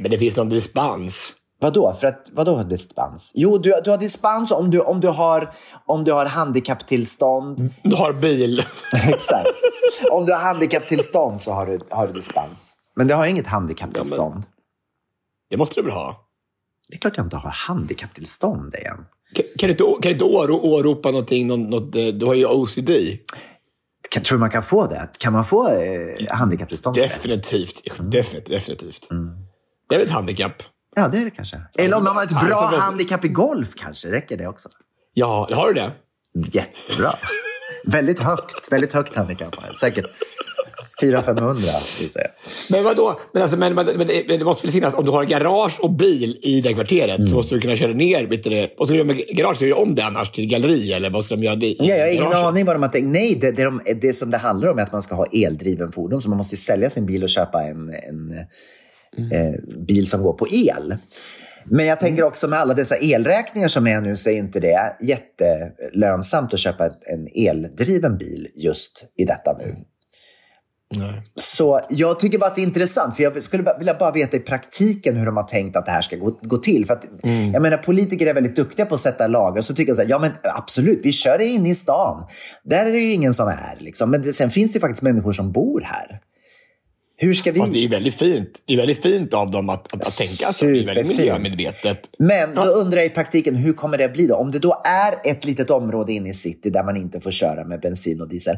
Men 0.00 0.10
det 0.10 0.18
finns 0.18 0.36
någon 0.36 0.48
dispens. 0.48 1.34
Vadå? 1.60 1.92
För 2.00 2.06
att, 2.06 2.28
vadå 2.32 2.62
dispens? 2.62 3.32
Jo, 3.34 3.58
du, 3.58 3.74
du 3.84 3.90
har 3.90 3.98
dispens 3.98 4.50
om 4.50 4.70
du, 4.70 4.80
om 4.80 5.00
du 5.00 5.08
har, 5.08 5.54
om 5.86 6.04
du 6.04 6.12
har 6.12 6.26
handikapptillstånd. 6.26 7.70
Du 7.82 7.96
har 7.96 8.12
bil. 8.12 8.62
Exakt. 8.92 9.48
Om 10.10 10.26
du 10.26 10.32
har 10.32 10.40
handikapptillstånd 10.40 11.40
så 11.40 11.52
har 11.52 11.66
du, 11.66 11.80
har 11.90 12.06
du 12.06 12.12
dispens. 12.12 12.72
Men 12.96 13.06
du 13.06 13.14
har 13.14 13.26
inget 13.26 13.46
handikapptillstånd. 13.46 14.42
Det 15.50 15.56
måste 15.56 15.80
du 15.80 15.82
väl 15.82 15.92
ha? 15.92 16.23
Det 16.88 16.94
är 16.94 16.98
klart 16.98 17.16
jag 17.16 17.26
inte 17.26 17.36
har 17.36 17.50
handikapptillstånd 17.50 18.74
igen. 18.74 19.04
Kan, 19.34 19.44
kan 19.58 19.66
du 19.66 19.70
inte, 19.70 19.84
kan 19.84 19.96
du 20.02 20.10
inte 20.10 20.24
åro- 20.24 20.60
åropa 20.62 21.10
någonting? 21.10 21.46
Något, 21.46 21.58
något, 21.70 21.94
eh, 21.96 22.06
du 22.06 22.26
har 22.26 22.34
ju 22.34 22.46
OCD. 22.46 22.90
Kan, 24.10 24.22
tror 24.22 24.36
du 24.38 24.40
man 24.40 24.50
kan 24.50 24.62
få 24.62 24.86
det? 24.86 25.08
Kan 25.18 25.32
man 25.32 25.44
få 25.44 25.68
eh, 25.68 26.26
handikapptillstånd? 26.36 26.96
Definitivt. 26.96 27.84
Definitivt. 27.84 28.46
definitivt. 28.46 29.08
Det 29.88 29.94
är 29.94 29.98
väl 29.98 30.06
ett 30.06 30.12
handikapp? 30.12 30.62
Ja, 30.96 31.08
det 31.08 31.18
är 31.18 31.24
det 31.24 31.30
kanske. 31.30 31.60
Eller 31.78 31.96
om 31.96 32.04
man 32.04 32.16
har 32.16 32.22
ett 32.22 32.30
Ja, 32.30 32.46
bra 32.48 32.70
väl- 32.70 32.80
handikapp 32.80 33.24
i 33.24 33.28
golf 33.28 33.68
kanske. 33.76 34.10
Räcker 34.12 34.36
det 34.36 34.46
också? 34.48 34.68
Ja, 35.14 35.48
har 35.52 35.66
du 35.68 35.74
det? 35.74 35.92
Jättebra. 36.34 37.14
väldigt 37.86 38.18
högt. 38.20 38.72
Väldigt 38.72 38.92
högt 38.92 39.16
handikapp. 39.16 39.54
Säkert 39.80 40.04
400-500 41.02 42.00
vill 42.00 42.10
säga. 42.10 42.28
Men 42.70 42.84
vadå? 42.84 43.20
Men, 43.32 43.42
alltså, 43.42 43.58
men, 43.58 43.74
men, 43.74 43.86
men, 43.86 44.06
det, 44.06 44.44
måste 44.44 44.66
väl 44.66 44.72
finnas, 44.72 44.94
om 44.94 45.04
du 45.04 45.10
har 45.10 45.24
garage 45.24 45.80
och 45.80 45.90
bil 45.90 46.38
i 46.42 46.60
det 46.60 46.74
kvarteret 46.74 47.28
så 47.28 47.34
måste 47.34 47.54
du 47.54 47.60
kunna 47.60 47.76
köra 47.76 47.92
ner. 47.92 48.26
Vet 48.26 48.42
du 48.42 48.68
ska 48.74 48.84
du 48.84 48.94
göra 48.94 49.06
med 49.06 49.16
garage? 49.16 49.62
Göra 49.62 49.80
om 49.80 49.94
det 49.94 50.04
annars 50.04 50.30
till 50.30 50.46
galleri? 50.46 50.92
Eller 50.92 51.10
vad 51.10 51.24
ska 51.24 51.36
de 51.36 51.42
göra 51.42 51.56
i 51.56 51.76
Ja, 51.78 51.96
jag 51.96 52.06
har 52.06 52.12
ingen 52.12 52.32
aning 52.32 52.64
vad 52.64 52.74
de 52.74 52.82
har 52.82 52.90
tänkt. 52.90 53.06
Nej, 53.06 53.38
det, 53.40 53.50
det, 53.50 53.64
de, 53.64 53.80
det 54.00 54.12
som 54.12 54.30
det 54.30 54.38
handlar 54.38 54.68
om 54.68 54.78
är 54.78 54.82
att 54.82 54.92
man 54.92 55.02
ska 55.02 55.14
ha 55.14 55.26
eldriven 55.32 55.92
fordon. 55.92 56.20
Så 56.20 56.28
man 56.28 56.38
måste 56.38 56.52
ju 56.52 56.58
sälja 56.58 56.90
sin 56.90 57.06
bil 57.06 57.22
och 57.22 57.28
köpa 57.28 57.62
en, 57.62 57.88
en 57.88 58.38
eh, 59.32 59.54
bil 59.86 60.06
som 60.06 60.22
går 60.22 60.32
på 60.32 60.48
el. 60.48 60.94
Men 61.64 61.86
jag 61.86 62.00
tänker 62.00 62.22
också 62.22 62.48
med 62.48 62.58
alla 62.58 62.74
dessa 62.74 62.96
elräkningar 62.96 63.68
som 63.68 63.86
är 63.86 64.00
nu 64.00 64.16
så 64.16 64.30
är 64.30 64.36
inte 64.36 64.60
det 64.60 64.96
jättelönsamt 65.00 66.54
att 66.54 66.60
köpa 66.60 66.84
en 66.84 67.28
eldriven 67.34 68.18
bil 68.18 68.48
just 68.54 69.04
i 69.18 69.24
detta 69.24 69.56
nu. 69.58 69.76
Nej. 70.98 71.22
Så 71.36 71.80
jag 71.90 72.20
tycker 72.20 72.38
bara 72.38 72.46
att 72.46 72.54
det 72.54 72.60
är 72.60 72.66
intressant, 72.66 73.16
för 73.16 73.22
jag 73.22 73.44
skulle 73.44 73.74
vilja 73.78 73.94
bara 73.94 74.10
veta 74.10 74.36
i 74.36 74.40
praktiken 74.40 75.16
hur 75.16 75.26
de 75.26 75.36
har 75.36 75.44
tänkt 75.44 75.76
att 75.76 75.86
det 75.86 75.92
här 75.92 76.02
ska 76.02 76.16
gå, 76.16 76.38
gå 76.42 76.56
till. 76.56 76.86
För 76.86 76.94
att, 76.94 77.04
Jag 77.52 77.62
menar, 77.62 77.76
politiker 77.76 78.26
är 78.26 78.34
väldigt 78.34 78.56
duktiga 78.56 78.86
på 78.86 78.94
att 78.94 79.00
sätta 79.00 79.26
lagar, 79.26 79.62
så 79.62 79.74
tycker 79.74 79.90
jag 79.90 79.96
så 79.96 80.02
här, 80.02 80.10
ja 80.10 80.18
men 80.18 80.30
absolut, 80.42 81.00
vi 81.02 81.12
kör 81.12 81.40
in 81.40 81.66
i 81.66 81.74
stan. 81.74 82.26
Där 82.64 82.86
är 82.86 82.92
det 82.92 82.98
ju 82.98 83.12
ingen 83.12 83.34
som 83.34 83.48
är. 83.48 83.76
Liksom. 83.78 84.10
Men 84.10 84.22
det, 84.22 84.32
sen 84.32 84.50
finns 84.50 84.72
det 84.72 84.76
ju 84.76 84.80
faktiskt 84.80 85.02
människor 85.02 85.32
som 85.32 85.52
bor 85.52 85.80
här. 85.80 86.20
Hur 87.24 87.34
ska 87.34 87.52
vi... 87.52 87.60
Fast 87.60 87.72
det 87.72 87.84
är 87.84 87.88
väldigt 87.88 88.14
fint. 88.14 88.62
Det 88.66 88.72
är 88.72 88.76
väldigt 88.76 89.02
fint 89.02 89.34
av 89.34 89.50
dem 89.50 89.68
att, 89.68 89.94
att, 89.94 90.06
att 90.06 90.16
tänka 90.18 90.52
så. 90.52 90.64
Det 90.66 90.78
är 90.82 90.86
väldigt 90.86 91.06
miljömedvetet. 91.06 91.98
Men 92.18 92.54
då 92.54 92.62
undrar 92.62 92.98
jag 92.98 93.06
i 93.06 93.10
praktiken, 93.10 93.54
hur 93.56 93.72
kommer 93.72 93.98
det 93.98 94.08
bli 94.08 94.26
då? 94.26 94.34
Om 94.34 94.50
det 94.50 94.58
då 94.58 94.82
är 94.84 95.30
ett 95.30 95.44
litet 95.44 95.70
område 95.70 96.12
inne 96.12 96.28
i 96.28 96.32
city 96.32 96.70
där 96.70 96.84
man 96.84 96.96
inte 96.96 97.20
får 97.20 97.30
köra 97.30 97.64
med 97.64 97.80
bensin 97.80 98.20
och 98.20 98.28
diesel. 98.28 98.56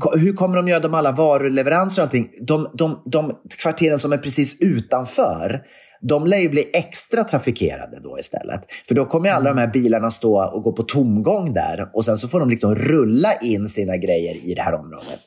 ko- 0.00 0.16
Hur 0.18 0.32
kommer 0.32 0.56
de 0.56 0.68
göra 0.68 0.80
de 0.80 0.94
alla 0.94 1.12
varuleveranser 1.12 2.02
och 2.02 2.06
allting? 2.06 2.30
De, 2.40 2.70
de, 2.74 3.02
de 3.06 3.32
kvarteren 3.58 3.98
som 3.98 4.12
är 4.12 4.18
precis 4.18 4.56
utanför, 4.60 5.62
de 6.08 6.26
lär 6.26 6.38
ju 6.38 6.48
bli 6.48 6.70
extra 6.72 7.24
trafikerade 7.24 7.98
då 8.02 8.18
istället. 8.18 8.60
För 8.88 8.94
då 8.94 9.04
kommer 9.04 9.30
alla 9.30 9.50
de 9.54 9.58
här 9.60 9.66
bilarna 9.72 10.10
stå 10.10 10.44
och 10.44 10.62
gå 10.62 10.72
på 10.72 10.82
tomgång 10.82 11.52
där 11.54 11.90
och 11.94 12.04
sen 12.04 12.18
så 12.18 12.28
får 12.28 12.40
de 12.40 12.50
liksom 12.50 12.74
rulla 12.74 13.34
in 13.42 13.68
sina 13.68 13.96
grejer 13.96 14.34
i 14.44 14.54
det 14.54 14.62
här 14.62 14.74
området. 14.74 15.20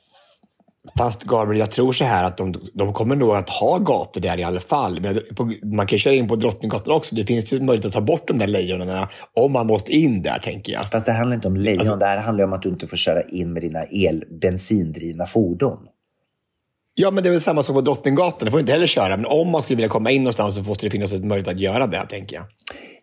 Fast 0.97 1.23
Gabriel, 1.23 1.59
jag 1.59 1.71
tror 1.71 1.91
så 1.91 2.03
här 2.03 2.23
att 2.23 2.37
de, 2.37 2.53
de 2.73 2.93
kommer 2.93 3.15
nog 3.15 3.35
att 3.35 3.49
ha 3.49 3.77
gator 3.77 4.21
där 4.21 4.39
i 4.39 4.43
alla 4.43 4.59
fall. 4.59 5.01
Men 5.01 5.19
på, 5.35 5.51
man 5.63 5.87
kan 5.87 5.95
ju 5.95 5.99
köra 5.99 6.13
in 6.13 6.27
på 6.27 6.35
Drottninggatan 6.35 6.93
också. 6.93 7.15
Det 7.15 7.25
finns 7.25 7.53
ju 7.53 7.59
möjlighet 7.59 7.85
att 7.85 7.93
ta 7.93 8.01
bort 8.01 8.27
de 8.27 8.37
där 8.37 8.47
lejonen 8.47 9.07
om 9.33 9.51
man 9.51 9.67
måste 9.67 9.91
in 9.91 10.21
där, 10.21 10.39
tänker 10.39 10.73
jag. 10.73 10.91
Fast 10.91 11.05
det 11.05 11.11
handlar 11.11 11.35
inte 11.35 11.47
om 11.47 11.55
lejon, 11.55 11.99
det 11.99 12.05
här 12.05 12.17
handlar 12.17 12.45
om 12.45 12.53
att 12.53 12.61
du 12.61 12.69
inte 12.69 12.87
får 12.87 12.97
köra 12.97 13.21
in 13.21 13.53
med 13.53 13.63
dina 13.63 13.85
el 13.85 14.23
bensindrivna 14.41 15.25
fordon. 15.25 15.77
Ja, 16.99 17.11
men 17.11 17.23
det 17.23 17.29
är 17.29 17.31
väl 17.31 17.41
samma 17.41 17.63
sak 17.63 17.75
på 17.75 17.81
Drottninggatan. 17.81 18.45
Det 18.45 18.51
får 18.51 18.59
inte 18.59 18.71
heller 18.71 18.87
köra. 18.87 19.17
Men 19.17 19.25
om 19.25 19.49
man 19.49 19.61
skulle 19.61 19.77
vilja 19.77 19.89
komma 19.89 20.11
in 20.11 20.23
någonstans 20.23 20.55
så 20.55 20.61
måste 20.61 20.85
det 20.85 20.89
finnas 20.89 21.13
ett 21.13 21.25
möjlighet 21.25 21.55
att 21.55 21.59
göra 21.59 21.87
det, 21.87 22.05
tänker 22.09 22.35
jag. 22.35 22.45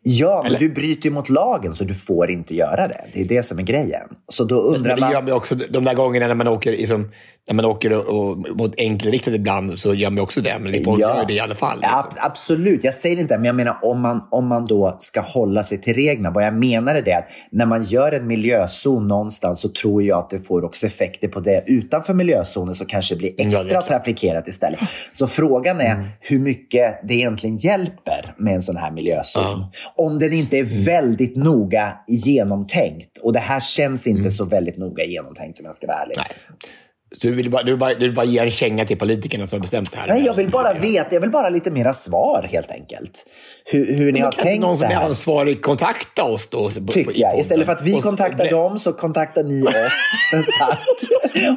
Ja, 0.06 0.36
men 0.42 0.46
Eller- 0.46 0.58
du 0.58 0.68
bryter 0.68 1.04
ju 1.08 1.10
mot 1.14 1.28
lagen 1.28 1.74
så 1.74 1.84
du 1.84 1.94
får 1.94 2.30
inte 2.30 2.54
göra 2.54 2.88
det. 2.88 3.04
Det 3.12 3.20
är 3.20 3.24
det 3.28 3.42
som 3.42 3.58
är 3.58 3.62
grejen. 3.62 4.08
Så 4.28 4.44
då 4.44 4.56
undrar 4.60 4.96
Men 4.96 5.08
det 5.08 5.14
gör 5.14 5.22
man... 5.22 5.32
också, 5.32 5.54
de 5.54 5.84
där 5.84 5.94
gångerna 5.94 6.26
när 6.26 6.34
man 6.34 6.48
åker, 6.48 6.70
liksom, 6.72 7.10
när 7.48 7.54
man 7.54 7.64
åker 7.64 7.92
och, 7.92 8.04
och, 8.30 8.38
mot 8.56 8.74
enkelriktat 8.78 9.34
ibland 9.34 9.78
så 9.78 9.94
gör 9.94 10.10
man 10.10 10.22
också 10.24 10.40
det. 10.40 10.58
Men 10.60 10.84
folk 10.84 11.00
gör 11.00 11.24
det 11.26 11.32
i 11.32 11.40
alla 11.40 11.54
fall. 11.54 11.78
Ja, 11.82 12.02
Liksom. 12.04 12.20
ab- 12.22 12.30
absolut, 12.30 12.84
jag 12.84 12.94
säger 12.94 13.16
inte 13.20 13.36
men 13.36 13.44
jag 13.44 13.56
menar 13.56 13.76
om 13.82 14.00
man, 14.00 14.28
om 14.30 14.46
man 14.46 14.64
då 14.66 14.96
ska 14.98 15.20
hålla 15.20 15.62
sig 15.62 15.80
till 15.80 15.94
reglerna. 15.94 16.30
Vad 16.30 16.44
jag 16.46 16.54
menar 16.54 16.94
är 16.94 17.02
det 17.02 17.12
att 17.12 17.28
när 17.50 17.66
man 17.66 17.84
gör 17.84 18.12
en 18.12 18.26
miljözon 18.26 19.08
någonstans 19.08 19.60
så 19.60 19.68
tror 19.68 20.02
jag 20.02 20.18
att 20.18 20.30
det 20.30 20.40
får 20.40 20.64
också 20.64 20.86
effekter 20.86 21.28
på 21.28 21.40
det 21.40 21.64
utanför 21.66 22.14
miljözonen 22.14 22.74
så 22.74 22.84
kanske 22.84 23.14
det 23.14 23.18
blir 23.18 23.32
Ja, 23.36 23.44
extra 23.46 23.70
klart. 23.70 23.86
trafikerat 23.88 24.48
istället. 24.48 24.80
Så 25.12 25.26
frågan 25.26 25.80
är 25.80 25.94
Mm. 25.94 26.06
hur 26.20 26.38
mycket 26.38 27.00
det 27.08 27.14
egentligen 27.14 27.56
hjälper 27.56 28.34
med 28.38 28.54
en 28.54 28.62
sån 28.62 28.76
här 28.76 28.90
miljözon. 28.90 29.64
Om 29.96 30.18
den 30.18 30.32
inte 30.32 30.58
är 30.58 30.84
väldigt 30.84 31.36
noga 31.36 31.92
genomtänkt. 32.08 33.18
Och 33.18 33.32
det 33.32 33.38
här 33.38 33.60
känns 33.60 34.06
inte 34.06 34.30
så 34.30 34.44
väldigt 34.44 34.78
noga 34.78 35.04
genomtänkt 35.04 35.58
om 35.58 35.64
jag 35.64 35.74
ska 35.74 35.86
vara 35.86 35.98
ärlig. 35.98 36.16
Mm. 36.16 36.26
Nej. 36.30 36.68
Så 37.16 37.28
du 37.28 37.34
vill, 37.34 37.50
bara, 37.50 37.62
du, 37.62 37.72
vill 37.72 37.78
bara, 37.78 37.94
du 37.94 37.98
vill 37.98 38.14
bara 38.14 38.26
ge 38.26 38.38
en 38.38 38.50
känga 38.50 38.86
till 38.86 38.98
politikerna 38.98 39.46
som 39.46 39.56
har 39.56 39.60
bestämt 39.60 39.92
det 39.92 39.98
här? 39.98 40.08
Nej, 40.08 40.24
jag 40.24 40.34
vill 40.34 40.50
bara 40.50 40.72
veta. 40.72 41.14
Jag 41.14 41.20
vill 41.20 41.30
bara 41.30 41.48
lite 41.48 41.70
mera 41.70 41.92
svar 41.92 42.48
helt 42.52 42.70
enkelt. 42.70 43.26
Hur, 43.64 43.96
hur 43.96 44.12
ni 44.12 44.20
har 44.20 44.32
tänkt 44.32 44.60
någon 44.60 44.78
som 44.78 44.90
är 44.90 44.96
ansvarig 44.96 45.62
kontakta 45.62 46.24
oss 46.24 46.48
då? 46.48 46.70
Tycker 46.70 47.20
jag. 47.20 47.38
Istället 47.38 47.66
för 47.66 47.72
att 47.72 47.82
vi 47.82 48.00
kontaktar 48.00 48.50
dem 48.50 48.78
så 48.78 48.92
kontaktar 48.92 49.44
ni 49.44 49.62
oss. 49.62 49.72
Tack. 50.58 50.78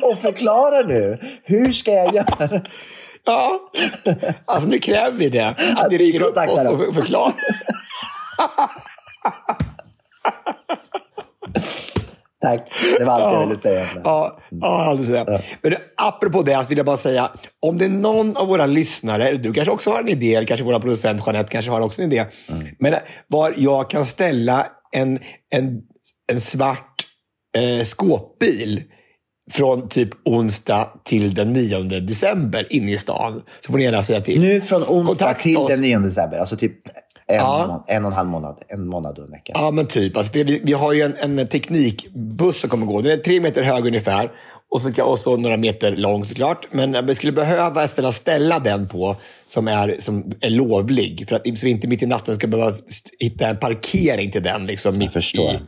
Och 0.04 0.20
förklara 0.20 0.88
nu. 0.88 1.20
Hur 1.44 1.72
ska 1.72 1.92
jag 1.92 2.16
göra? 2.16 2.62
Ja, 3.26 3.60
alltså 4.46 4.70
nu 4.70 4.80
kräver 4.80 5.18
vi 5.18 5.30
det. 5.30 5.48
Att 5.48 5.80
Att 5.80 5.92
ni 5.92 5.98
ringer 5.98 6.22
upp 6.22 6.38
oss 6.38 6.90
och 6.90 6.96
förklarar. 6.96 7.34
Tack. 12.42 12.72
Det 13.00 13.06
var 13.06 13.14
allt 13.14 13.34
jag 13.34 13.48
ville 13.48 13.62
säga. 13.62 13.88
Ja, 14.04 14.40
ja, 14.50 14.86
alltså 14.86 15.12
det. 15.12 15.42
Men 15.62 15.74
apropå 15.96 16.42
det 16.42 16.64
så 16.64 16.70
vill 16.70 16.78
jag 16.78 16.86
bara 16.86 16.98
säga, 16.98 17.32
om 17.60 17.78
det 17.78 17.86
är 17.86 17.90
någon 17.90 18.38
av 18.38 18.48
våra 18.48 18.66
lyssnare, 18.66 19.28
eller 19.28 19.40
du 19.40 19.54
kanske 19.54 19.72
också 19.72 19.90
har 19.90 20.00
en 20.00 20.10
idé, 20.10 20.36
eller 20.36 20.48
kanske 20.48 20.66
vår 20.66 20.80
producent 20.80 21.22
Jeanette 21.26 21.52
kanske 21.52 21.72
har 21.72 21.82
också 21.82 22.02
en 22.02 22.12
idé, 22.12 22.26
men 22.80 22.96
var 23.28 23.54
jag 23.58 23.90
kan 23.90 24.06
ställa 24.06 24.68
en, 24.92 25.20
en, 25.56 25.82
en 26.32 26.42
svart 26.42 27.06
eh, 27.58 27.86
skåpbil 27.86 28.84
från 29.52 29.90
typ 29.90 30.10
onsdag 30.26 30.90
till 31.06 31.34
den 31.34 31.54
9 31.54 31.80
december 32.00 32.68
inne 32.70 32.92
i 32.92 32.98
stan. 32.98 33.42
Så 33.60 33.72
får 33.72 33.78
ni 33.78 33.84
gärna 33.84 34.04
säga 34.04 34.22
till. 34.22 34.42
Nu 34.42 34.62
från 34.62 34.84
onsdag 34.84 35.34
till 35.34 35.58
oss. 35.58 35.70
den 35.70 35.82
9 35.82 36.00
december. 36.00 36.38
Alltså 36.38 36.58
typ 36.58 36.74
en, 37.28 37.36
Ja. 37.36 37.66
månad, 37.68 37.84
en 37.88 38.06
och 38.06 38.12
en 38.12 38.18
halv 38.18 38.30
månad. 38.30 38.58
En 38.68 38.88
månad 38.88 39.18
och 39.20 39.26
en 39.26 39.32
vecka. 39.32 39.52
Ja, 39.56 39.72
men 39.72 39.88
typ. 39.88 40.18
Alltså, 40.18 40.32
vi, 40.34 40.62
vi 40.64 40.74
har 40.74 40.94
ju 40.94 41.02
en, 41.02 41.40
en 41.40 41.48
teknikbuss 41.48 42.60
som 42.60 42.70
kommer 42.70 42.86
gå. 42.86 43.02
Den 43.02 43.12
är 43.12 43.18
tre 43.18 43.42
meter 43.42 43.64
hög 43.64 43.88
ungefär 43.88 44.32
och 44.70 44.82
så, 44.82 45.04
och 45.04 45.20
så 45.20 45.38
några 45.38 45.58
meter 45.58 45.96
lång 45.96 46.26
såklart. 46.26 46.68
Men 46.72 47.06
vi 47.06 47.16
skulle 47.16 47.32
behöva 47.32 47.88
att 48.06 48.16
ställa 48.16 48.60
den 48.60 48.88
på 48.88 49.16
som 49.46 49.68
är, 49.68 49.96
som 50.00 50.32
är 50.42 50.50
lovlig. 50.50 51.26
För 51.30 51.36
att 51.36 51.58
så 51.58 51.66
vi 51.66 51.72
inte 51.72 51.88
mitt 51.88 52.04
i 52.04 52.06
natten 52.06 52.36
ska 52.36 52.48
behöva 52.48 52.78
hitta 53.20 53.48
en 53.48 53.58
parkering 53.58 54.32
till 54.32 54.44
den. 54.44 54.66
Liksom, 54.66 54.98
mitt 54.98 55.14
förstår. 55.14 55.52
I, 55.52 55.60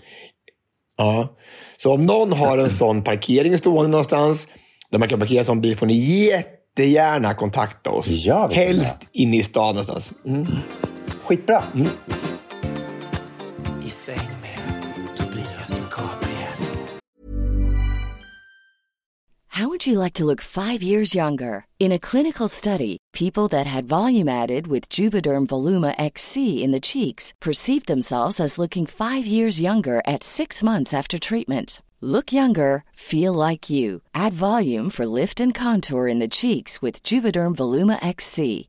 ja. 0.97 1.35
Så 1.77 1.93
om 1.93 2.05
någon 2.05 2.33
har 2.33 2.57
en 2.57 2.69
sån 2.69 3.03
parkering 3.03 3.57
stående 3.57 3.89
någonstans 3.89 4.47
där 4.91 4.99
man 4.99 5.09
kan 5.09 5.19
parkera 5.19 5.43
som 5.43 5.61
bil 5.61 5.77
får 5.77 5.85
ni 5.85 5.93
jättegärna 6.25 7.33
kontakta 7.33 7.89
oss. 7.89 8.25
Helst 8.51 8.97
inne 9.13 9.37
i 9.37 9.43
stan 9.43 9.67
någonstans. 9.75 10.13
Mm. 10.25 10.47
Skitbra. 11.29 11.63
Mm. 11.75 11.87
i 13.85 13.89
säng 13.89 14.29
med 14.41 15.17
Tobias 15.17 15.85
Gabriel. 15.89 16.89
How 19.47 19.67
would 19.67 19.87
you 19.87 19.99
like 20.03 20.13
to 20.13 20.25
look 20.25 20.41
five 20.41 20.81
years 20.81 21.15
younger? 21.15 21.65
In 21.79 21.91
a 21.91 21.99
clinical 21.99 22.47
study, 22.47 22.97
people 23.13 23.47
that 23.49 23.67
had 23.67 23.85
volume 23.85 24.29
added 24.29 24.67
with 24.67 24.89
Juvederm 24.89 25.45
Voluma 25.47 25.93
XC 25.99 26.63
in 26.63 26.71
the 26.71 26.79
cheeks 26.79 27.33
perceived 27.39 27.85
themselves 27.87 28.39
as 28.39 28.57
looking 28.57 28.87
five 28.87 29.27
years 29.27 29.61
younger 29.61 30.01
at 30.07 30.23
six 30.23 30.63
months 30.63 30.93
after 30.93 31.19
treatment. 31.19 31.81
Look 32.01 32.31
younger, 32.31 32.83
feel 32.93 33.33
like 33.33 33.69
you. 33.69 34.01
Add 34.15 34.33
volume 34.33 34.89
for 34.89 35.05
lift 35.05 35.39
and 35.39 35.53
contour 35.53 36.07
in 36.07 36.19
the 36.19 36.27
cheeks 36.29 36.81
with 36.81 37.03
Juvederm 37.03 37.55
Voluma 37.55 37.99
XC. 38.01 38.68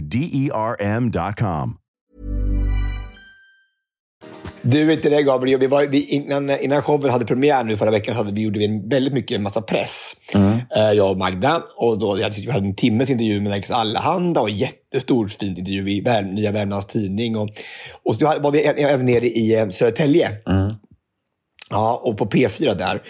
D 0.00 0.18
E 0.32 0.50
R 0.54 0.76
M.com. 0.80 1.78
Du 4.66 4.84
vet 4.84 5.02
det 5.02 5.22
Gabriel, 5.22 5.60
vi 5.60 5.66
var, 5.66 5.86
vi, 5.86 6.04
innan, 6.04 6.50
innan 6.50 6.82
showen 6.82 7.10
hade 7.10 7.24
premiär 7.24 7.64
nu 7.64 7.76
förra 7.76 7.90
veckan 7.90 8.14
så 8.14 8.20
hade 8.20 8.32
vi, 8.32 8.42
gjorde 8.42 8.58
vi 8.58 8.64
en, 8.64 8.88
väldigt 8.88 9.14
mycket 9.14 9.36
en 9.36 9.42
massa 9.42 9.62
press. 9.62 10.12
Eh, 10.76 10.92
jag 10.92 11.10
och 11.10 11.16
Magda. 11.16 11.62
Och 11.76 11.98
då, 11.98 12.14
vi 12.14 12.22
hade, 12.22 12.34
vi 12.40 12.50
hade 12.50 12.66
en 12.66 12.74
timmes 12.74 13.10
intervju 13.10 13.40
med 13.40 13.50
Nerikes 13.50 13.70
Allehanda 13.70 14.40
och 14.40 14.50
jättestor 14.50 15.28
fint 15.28 15.58
intervju 15.58 15.90
i 15.90 16.00
Vär, 16.00 16.22
Nya 16.22 16.52
Värmlands 16.52 16.86
Tidning. 16.86 17.36
Och, 17.36 17.48
och 18.02 18.14
så 18.14 18.24
var 18.40 18.50
vi 18.50 18.64
även 18.64 19.06
nere 19.06 19.26
i 19.26 19.58
eh, 19.58 19.68
Södertälje. 19.68 20.30
Ja, 21.70 22.02
och 22.04 22.18
på 22.18 22.26
P4 22.26 22.74
där. 22.74 23.02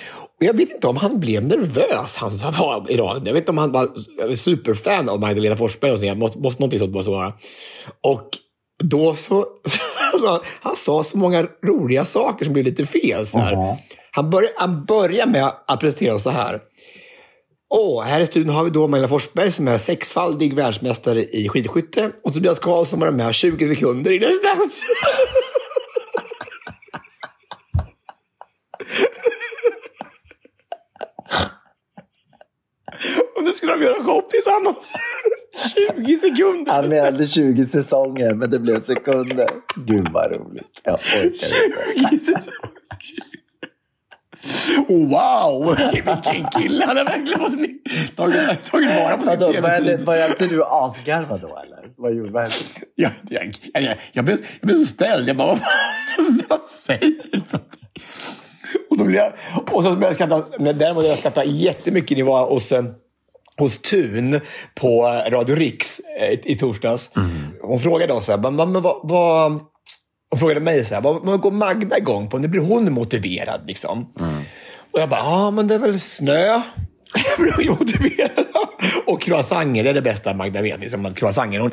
Jag 0.44 0.56
vet 0.56 0.70
inte 0.70 0.86
om 0.86 0.96
han 0.96 1.20
blev 1.20 1.46
nervös, 1.46 2.16
han 2.16 2.30
som 2.30 2.52
var 2.52 2.90
i 2.90 2.96
radion. 2.96 3.26
Jag 3.26 3.32
vet 3.32 3.42
inte 3.42 3.52
om 3.52 3.58
han 3.58 3.72
var 3.72 4.34
superfan 4.34 5.08
av 5.08 5.20
Magdalena 5.20 5.56
Forsberg 5.56 5.92
och 5.92 5.98
så. 5.98 6.04
Jag 6.04 6.18
måste, 6.18 6.38
måste 6.38 6.62
någonting 6.62 6.78
sånt 6.78 6.94
måste 6.94 7.10
vara. 7.10 7.32
Och 8.06 8.28
då 8.84 9.14
så, 9.14 9.46
så 10.20 10.42
han 10.60 10.76
sa 10.76 11.04
så 11.04 11.18
många 11.18 11.46
roliga 11.66 12.04
saker 12.04 12.44
som 12.44 12.52
blev 12.52 12.64
lite 12.64 12.86
fel. 12.86 13.26
Så 13.26 13.38
här. 13.38 13.76
Han, 14.10 14.30
börjar, 14.30 14.50
han 14.56 14.84
börjar 14.84 15.26
med 15.26 15.52
att 15.66 15.80
presentera 15.80 16.14
oss 16.14 16.22
så 16.22 16.30
här. 16.30 16.60
Åh, 17.74 18.02
här 18.02 18.20
i 18.20 18.26
studion 18.26 18.54
har 18.54 18.64
vi 18.64 18.70
då 18.70 18.80
Magdalena 18.80 19.08
Forsberg 19.08 19.50
som 19.50 19.68
är 19.68 19.78
sexfaldig 19.78 20.54
världsmästare 20.54 21.24
i 21.24 21.48
skidskytte. 21.48 22.10
Och 22.24 22.34
Tobias 22.34 22.58
Karlsson 22.58 23.00
var 23.00 23.10
med 23.10 23.34
20 23.34 23.68
sekunder 23.68 24.10
i 24.10 24.18
Let's 24.18 24.42
Dance. 24.42 24.86
Och 33.33 33.33
nu 33.44 33.52
skulle 33.52 33.72
de 33.72 33.82
göra 33.82 34.02
show 34.02 34.20
tillsammans. 34.20 34.92
20 35.96 36.16
sekunder. 36.16 36.72
Han 36.72 36.88
menade 36.88 37.26
20 37.26 37.66
säsonger, 37.66 38.34
men 38.34 38.50
det 38.50 38.58
blev 38.58 38.80
sekunder. 38.80 39.48
Gud 39.86 40.08
vad 40.12 40.32
roligt. 40.32 40.80
Jag 40.82 40.94
orkar 40.94 42.12
inte. 42.12 42.42
Oh, 44.88 45.08
wow! 45.08 45.76
Vilken 45.92 46.46
kille! 46.50 46.84
Han 46.86 46.96
har 46.96 47.04
verkligen 47.04 47.40
fått 47.40 48.16
tagit, 48.16 48.64
tagit 48.70 48.88
vara 48.88 49.16
på 49.16 49.22
sin 49.22 49.30
Vadå, 49.30 49.52
började, 49.52 49.84
tv-tid. 49.84 50.06
började 50.06 50.32
inte 50.32 50.46
du 50.46 50.64
asgarva 50.64 51.38
då 51.38 51.46
eller? 51.46 51.92
Vad 51.96 52.14
gjorde 52.14 52.30
hände? 52.40 52.54
Jag, 52.94 53.10
jag, 53.28 53.54
jag, 53.72 53.96
jag, 54.12 54.24
blev, 54.24 54.38
jag 54.60 54.66
blev 54.66 54.76
så 54.76 54.86
ställd. 54.86 55.28
Jag 55.28 55.36
bara, 55.36 55.48
vad, 55.48 55.60
vad 56.48 56.62
säger 56.62 57.16
du? 57.32 57.40
Och 58.90 58.96
så, 58.96 59.04
blev 59.04 59.16
jag, 59.16 59.32
och 59.72 59.82
så 59.82 59.90
började 59.90 60.06
jag 60.06 60.14
skratta. 60.14 60.44
Men 60.58 60.78
däremot 60.78 61.04
jag 61.04 61.18
skratta 61.18 61.44
jättemycket 61.44 62.18
jag 62.18 62.26
var 62.26 62.50
hos, 62.50 62.72
eh, 62.72 62.84
hos 63.58 63.78
Tun 63.78 64.40
på 64.74 65.02
Radio 65.30 65.54
Riks 65.56 66.00
eh, 66.20 66.38
i, 66.44 66.56
torsdags. 66.56 67.10
Hon 67.62 67.78
frågade 67.78 68.12
oss 68.12 68.26
så 68.26 68.32
här, 68.32 68.38
men, 68.38 68.56
men, 68.56 68.82
vad, 68.82 69.00
vad, 69.02 69.52
hon 70.30 70.38
frågade 70.38 70.60
mig 70.60 70.84
så 70.84 70.94
här, 70.94 71.02
vad, 71.02 71.26
vad 71.26 71.40
går 71.40 71.50
Magda 71.50 71.98
igång 71.98 72.28
på? 72.28 72.38
När 72.38 72.48
blir 72.48 72.60
hon 72.60 72.92
motiverad? 72.92 73.60
Liksom? 73.66 74.12
Och 74.92 75.00
jag 75.00 75.08
bara, 75.08 75.20
ja 75.20 75.50
men 75.50 75.68
det 75.68 75.74
är 75.74 75.78
väl 75.78 76.00
snö. 76.00 76.46
Jag 77.38 77.56
blir 77.56 77.70
motiverad. 77.70 78.43
Och 79.06 79.22
croissanter 79.22 79.84
är 79.84 79.94
det 79.94 80.02
bästa 80.02 80.34
Magda 80.34 80.62
vet. 80.62 80.80
Liksom, 80.80 81.06
att 81.06 81.16
croissanter. 81.16 81.58
Hon, 81.58 81.70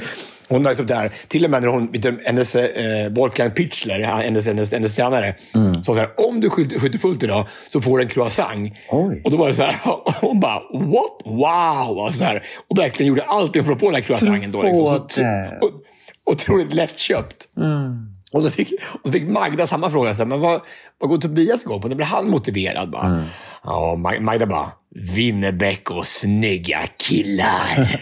hon 0.48 0.65
har 0.65 0.72
liksom 0.72 0.86
det 0.86 0.96
här, 0.96 1.12
till 1.28 1.46
och 1.46 1.52
med 1.52 1.62
när 1.62 1.70
hon, 1.70 1.94
hennes 2.26 2.56
eh, 2.56 3.10
Wolfgang 3.10 3.52
Pichler, 3.52 4.00
hennes, 4.00 4.46
hennes, 4.46 4.72
hennes 4.72 4.96
tränare, 4.96 5.36
sa 5.84 5.94
så 5.94 6.00
här, 6.00 6.10
om 6.28 6.41
du 6.41 6.50
skjuter, 6.50 6.80
skjuter 6.80 7.00
fullt 7.00 7.24
idag 7.24 7.48
så 7.70 7.82
får 7.82 7.98
du 7.98 8.04
en 8.04 8.10
croissant. 8.10 8.80
Oj. 8.89 9.22
Och 9.26 9.32
då 9.32 9.38
var 9.38 9.48
det 9.48 9.54
så 9.54 9.63
här, 9.63 9.76
hon 10.22 10.39
bara, 10.39 10.62
what? 10.74 11.22
Wow! 11.26 11.98
Och, 11.98 12.14
så 12.14 12.24
här, 12.24 12.43
och 12.70 12.78
verkligen 12.78 13.08
gjorde 13.08 13.24
allt 13.24 13.53
för 13.53 13.72
att 13.72 13.80
få 13.80 13.86
den 13.86 13.95
här 13.95 14.01
croissanten. 14.01 14.51
Då, 14.51 14.64
liksom. 14.64 14.86
så, 14.86 15.08
Förlåt. 15.10 15.64
och, 15.64 15.72
otroligt 16.32 16.74
lättköpt. 16.74 17.47
Och, 18.32 18.43
så 18.43 18.49
fick, 18.49 18.74
och 18.93 19.08
så 19.08 19.12
fick 19.12 19.30
Magda 19.30 19.68
samma 19.68 19.89
fråga. 19.89 20.14
Så 20.14 20.24
här, 20.24 20.30
men 20.30 20.39
vad, 20.39 20.62
vad 20.99 21.10
går 21.10 21.18
Tobias 21.18 21.64
igång 21.64 21.82
på? 21.82 21.88
När 21.88 21.95
blir 21.95 22.06
han 22.06 22.30
motiverad? 22.30 22.91
Bara. 22.91 23.24
Ja, 23.64 23.95
Mag- 23.97 24.20
Magda 24.22 24.45
bara, 24.45 24.72
Winnerbäck 25.16 25.91
och 25.91 26.07
snygga 26.07 26.88
killar. 26.97 27.99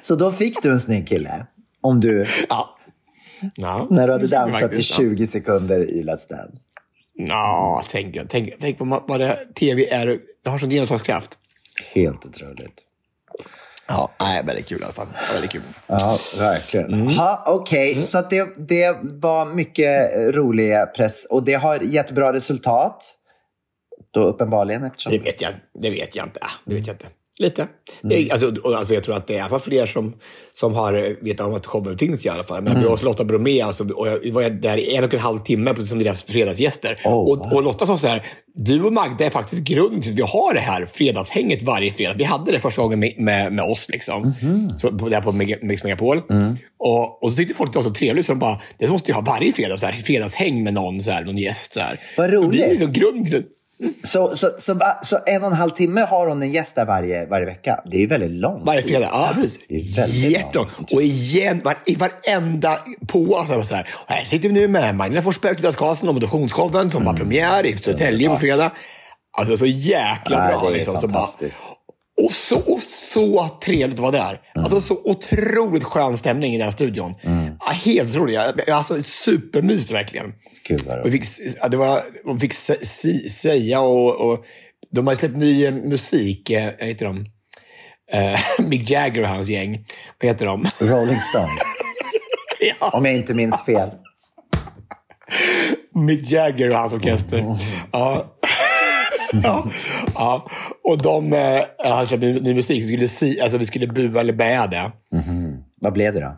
Så 0.00 0.14
då 0.16 0.32
fick 0.32 0.62
du 0.62 0.70
en 0.72 0.80
snygg 0.80 1.08
kille? 1.08 1.46
Om 1.80 2.00
du, 2.00 2.26
ja. 2.48 2.78
Ja, 3.54 3.86
när 3.90 4.06
du 4.06 4.12
hade 4.12 4.26
dansat 4.26 4.58
i 4.60 4.62
faktiskt, 4.62 4.90
ja. 4.90 4.96
20 4.96 5.26
sekunder 5.26 5.80
i 5.90 6.02
Let's 6.02 6.28
Dance? 6.28 6.62
Ja, 7.14 7.82
tänk, 7.90 8.16
tänk, 8.28 8.50
tänk 8.60 8.78
på 8.78 9.02
vad 9.08 9.20
det, 9.20 9.48
tv 9.54 9.88
är. 9.90 10.18
Det 10.44 10.50
har 10.50 10.58
sån 10.58 10.70
genomslagskraft. 10.70 11.38
Helt 11.94 12.26
otroligt. 12.26 12.80
Ja, 13.92 14.10
nej, 14.20 14.42
väldigt 14.44 14.66
kul 14.66 14.80
i 14.80 14.84
alla 14.84 14.92
fall. 14.92 15.06
Väldigt 15.32 15.50
kul. 15.50 15.62
Ja, 15.86 16.18
verkligen. 16.38 16.94
Mm. 16.94 17.14
Okej, 17.46 18.02
så 18.02 18.18
att 18.18 18.30
det, 18.30 18.54
det 18.68 18.96
var 19.02 19.46
mycket 19.46 20.12
rolig 20.34 20.72
press 20.96 21.24
och 21.24 21.42
det 21.44 21.54
har 21.54 21.80
gett 21.80 22.10
bra 22.10 22.32
resultat. 22.32 23.14
Då 24.10 24.20
uppenbarligen 24.20 24.84
eftersom... 24.84 25.12
Det 25.12 25.18
vet 25.18 25.40
jag, 25.40 25.52
det 25.74 25.90
vet 25.90 26.16
jag 26.16 26.26
inte. 26.26 26.38
Ah, 26.42 26.50
Det 26.64 26.74
vet 26.74 26.86
jag 26.86 26.94
inte. 26.94 27.06
Lite. 27.42 27.66
Det 28.02 28.14
är- 28.14 28.32
Alltså, 28.32 28.52
alltså, 28.76 28.94
jag 28.94 29.02
tror 29.04 29.16
att 29.16 29.26
det 29.26 29.34
är 29.34 29.36
i 29.38 29.40
alla 29.40 29.50
fall 29.50 29.60
fler 29.60 29.86
som, 29.86 30.14
som 30.52 30.74
har 30.74 31.24
vet 31.24 31.40
om 31.40 31.54
att 31.54 31.66
showen 31.66 31.98
finns 31.98 32.26
i 32.26 32.28
alla 32.28 32.42
fall. 32.42 32.62
Men 32.62 32.82
jag 32.82 32.92
och 32.92 33.04
Lotta 33.04 33.24
Bromé, 33.24 33.60
alltså, 33.60 33.84
och 33.88 34.08
jag 34.08 34.32
var 34.32 34.50
där 34.50 34.76
i 34.76 34.96
en 34.96 35.04
och 35.04 35.14
en 35.14 35.20
halv 35.20 35.38
timme 35.38 35.74
som 35.86 35.98
deras 35.98 36.22
fredagsgäster. 36.22 36.96
Oh, 37.04 37.12
och, 37.12 37.52
och 37.52 37.62
Lotta 37.62 37.86
sa 37.86 37.96
så 37.96 38.06
här, 38.06 38.26
du 38.54 38.82
och 38.82 38.92
Magda 38.92 39.24
är 39.24 39.30
faktiskt 39.30 39.62
grunden 39.62 40.00
till 40.00 40.10
att 40.12 40.18
vi 40.18 40.22
har 40.22 40.54
det 40.54 40.60
här 40.60 40.86
fredagshänget 40.92 41.62
varje 41.62 41.92
fredag. 41.92 42.14
Vi 42.18 42.24
hade 42.24 42.52
det 42.52 42.60
första 42.60 42.82
gången 42.82 42.98
med, 43.00 43.14
med, 43.18 43.52
med 43.52 43.64
oss, 43.64 43.88
liksom. 43.88 44.34
så, 44.78 44.98
på, 44.98 45.08
där 45.08 45.20
på 45.20 45.32
Mix 45.62 45.84
Megapol. 45.84 46.22
Och, 46.78 47.22
och 47.24 47.30
så 47.30 47.36
tyckte 47.36 47.54
folk 47.54 47.68
att 47.68 47.72
det 47.72 47.78
var 47.78 47.84
så 47.84 47.90
trevligt, 47.94 48.26
så 48.26 48.32
de 48.32 48.38
bara, 48.38 48.60
det 48.78 48.88
måste 48.88 49.10
jag 49.10 49.16
ha 49.16 49.22
varje 49.22 49.52
fredag, 49.52 49.78
så 49.78 49.86
här, 49.86 49.92
fredagshäng 49.92 50.62
med 50.64 50.74
någon, 50.74 51.02
så 51.02 51.10
här, 51.10 51.24
någon 51.24 51.38
gäst. 51.38 51.74
Så 51.74 51.80
här. 51.80 52.00
Vad 52.16 52.26
Så 52.30 52.36
det 52.40 52.46
roligt. 52.46 52.62
är 52.62 52.70
liksom 52.70 52.92
grunden 52.92 53.44
Så, 54.02 54.36
så, 54.36 54.50
så, 54.58 54.78
så 55.02 55.18
en 55.26 55.42
och 55.42 55.50
en 55.50 55.56
halv 55.56 55.70
timme 55.70 56.00
har 56.00 56.26
hon 56.26 56.42
en 56.42 56.50
gäst 56.50 56.74
där 56.74 56.84
varje, 56.84 57.26
varje 57.26 57.46
vecka. 57.46 57.80
Det 57.90 57.96
är 57.96 58.00
ju 58.00 58.06
väldigt 58.06 58.30
långt. 58.30 58.66
Varje 58.66 58.82
fredag, 58.82 59.08
ja 59.12 59.30
precis. 59.34 59.58
Det 59.68 59.74
är 59.74 59.96
väldigt 59.96 60.30
Jättelångt. 60.30 60.92
Och 60.92 61.02
igen, 61.02 61.60
var, 61.64 61.78
i 61.86 61.94
varenda 61.94 62.78
på, 63.06 63.36
alltså, 63.36 63.56
var 63.56 63.62
så 63.62 63.74
här, 63.74 63.88
här 64.06 64.24
sitter 64.24 64.48
vi 64.48 64.54
nu 64.54 64.68
med 64.68 64.94
Magdalena 64.94 65.22
Forsberg 65.22 65.50
och 65.50 65.56
Tobias 65.56 65.76
Karlsson 65.76 66.08
och 66.08 66.14
motionsshowen 66.14 66.90
som 66.90 67.06
har 67.06 67.14
premiär 67.14 67.66
i 67.66 67.76
Södertälje 67.76 68.28
på 68.28 68.36
fredag. 68.36 68.70
Alltså 69.38 69.56
så 69.56 69.66
jäkla 69.66 70.38
Nej, 70.38 70.48
bra. 70.48 70.60
det 70.62 70.68
är 70.68 70.72
liksom, 70.72 70.94
så 70.98 71.06
bara, 71.06 71.12
fantastiskt. 71.12 71.60
Och, 72.20 72.32
så, 72.32 72.58
och 72.58 72.82
så 72.82 73.48
trevligt 73.64 73.94
att 73.94 74.00
vara 74.00 74.10
där. 74.10 74.40
Alltså 74.54 74.80
så 74.80 75.00
otroligt 75.04 75.84
skön 75.84 76.16
stämning 76.16 76.54
i 76.54 76.58
den 76.58 76.64
här 76.64 76.72
studion. 76.72 77.14
Ja, 77.60 77.70
helt 77.72 78.10
otroligt. 78.10 78.68
Alltså 78.70 79.02
supermysigt 79.02 79.90
verkligen. 79.92 80.26
Gud 80.68 80.82
vad 80.86 81.04
vi 81.04 81.10
fick, 81.10 81.24
ja, 81.60 81.68
det 81.68 81.76
var, 81.76 82.00
de 82.24 82.40
fick 82.40 82.52
si, 82.54 83.28
säga 83.30 83.80
och, 83.80 84.30
och 84.30 84.44
de 84.90 85.06
har 85.06 85.14
släppt 85.14 85.36
ny 85.36 85.66
eh, 85.66 85.72
musik. 85.74 86.50
Eh, 86.50 86.70
vad 86.78 86.88
heter 86.88 87.06
de? 87.06 87.26
Eh, 88.12 88.40
Mick 88.68 88.90
Jagger 88.90 89.22
och 89.22 89.28
hans 89.28 89.48
gäng. 89.48 89.84
Vad 90.20 90.30
heter 90.30 90.46
de? 90.46 90.66
Rolling 90.78 91.20
Stones. 91.20 91.62
ja, 92.80 92.90
Om 92.90 93.04
jag 93.04 93.14
inte 93.14 93.34
minns 93.34 93.62
fel. 93.64 93.90
Mick 95.94 96.30
Jagger 96.30 96.70
och 96.70 96.76
hans 96.76 96.92
orkester. 96.92 97.56
Ja. 97.92 98.38
ja. 99.42 99.66
ja. 100.14 100.50
Och 100.84 101.02
de 101.02 101.32
eh, 101.32 101.62
han 101.84 102.06
släppte 102.06 102.26
ny, 102.26 102.54
musik. 102.54 102.82
Så 102.82 102.88
skulle 102.88 103.08
si, 103.08 103.40
alltså, 103.40 103.58
vi 103.58 103.66
skulle 103.66 103.86
bua 103.86 104.20
eller 104.20 104.32
bä 104.32 104.66
det. 104.66 104.92
Vad 105.80 105.92
blev 105.92 106.14
det 106.14 106.20
då? 106.20 106.36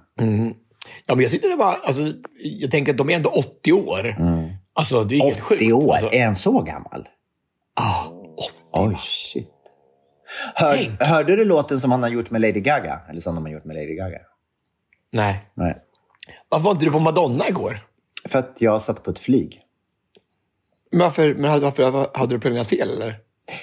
Ja, 1.07 1.15
men 1.15 1.23
jag 1.23 1.31
tyckte 1.31 1.49
det 1.49 1.57
var... 1.57 1.77
Alltså, 1.83 2.03
jag 2.39 2.71
tänker 2.71 2.93
att 2.93 2.99
de 2.99 3.11
är 3.11 3.17
ändå 3.17 3.31
80 3.31 3.73
år. 3.73 4.17
Alltså, 4.75 5.05
det 5.05 5.15
är 5.17 5.23
helt 5.23 5.37
80 5.37 5.43
sjukt. 5.43 5.73
år? 5.73 5.93
Alltså. 5.93 6.13
Är 6.13 6.27
han 6.27 6.37
så 6.37 6.63
gammal? 6.63 7.09
Ah, 7.75 8.09
80. 8.09 8.53
Oj, 8.73 8.97
shit. 9.01 9.51
Hör, 10.55 11.05
hörde 11.05 11.37
du 11.37 11.45
låten 11.45 11.79
som 11.79 11.91
han 11.91 12.03
har 12.03 12.11
gjort 12.11 12.31
med 12.31 12.41
Lady 12.41 12.61
Gaga? 12.61 13.01
Eller 13.11 13.21
som 13.21 13.35
de 13.35 13.45
har 13.45 13.53
gjort 13.53 13.65
med 13.65 13.77
Lady 13.77 13.95
Gaga? 13.95 14.19
Nej. 15.13 15.45
Nej. 15.55 15.77
Varför 16.49 16.65
var 16.65 16.73
inte 16.73 16.85
du 16.85 16.91
på 16.91 16.99
Madonna 16.99 17.49
igår? 17.49 17.81
För 18.29 18.39
att 18.39 18.57
jag 18.61 18.83
satt 18.83 19.03
på 19.05 19.11
ett 19.11 19.19
flyg. 19.19 19.61
Men 20.95 21.01
varför, 21.01 21.35
men 21.35 21.61
varför, 21.61 22.19
hade 22.19 22.35
du 22.35 22.41
planerat 22.41 22.69
fel 22.69 22.91
eller? 22.91 23.17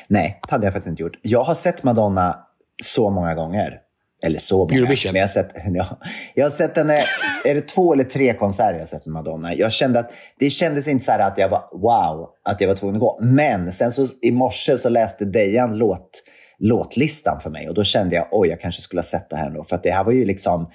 Nej, 0.07 0.39
det 0.47 0.51
hade 0.51 0.65
jag 0.65 0.73
faktiskt 0.73 0.89
inte 0.89 1.01
gjort. 1.01 1.19
Jag 1.21 1.43
har 1.43 1.53
sett 1.53 1.83
Madonna 1.83 2.39
så 2.83 3.09
många 3.09 3.35
gånger. 3.35 3.79
Eller 4.25 4.39
så 4.39 4.57
många. 4.57 4.75
Eurovision. 4.75 5.11
Men 5.11 5.19
jag 5.19 5.23
har 5.23 5.29
sett, 5.29 5.51
ja, 5.73 5.99
jag 6.35 6.45
har 6.45 6.49
sett 6.49 6.77
henne, 6.77 6.97
är 7.45 7.55
det 7.55 7.61
två 7.61 7.93
eller 7.93 8.03
tre 8.03 8.33
konserter 8.33 8.73
jag 8.73 8.79
har 8.79 8.85
sett 8.85 9.05
med 9.05 9.13
Madonna. 9.13 9.55
Jag 9.55 9.71
kände 9.71 9.99
att 9.99 10.11
det 10.39 10.49
kändes 10.49 10.87
inte 10.87 11.05
så 11.05 11.11
här 11.11 11.19
att 11.19 11.37
jag 11.37 11.49
var 11.49 11.69
wow, 11.73 12.29
att 12.49 12.61
jag 12.61 12.67
var 12.67 12.75
tvungen 12.75 12.95
att 12.95 13.01
gå. 13.01 13.19
Men 13.21 13.71
sen 13.71 13.91
så 13.91 14.07
i 14.21 14.31
morse 14.31 14.77
så 14.77 14.89
läste 14.89 15.25
Dejan 15.25 15.77
låt, 15.77 16.23
låtlistan 16.59 17.41
för 17.41 17.49
mig 17.49 17.69
och 17.69 17.73
då 17.73 17.83
kände 17.83 18.15
jag 18.15 18.27
oj, 18.31 18.49
jag 18.49 18.61
kanske 18.61 18.81
skulle 18.81 18.97
ha 18.99 19.03
sett 19.03 19.29
det 19.29 19.35
här 19.35 19.47
ändå. 19.47 19.63
För 19.63 19.75
att 19.75 19.83
det 19.83 19.91
här 19.91 20.03
var 20.03 20.11
ju 20.11 20.25
liksom 20.25 20.69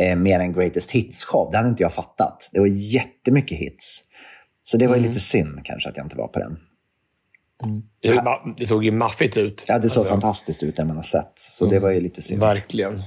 eh, 0.00 0.16
mer 0.16 0.40
en 0.40 0.52
greatest 0.52 0.90
hits-show. 0.90 1.50
Det 1.50 1.56
hade 1.56 1.68
inte 1.68 1.82
jag 1.82 1.92
fattat. 1.92 2.50
Det 2.52 2.60
var 2.60 2.94
jättemycket 2.94 3.58
hits. 3.58 4.04
Så 4.70 4.76
det 4.76 4.86
var 4.86 4.96
ju 4.96 5.02
lite 5.02 5.20
synd 5.20 5.60
kanske 5.64 5.88
att 5.88 5.96
jag 5.96 6.06
inte 6.06 6.16
var 6.16 6.28
på 6.28 6.38
den. 6.38 6.58
Det, 8.02 8.12
ma- 8.12 8.54
det 8.56 8.66
såg 8.66 8.84
ju 8.84 8.90
maffigt 8.90 9.36
ut. 9.36 9.64
Ja, 9.68 9.78
det 9.78 9.88
såg 9.90 10.00
Alltså, 10.00 10.10
fantastiskt 10.12 10.62
ut 10.62 10.78
när 10.78 10.84
man 10.84 10.96
har 10.96 11.02
sett. 11.02 11.32
Så 11.36 11.66
det 11.66 11.78
var 11.78 11.90
ju 11.90 12.00
lite 12.00 12.22
synd. 12.22 12.40
Verkligen. 12.40 13.02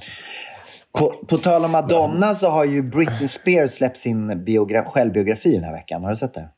På, 0.97 1.13
på 1.27 1.37
tal 1.37 1.65
om 1.65 1.71
Madonna 1.71 2.35
så 2.35 2.49
har 2.49 2.65
ju 2.65 2.81
Britney 2.91 3.27
Spears 3.27 3.71
släppt 3.71 3.97
sin 3.97 4.31
biogra- 4.45 4.85
självbiografi 4.85 5.51
den 5.55 5.63
här 5.63 5.71
veckan. 5.71 6.03
Har 6.03 6.09
du 6.09 6.15
sett 6.15 6.33
det? 6.33 6.49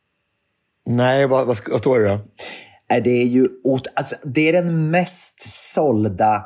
Nej, 0.85 1.27
vad, 1.27 1.47
vad, 1.47 1.57
vad 1.71 1.79
står 1.79 1.99
det 1.99 2.07
då? 2.09 2.19
Är 2.87 3.01
det, 3.01 3.09
är 3.09 3.25
ju, 3.25 3.47
alltså, 3.93 4.15
det 4.23 4.49
är 4.49 4.53
den 4.53 4.91
mest 4.91 5.49
sålda 5.73 6.45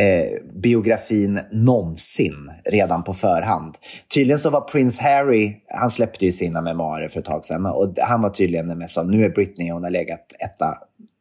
eh, 0.00 0.42
biografin 0.54 1.40
någonsin 1.52 2.50
redan 2.64 3.04
på 3.04 3.14
förhand. 3.14 3.74
Tydligen 4.14 4.38
så 4.38 4.50
var 4.50 4.60
Prince 4.60 5.02
Harry, 5.02 5.56
han 5.68 5.90
släppte 5.90 6.24
ju 6.24 6.32
sina 6.32 6.60
memoarer 6.60 7.08
för 7.08 7.20
ett 7.20 7.26
tag 7.26 7.44
sedan 7.44 7.66
och 7.66 7.94
han 7.98 8.22
var 8.22 8.30
tydligen 8.30 8.68
den 8.68 8.78
mest. 8.78 8.98
Nu 9.04 9.24
är 9.24 9.30
Britney, 9.30 9.70
hon 9.70 9.82
har 9.82 9.90
legat 9.90 10.26
etta 10.44 10.78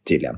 tydligen. 0.07 0.38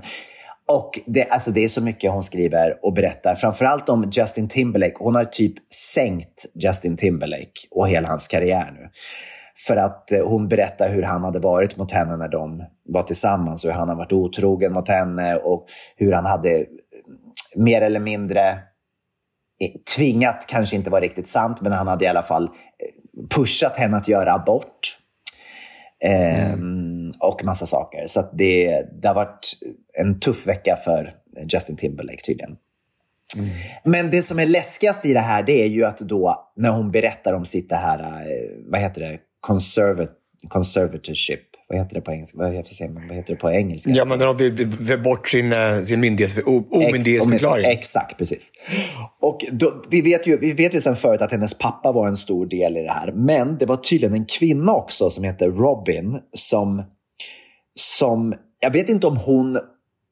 Och 0.67 0.99
det, 1.05 1.23
alltså 1.23 1.51
det 1.51 1.63
är 1.63 1.67
så 1.67 1.81
mycket 1.81 2.11
hon 2.11 2.23
skriver 2.23 2.79
och 2.81 2.93
berättar, 2.93 3.35
framförallt 3.35 3.89
om 3.89 4.11
Justin 4.11 4.47
Timberlake. 4.47 4.95
Hon 4.99 5.15
har 5.15 5.25
typ 5.25 5.53
sänkt 5.93 6.45
Justin 6.53 6.97
Timberlake 6.97 7.67
och 7.71 7.89
hela 7.89 8.07
hans 8.07 8.27
karriär 8.27 8.71
nu. 8.79 8.89
För 9.67 9.77
att 9.77 10.11
eh, 10.11 10.27
hon 10.27 10.47
berättar 10.47 10.89
hur 10.89 11.03
han 11.03 11.23
hade 11.23 11.39
varit 11.39 11.77
mot 11.77 11.91
henne 11.91 12.17
när 12.17 12.27
de 12.27 12.63
var 12.85 13.03
tillsammans 13.03 13.63
och 13.63 13.71
hur 13.71 13.79
han 13.79 13.89
har 13.89 13.95
varit 13.95 14.13
otrogen 14.13 14.73
mot 14.73 14.89
henne 14.89 15.35
och 15.35 15.65
hur 15.95 16.11
han 16.11 16.25
hade 16.25 16.65
mer 17.55 17.81
eller 17.81 17.99
mindre 17.99 18.49
eh, 18.49 19.71
tvingat, 19.95 20.45
kanske 20.47 20.75
inte 20.75 20.89
var 20.89 21.01
riktigt 21.01 21.27
sant, 21.27 21.61
men 21.61 21.71
han 21.71 21.87
hade 21.87 22.05
i 22.05 22.07
alla 22.07 22.23
fall 22.23 22.43
eh, 22.43 22.49
pushat 23.29 23.77
henne 23.77 23.97
att 23.97 24.07
göra 24.07 24.33
abort. 24.33 24.97
Ehm, 26.03 27.11
Och 27.19 27.43
massa 27.43 27.65
saker. 27.65 28.07
Så 28.07 28.19
att 28.19 28.37
det, 28.37 28.85
det 29.01 29.07
har 29.07 29.15
varit 29.15 29.53
en 29.93 30.19
tuff 30.19 30.47
vecka 30.47 30.77
för 30.85 31.13
Justin 31.53 31.75
Timberlake 31.77 32.21
tydligen. 32.25 32.55
Men 33.83 34.09
det 34.11 34.21
som 34.21 34.39
är 34.39 34.45
läskigast 34.45 35.05
i 35.05 35.13
det 35.13 35.19
här, 35.19 35.43
det 35.43 35.63
är 35.63 35.67
ju 35.67 35.85
att 35.85 35.97
då 35.97 36.51
när 36.55 36.69
hon 36.69 36.91
berättar 36.91 37.33
om 37.33 37.45
sitt 37.45 37.69
det 37.69 37.75
här, 37.75 37.99
eh, 37.99 38.49
vad 38.71 38.81
heter 38.81 39.01
det, 39.01 39.19
Conservat 39.41 40.11
conservatorship. 40.49 41.50
Vad 41.71 41.79
heter 41.79 41.95
det 41.95 42.01
på 42.01 42.11
engelska? 42.11 42.37
Vad 42.37 42.53
heter, 42.53 42.73
säger 42.73 42.91
man? 42.91 43.07
vad 43.07 43.17
heter 43.17 43.33
det 43.33 43.39
på 43.39 43.51
engelska? 43.51 43.91
Ja, 43.91 44.05
men 44.05 44.19
när 44.19 44.25
de 44.25 44.37
vill 44.37 44.51
vill 44.65 45.01
bort 45.01 45.27
sin, 45.27 45.51
eh, 45.53 45.81
sin 45.81 45.99
myndighets, 45.99 46.39
omyndighetsförklaring. 46.71 47.65
Ex- 47.65 47.77
Exakt, 47.79 48.17
precis. 48.17 48.51
Och 49.21 49.39
då, 49.51 49.83
vi, 49.89 50.01
vet 50.01 50.27
ju, 50.27 50.37
vi 50.37 50.53
vet 50.53 50.73
ju 50.75 50.79
sedan 50.79 50.95
förut 50.95 51.21
att 51.21 51.31
hennes 51.31 51.57
pappa 51.57 51.91
var 51.91 52.07
en 52.07 52.17
stor 52.17 52.45
del 52.45 52.77
i 52.77 52.81
det 52.83 52.91
här. 52.91 53.11
Men 53.11 53.57
det 53.57 53.65
var 53.65 53.77
tydligen 53.77 54.13
en 54.15 54.25
kvinna 54.25 54.73
också 54.73 55.09
som 55.09 55.23
heter 55.23 55.47
Robin 55.51 56.19
som, 56.33 56.83
som 57.75 58.33
jag 58.59 58.71
vet 58.71 58.89
inte 58.89 59.07
om 59.07 59.17
hon 59.17 59.59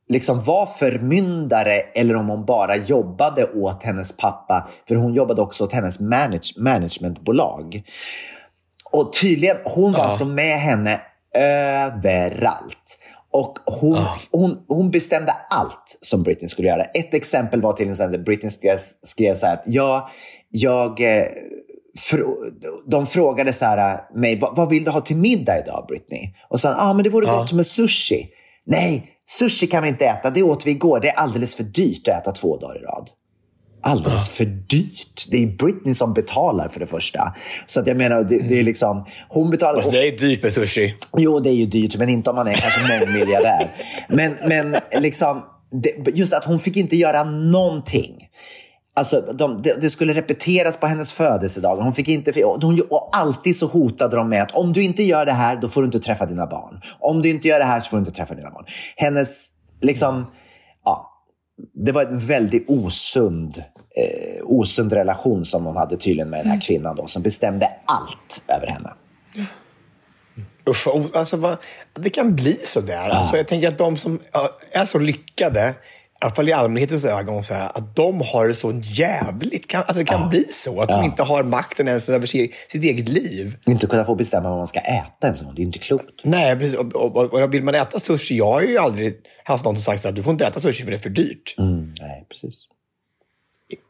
liksom 0.09 0.43
var 0.43 0.65
förmyndare 0.65 1.73
eller 1.95 2.15
om 2.15 2.29
hon 2.29 2.45
bara 2.45 2.75
jobbade 2.75 3.45
åt 3.45 3.83
hennes 3.83 4.17
pappa. 4.17 4.69
För 4.87 4.95
hon 4.95 5.13
jobbade 5.13 5.41
också 5.41 5.63
åt 5.63 5.73
hennes 5.73 5.99
manage, 5.99 6.53
managementbolag. 6.57 7.81
Och 8.91 9.13
tydligen, 9.13 9.57
hon 9.65 9.91
var 9.91 9.99
Ja. 9.99 10.05
alltså 10.05 10.25
med 10.25 10.59
henne 10.59 11.01
överallt. 11.35 12.99
Och 13.31 13.53
hon, 13.65 13.97
hon, 14.31 14.65
hon 14.67 14.91
bestämde 14.91 15.31
allt 15.49 15.97
som 16.01 16.23
Britney 16.23 16.49
skulle 16.49 16.67
göra. 16.67 16.83
Ett 16.83 17.13
exempel 17.13 17.61
var 17.61 17.73
till 17.73 17.89
exempel 17.89 18.23
Britney 18.23 18.49
skrev, 18.49 18.77
skrev 19.03 19.35
så 19.35 19.45
här 19.45 19.53
att 19.53 19.63
ja, 19.65 20.09
jag, 20.49 21.01
eh, 21.01 21.25
de 22.87 23.07
frågade 23.07 23.53
så 23.53 23.65
här, 23.65 24.01
mig, 24.15 24.39
vad, 24.39 24.55
vad 24.55 24.69
vill 24.69 24.83
du 24.83 24.91
ha 24.91 25.01
till 25.01 25.17
middag 25.17 25.59
idag 25.59 25.85
Britney? 25.87 26.33
Och 26.49 26.59
så 26.59 26.67
ja 26.67 26.75
ah, 26.77 26.93
men 26.93 27.03
det 27.03 27.09
vore 27.09 27.25
gott 27.25 27.51
med 27.51 27.65
sushi. 27.65 28.29
Nej, 28.65 29.07
sushi 29.25 29.67
kan 29.67 29.83
vi 29.83 29.89
inte 29.89 30.05
äta. 30.05 30.29
Det 30.29 30.43
åt 30.43 30.65
vi 30.65 30.71
igår. 30.71 30.99
Det 30.99 31.09
är 31.09 31.15
alldeles 31.15 31.55
för 31.55 31.63
dyrt 31.63 32.07
att 32.07 32.21
äta 32.21 32.31
två 32.31 32.57
dagar 32.57 32.75
i 32.75 32.79
rad. 32.79 33.09
Alldeles 33.81 34.29
för 34.29 34.45
dyrt. 34.45 35.25
Det 35.31 35.43
är 35.43 35.47
Britney 35.47 35.93
som 35.93 36.13
betalar 36.13 36.67
för 36.67 36.79
det 36.79 36.87
första. 36.87 37.35
Så 37.67 37.79
att 37.79 37.87
jag 37.87 37.97
menar, 37.97 38.23
det, 38.23 38.49
det 38.49 38.59
är 38.59 38.63
liksom... 38.63 39.05
Hon 39.29 39.49
betalar... 39.49 39.79
Fast 39.79 39.91
det 39.91 40.07
är 40.07 40.17
dyrt 40.17 40.43
med 40.43 40.53
sushi. 40.53 40.95
Jo, 41.17 41.39
det 41.39 41.49
är 41.49 41.53
ju 41.53 41.65
dyrt, 41.65 41.97
men 41.97 42.09
inte 42.09 42.29
om 42.29 42.35
man 42.35 42.47
är 42.47 42.53
kanske 42.53 42.81
mångmiljardär. 42.81 43.69
Men, 44.09 44.35
men 44.47 44.75
liksom, 45.01 45.43
det, 45.71 46.11
just 46.17 46.33
att 46.33 46.45
hon 46.45 46.59
fick 46.59 46.77
inte 46.77 46.95
göra 46.95 47.23
någonting. 47.23 48.29
Alltså, 48.93 49.21
de, 49.21 49.61
det, 49.61 49.89
skulle 49.89 50.13
repeteras 50.13 50.77
på 50.77 50.87
hennes 50.87 51.13
födelsedag. 51.13 51.75
Hon 51.75 51.93
fick 51.93 52.07
inte, 52.07 52.31
de, 52.31 52.81
och 52.89 53.09
alltid 53.13 53.55
så 53.55 53.67
hotade 53.67 54.15
de 54.15 54.29
med 54.29 54.43
att 54.43 54.51
om 54.51 54.73
du 54.73 54.83
inte 54.83 55.03
gör 55.03 55.25
det 55.25 55.31
här, 55.31 55.55
då 55.55 55.69
får 55.69 55.81
du 55.81 55.85
inte 55.85 55.99
träffa 55.99 56.25
dina 56.25 56.47
barn. 56.47 56.81
Om 56.99 57.21
du 57.21 57.29
inte 57.29 57.47
gör 57.47 57.59
det 57.59 57.65
här 57.65 57.79
så 57.79 57.89
får 57.89 57.97
du 57.97 58.01
inte 58.01 58.11
träffa 58.11 58.35
dina 58.35 58.51
barn. 58.51 58.65
Hennes, 58.95 59.47
liksom, 59.81 60.25
det 61.73 61.91
var 61.91 62.05
en 62.05 62.19
väldigt 62.19 62.69
osund, 62.69 63.63
eh, 63.95 64.43
osund 64.43 64.93
relation 64.93 65.45
som 65.45 65.65
hon 65.65 65.77
hade 65.77 65.97
tydligen 65.97 66.29
med 66.29 66.39
den 66.39 66.51
här 66.51 66.61
kvinnan 66.61 66.95
då, 66.95 67.07
som 67.07 67.21
bestämde 67.21 67.71
allt 67.85 68.43
över 68.47 68.67
henne. 68.67 68.93
Usch, 70.69 70.87
alltså, 71.13 71.37
vad, 71.37 71.57
det 71.93 72.09
kan 72.09 72.35
bli 72.35 72.59
så 72.63 72.81
där. 72.81 73.09
Alltså, 73.09 73.37
jag 73.37 73.47
tänker 73.47 73.67
att 73.67 73.77
de 73.77 73.97
som 73.97 74.19
ja, 74.31 74.49
är 74.71 74.85
så 74.85 74.99
lyckade, 74.99 75.73
i 76.21 76.25
alla 76.25 76.35
fall 76.35 76.49
i 76.49 76.53
allmänhetens 76.53 77.05
ögon, 77.05 77.43
så 77.43 77.53
här, 77.53 77.65
att 77.65 77.95
de 77.95 78.21
har 78.21 78.47
det 78.47 78.53
så 78.53 78.71
jävligt. 78.83 79.67
Kan, 79.67 79.79
alltså, 79.81 79.99
det 79.99 80.05
kan 80.05 80.29
bli 80.29 80.45
så. 80.51 80.81
Att 80.81 80.89
de 80.89 81.03
inte 81.03 81.23
har 81.23 81.43
makten 81.43 81.87
ens 81.87 82.09
över 82.09 82.27
si- 82.27 82.51
sitt 82.67 82.83
eget 82.83 83.09
liv. 83.09 83.57
Inte 83.67 83.87
kunna 83.87 84.05
få 84.05 84.15
bestämma 84.15 84.49
vad 84.49 84.57
man 84.57 84.67
ska 84.67 84.79
äta 84.79 85.27
ens. 85.27 85.39
Det 85.39 85.61
är 85.61 85.63
inte 85.63 85.79
klokt. 85.79 86.05
Nej, 86.23 86.55
precis. 86.59 86.77
Och, 86.77 86.95
och, 86.95 87.33
och, 87.33 87.53
vill 87.53 87.63
man 87.63 87.75
äta 87.75 87.99
sushi, 87.99 88.37
jag 88.37 88.51
har 88.51 88.61
ju 88.61 88.77
aldrig 88.77 89.15
haft 89.43 89.65
någon 89.65 89.75
som 89.75 89.93
sagt 89.93 90.05
att 90.05 90.15
du 90.15 90.23
får 90.23 90.31
inte 90.33 90.45
äta 90.45 90.59
sushi 90.59 90.83
för 90.83 90.91
det 90.91 90.97
är 90.97 91.01
för 91.01 91.09
dyrt. 91.09 91.55
Mm, 91.57 91.93
nej, 92.01 92.25
precis. 92.29 92.67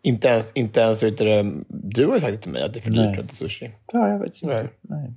Inte 0.04 0.28
ens, 0.28 0.52
inte 0.56 0.80
ens 0.80 1.00
du, 1.00 1.64
du 1.70 2.06
har 2.06 2.20
sagt 2.20 2.42
till 2.42 2.52
mig 2.52 2.64
att 2.64 2.74
det 2.74 2.80
är 2.80 2.82
för 2.82 2.92
dyrt 2.92 3.20
att 3.20 3.26
äta 3.26 3.36
sushi. 3.36 3.72
Ja, 3.92 4.10
jag 4.10 4.20
vet 4.20 4.44
inte. 4.44 4.56
Nej. 4.56 4.68
Nej. 4.82 5.14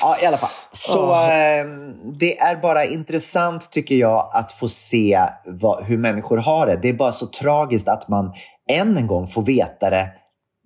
Ja, 0.00 0.16
i 0.22 0.26
alla 0.26 0.36
fall. 0.36 0.50
Så 0.70 1.12
eh, 1.12 1.66
det 2.18 2.38
är 2.38 2.56
bara 2.56 2.84
intressant 2.84 3.70
tycker 3.72 3.94
jag 3.94 4.30
att 4.32 4.52
få 4.52 4.68
se 4.68 5.20
vad, 5.46 5.84
hur 5.84 5.98
människor 5.98 6.36
har 6.36 6.66
det. 6.66 6.78
Det 6.82 6.88
är 6.88 6.92
bara 6.92 7.12
så 7.12 7.26
tragiskt 7.26 7.88
att 7.88 8.08
man 8.08 8.32
än 8.70 8.96
en 8.96 9.06
gång 9.06 9.28
får 9.28 9.42
veta 9.42 9.90
det 9.90 10.08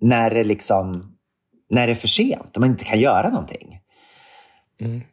när 0.01 0.29
det, 0.29 0.43
liksom, 0.43 1.13
när 1.69 1.87
det 1.87 1.93
är 1.93 1.95
för 1.95 2.07
sent 2.07 2.55
och 2.55 2.61
man 2.61 2.69
inte 2.69 2.85
kan 2.85 2.99
göra 2.99 3.29
någonting. 3.29 3.79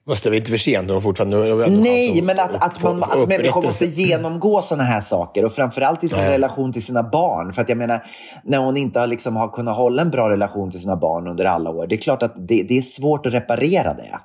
Fast 0.09 0.25
det 0.25 0.31
väl 0.31 0.39
inte 0.39 0.51
för 0.51 0.59
sent. 0.59 0.89
De 0.89 1.03
fortfarande, 1.03 1.67
Nej, 1.69 2.23
men 2.23 2.39
att, 2.41 2.55
att, 2.63 2.83
man, 2.83 3.03
att 3.03 3.29
människor 3.29 3.63
måste 3.63 3.87
genomgå 3.87 4.63
sådana 4.63 4.85
här 4.85 5.01
saker 5.01 5.45
och 5.45 5.53
framförallt 5.53 6.05
i 6.05 6.09
sin 6.09 6.25
Ja. 6.25 6.31
relation 6.31 6.73
till 6.73 6.85
sina 6.85 7.03
barn. 7.03 7.53
För 7.53 7.63
att 7.63 7.69
jag 7.69 7.79
menar, 7.79 8.07
när 8.45 8.59
hon 8.59 8.77
inte 8.77 9.01
har, 9.01 9.07
liksom, 9.07 9.37
har 9.37 9.49
kunnat 9.49 9.77
hålla 9.77 10.03
en 10.03 10.11
bra 10.11 10.31
relation 10.31 10.71
till 10.71 10.81
sina 10.81 10.97
barn 10.97 11.29
under 11.29 11.45
alla 11.45 11.71
år, 11.71 11.87
det 11.87 11.95
är 11.95 12.01
klart 12.01 12.23
att 12.23 12.35
det, 12.49 12.63
det 12.63 12.79
är 12.79 12.83
svårt 12.83 13.27
att 13.27 13.33
reparera 13.35 13.95
det. 13.95 14.19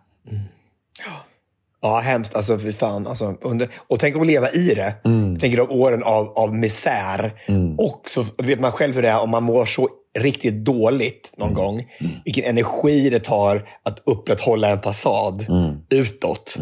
Ja, 1.82 2.00
hemskt. 2.00 2.36
Alltså, 2.36 2.60
fy 2.60 2.74
fan. 2.74 3.08
Alltså, 3.08 3.36
under, 3.42 3.70
och 3.88 4.00
tänk 4.00 4.16
att 4.16 4.28
leva 4.28 4.50
i 4.50 4.74
det. 4.76 4.94
Tänk 5.40 5.58
de 5.58 5.70
åren 5.70 6.04
av, 6.04 6.34
av 6.36 6.56
misär. 6.56 7.34
Och 7.78 8.02
så 8.06 8.26
vet 8.38 8.60
man 8.60 8.72
själv 8.72 8.96
hur 8.96 9.02
det 9.02 9.10
är 9.10 9.22
om 9.22 9.30
man 9.30 9.44
mår 9.44 9.66
så 9.66 9.88
riktigt 10.18 10.66
dåligt 10.66 11.34
någon 11.38 11.53
gång. 11.53 11.86
Vilken 12.26 12.45
energi 12.45 13.10
det 13.10 13.20
tar 13.20 13.68
att 13.84 14.03
upprätthålla 14.05 14.70
en 14.70 14.82
fasad 14.82 15.45
utåt. 15.89 16.57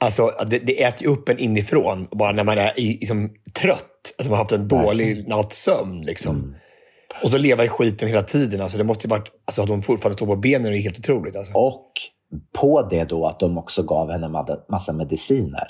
Alltså, 0.00 0.30
det, 0.46 0.58
det 0.58 0.82
äter 0.82 1.02
ju 1.02 1.08
upp 1.08 1.28
en 1.28 1.38
inifrån. 1.38 2.08
Bara 2.10 2.32
när 2.32 2.44
man 2.44 2.58
är 2.58 2.80
i, 2.80 2.92
liksom, 2.92 3.30
trött. 3.60 4.14
Alltså, 4.18 4.30
man 4.30 4.38
har 4.38 4.44
haft 4.44 4.52
en 4.52 4.68
dålig 4.68 5.28
natts 5.28 5.62
sömn. 5.62 6.02
Liksom. 6.02 6.54
Och 7.22 7.30
så 7.30 7.38
leva 7.38 7.64
i 7.64 7.68
skiten 7.68 8.08
hela 8.08 8.22
tiden. 8.22 8.60
Alltså, 8.60 8.78
det 8.78 8.84
måste 8.84 9.06
ju 9.06 9.10
varit, 9.10 9.30
alltså, 9.44 9.62
att 9.62 9.68
de 9.68 9.82
fortfarande 9.82 10.14
står 10.14 10.26
på 10.26 10.36
benen 10.36 10.74
är 10.74 10.78
helt 10.78 10.98
otroligt. 10.98 11.36
Alltså. 11.36 11.52
Och 11.52 11.92
på 12.60 12.88
det 12.90 13.04
då 13.04 13.26
att 13.26 13.40
de 13.40 13.58
också 13.58 13.82
gav 13.82 14.10
henne 14.10 14.28
massa 14.68 14.92
mediciner. 14.92 15.68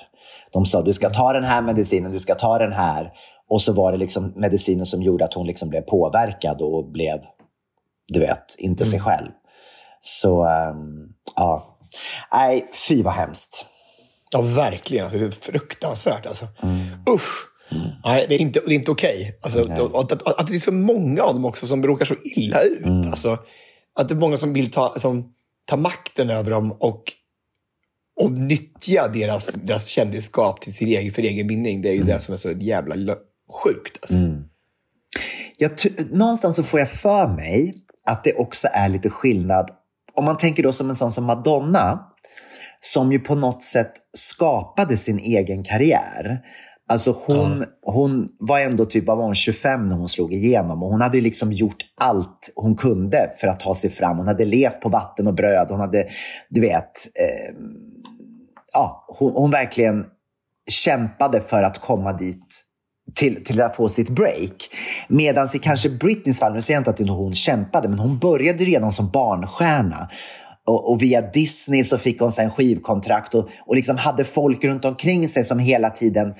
De 0.52 0.66
sa 0.66 0.82
du 0.82 0.92
ska 0.92 1.10
ta 1.10 1.32
den 1.32 1.44
här 1.44 1.62
medicinen, 1.62 2.12
du 2.12 2.18
ska 2.18 2.34
ta 2.34 2.58
den 2.58 2.72
här. 2.72 3.12
Och 3.48 3.62
så 3.62 3.72
var 3.72 3.92
det 3.92 3.98
liksom 3.98 4.32
medicinen 4.36 4.86
som 4.86 5.02
gjorde 5.02 5.24
att 5.24 5.34
hon 5.34 5.46
liksom 5.46 5.68
blev 5.68 5.80
påverkad 5.80 6.60
och 6.60 6.90
blev, 6.90 7.18
du 8.08 8.20
vet, 8.20 8.56
inte 8.58 8.86
sig 8.86 9.00
själv. 9.00 9.30
Så, 10.00 10.44
ehm, 10.44 11.08
ja. 11.36 11.78
Nej, 12.32 12.70
fy 12.88 13.02
vad 13.02 13.14
hemskt. 13.14 13.64
Ja, 14.30 14.42
verkligen. 14.42 15.04
Alltså, 15.04 15.18
det 15.18 15.26
är 15.26 15.30
fruktansvärt. 15.30 16.26
Alltså. 16.26 16.46
Usch! 17.10 17.48
Nej, 18.04 18.26
det 18.28 18.34
är 18.34 18.38
inte, 18.38 18.60
det 18.66 18.72
är 18.72 18.74
inte 18.74 18.90
okej. 18.90 19.38
Alltså, 19.42 19.60
att, 19.60 20.12
att, 20.12 20.40
att 20.40 20.46
det 20.46 20.54
är 20.54 20.60
så 20.60 20.72
många 20.72 21.22
av 21.22 21.34
dem 21.34 21.44
också 21.44 21.66
som 21.66 21.82
råkar 21.82 22.06
så 22.06 22.14
illa 22.36 22.62
ut. 22.62 22.86
Alltså, 23.06 23.38
att 23.94 24.08
det 24.08 24.14
är 24.14 24.16
många 24.16 24.38
som 24.38 24.52
vill 24.52 24.70
ta, 24.70 24.94
som, 24.98 25.32
ta 25.64 25.76
makten 25.76 26.30
över 26.30 26.50
dem 26.50 26.72
och, 26.72 27.02
och 28.20 28.32
nyttja 28.32 29.08
deras, 29.08 29.52
deras 29.52 29.86
kändisskap 29.86 30.60
till 30.60 30.74
sin 30.74 30.88
egen, 30.88 31.12
för 31.12 31.22
egen 31.22 31.48
vinning. 31.48 31.82
Det 31.82 31.88
är 31.88 31.94
ju 31.94 32.02
det 32.02 32.20
som 32.20 32.34
är 32.34 32.38
så 32.38 32.50
jävla 32.50 32.94
sjukt. 33.62 33.98
Alltså. 34.02 34.16
Jag 35.58 35.72
tr- 35.72 36.16
någonstans 36.16 36.56
så 36.56 36.62
får 36.62 36.80
jag 36.80 36.90
för 36.90 37.28
mig 37.28 37.74
att 38.06 38.24
det 38.24 38.34
också 38.34 38.68
är 38.72 38.88
lite 38.88 39.10
skillnad. 39.10 39.70
Om 40.14 40.24
man 40.24 40.36
tänker 40.36 40.62
då 40.62 40.72
som 40.72 40.88
en 40.88 40.94
sån 40.94 41.12
som 41.12 41.24
Madonna, 41.24 42.00
som 42.80 43.12
ju 43.12 43.18
på 43.18 43.34
något 43.34 43.62
sätt 43.62 43.92
skapade 44.16 44.96
sin 44.96 45.18
egen 45.18 45.64
karriär. 45.64 46.40
Alltså 46.90 47.16
hon, 47.26 47.64
hon 47.82 48.28
var 48.38 48.60
ändå 48.60 48.84
typ, 48.84 49.06
vad 49.06 49.16
var 49.16 49.24
hon, 49.24 49.34
25 49.34 49.86
när 49.86 49.96
hon 49.96 50.08
slog 50.08 50.32
igenom 50.32 50.82
och 50.82 50.90
hon 50.90 51.00
hade 51.00 51.20
liksom 51.20 51.52
gjort 51.52 51.84
allt 52.00 52.52
hon 52.54 52.76
kunde 52.76 53.30
för 53.40 53.48
att 53.48 53.60
ta 53.60 53.74
sig 53.74 53.90
fram. 53.90 54.18
Hon 54.18 54.26
hade 54.26 54.44
levt 54.44 54.80
på 54.80 54.88
vatten 54.88 55.26
och 55.26 55.34
bröd. 55.34 55.66
Hon 55.70 55.80
hade, 55.80 56.08
du 56.48 56.60
vet, 56.60 56.90
eh, 57.20 57.54
ja, 58.72 59.04
hon, 59.08 59.32
hon 59.32 59.50
verkligen 59.50 60.06
kämpade 60.70 61.40
för 61.40 61.62
att 61.62 61.78
komma 61.78 62.12
dit 62.12 62.64
till, 63.14 63.44
till 63.44 63.60
att 63.60 63.76
få 63.76 63.88
sitt 63.88 64.10
break. 64.10 64.70
Medan 65.08 65.48
i 65.54 65.58
kanske 65.58 65.90
Britneys 65.90 66.40
fall, 66.40 66.54
nu 66.54 66.62
säger 66.62 66.80
jag 66.80 66.80
inte 66.80 67.02
att 67.02 67.08
hon 67.08 67.34
kämpade, 67.34 67.88
men 67.88 67.98
hon 67.98 68.18
började 68.18 68.64
redan 68.64 68.92
som 68.92 69.10
barnstjärna. 69.10 70.08
Och, 70.66 70.90
och 70.90 71.02
via 71.02 71.20
Disney 71.20 71.84
så 71.84 71.98
fick 71.98 72.20
hon 72.20 72.32
sen 72.32 72.50
skivkontrakt 72.50 73.34
och, 73.34 73.48
och 73.66 73.76
liksom 73.76 73.96
hade 73.96 74.24
folk 74.24 74.64
runt 74.64 74.84
omkring 74.84 75.28
sig 75.28 75.44
som 75.44 75.58
hela 75.58 75.90
tiden 75.90 76.34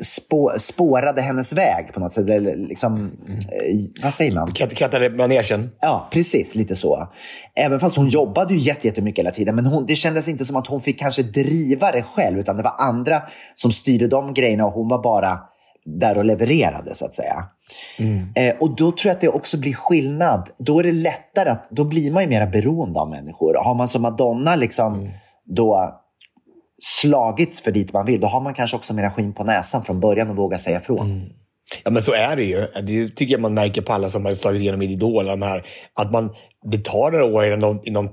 spå, 0.00 0.52
spårade 0.58 1.22
hennes 1.22 1.52
väg 1.52 1.92
på 1.94 2.00
något 2.00 2.12
sätt. 2.12 2.28
Eller 2.30 2.56
liksom, 2.56 3.10
eh, 3.52 4.02
vad 4.02 4.14
säger 4.14 4.32
man? 4.34 4.48
Kratt- 4.52 4.74
Krattade 4.74 5.10
manegen. 5.10 5.70
Ja, 5.80 6.08
precis. 6.12 6.54
Lite 6.54 6.76
så. 6.76 7.08
Även 7.54 7.80
fast 7.80 7.96
hon 7.96 8.08
jobbade 8.08 8.54
ju 8.54 8.60
jätte- 8.60 8.86
jättemycket 8.88 9.18
hela 9.22 9.30
tiden. 9.30 9.54
Men 9.54 9.66
hon, 9.66 9.86
det 9.86 9.96
kändes 9.96 10.28
inte 10.28 10.44
som 10.44 10.56
att 10.56 10.66
hon 10.66 10.80
fick 10.80 10.98
kanske 10.98 11.22
driva 11.22 11.92
det 11.92 12.02
själv. 12.02 12.38
Utan 12.38 12.56
det 12.56 12.62
var 12.62 12.74
andra 12.78 13.22
som 13.54 13.72
styrde 13.72 14.08
de 14.08 14.34
grejerna 14.34 14.64
och 14.66 14.72
hon 14.72 14.88
var 14.88 15.02
bara 15.02 15.38
där 15.84 16.18
och 16.18 16.24
levererade 16.24 16.94
så 16.94 17.04
att 17.04 17.14
säga. 17.14 17.44
Eh, 18.34 18.54
och 18.60 18.70
då 18.76 18.92
tror 18.92 19.00
jag 19.04 19.10
att 19.14 19.20
det 19.20 19.28
också 19.28 19.58
blir 19.58 19.74
skillnad. 19.74 20.48
Då 20.58 20.78
är 20.78 20.82
det 20.82 20.92
lättare 20.92 21.50
att, 21.50 21.68
då 21.70 21.84
blir 21.84 22.12
man 22.12 22.22
ju 22.22 22.28
mer 22.28 22.46
beroende 22.46 23.00
av 23.00 23.10
människor. 23.10 23.54
Har 23.64 23.74
man 23.74 23.88
som 23.88 24.02
Madonna 24.02 24.56
liksom 24.56 25.10
då 25.44 25.94
slagits 26.82 27.60
för 27.60 27.72
dit 27.72 27.92
man 27.92 28.06
vill, 28.06 28.20
då 28.20 28.26
har 28.26 28.40
man 28.40 28.54
kanske 28.54 28.76
också 28.76 28.94
mera 28.94 29.10
skinn 29.10 29.34
på 29.34 29.44
näsan 29.44 29.84
från 29.84 30.00
början 30.00 30.30
och 30.30 30.36
vågar 30.36 30.58
säga 30.58 30.78
ifrån. 30.78 31.30
Ja, 31.84 31.90
men 31.90 32.02
så 32.02 32.12
är 32.12 32.36
det 32.36 32.44
ju. 32.44 32.66
Det 32.86 33.08
tycker 33.08 33.32
jag 33.32 33.40
man 33.40 33.54
märker 33.54 33.82
på 33.82 33.92
alla 33.92 34.08
som 34.08 34.24
har 34.24 34.32
slagit 34.32 34.62
igenom 34.62 34.82
Idol. 34.82 35.26
De 35.26 35.42
här, 35.42 35.66
att 35.94 36.12
man, 36.12 36.30
det 36.70 36.84
tar 36.84 37.10
några 37.10 37.24
år 37.24 37.46
innan 37.46 37.60
de, 37.60 37.80
innan 37.84 38.08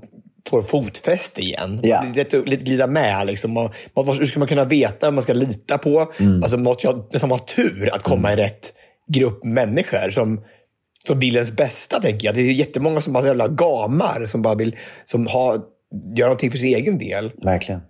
får 0.50 0.62
fotfäste 0.62 1.40
igen. 1.40 1.80
Ja. 1.82 2.04
Lite, 2.14 2.42
lite 2.42 2.64
glida 2.64 2.86
med. 2.86 3.26
Liksom. 3.26 3.52
Man, 3.52 3.70
man, 3.96 4.18
hur 4.18 4.26
ska 4.26 4.38
man 4.38 4.48
kunna 4.48 4.64
veta 4.64 5.06
vad 5.06 5.14
man 5.14 5.22
ska 5.22 5.32
lita 5.32 5.78
på? 5.78 6.12
Mm. 6.20 6.42
Alltså, 6.42 6.56
man 6.56 6.64
måste 6.64 6.86
ju 6.86 6.92
ha- 6.92 7.08
nästan 7.12 7.30
ha 7.30 7.38
tur 7.38 7.94
att 7.94 8.02
komma 8.02 8.32
i 8.32 8.36
rätt 8.36 8.72
grupp 9.12 9.44
människor 9.44 10.10
som, 10.10 10.40
som 11.06 11.18
vill 11.18 11.34
ens 11.36 11.52
bästa, 11.52 12.00
tänker 12.00 12.26
jag. 12.26 12.34
Det 12.34 12.40
är 12.40 12.52
jättemånga 12.52 13.00
som 13.00 13.12
bara 13.12 13.26
jävla 13.26 13.48
gamar 13.48 14.26
som 14.26 14.42
bara 14.42 14.54
vill 14.54 14.76
som 15.04 15.26
har, 15.26 15.60
göra 16.16 16.28
någonting 16.28 16.50
för 16.50 16.58
sin 16.58 16.74
egen 16.76 16.98
del. 16.98 17.32
Verkligen. 17.42 17.80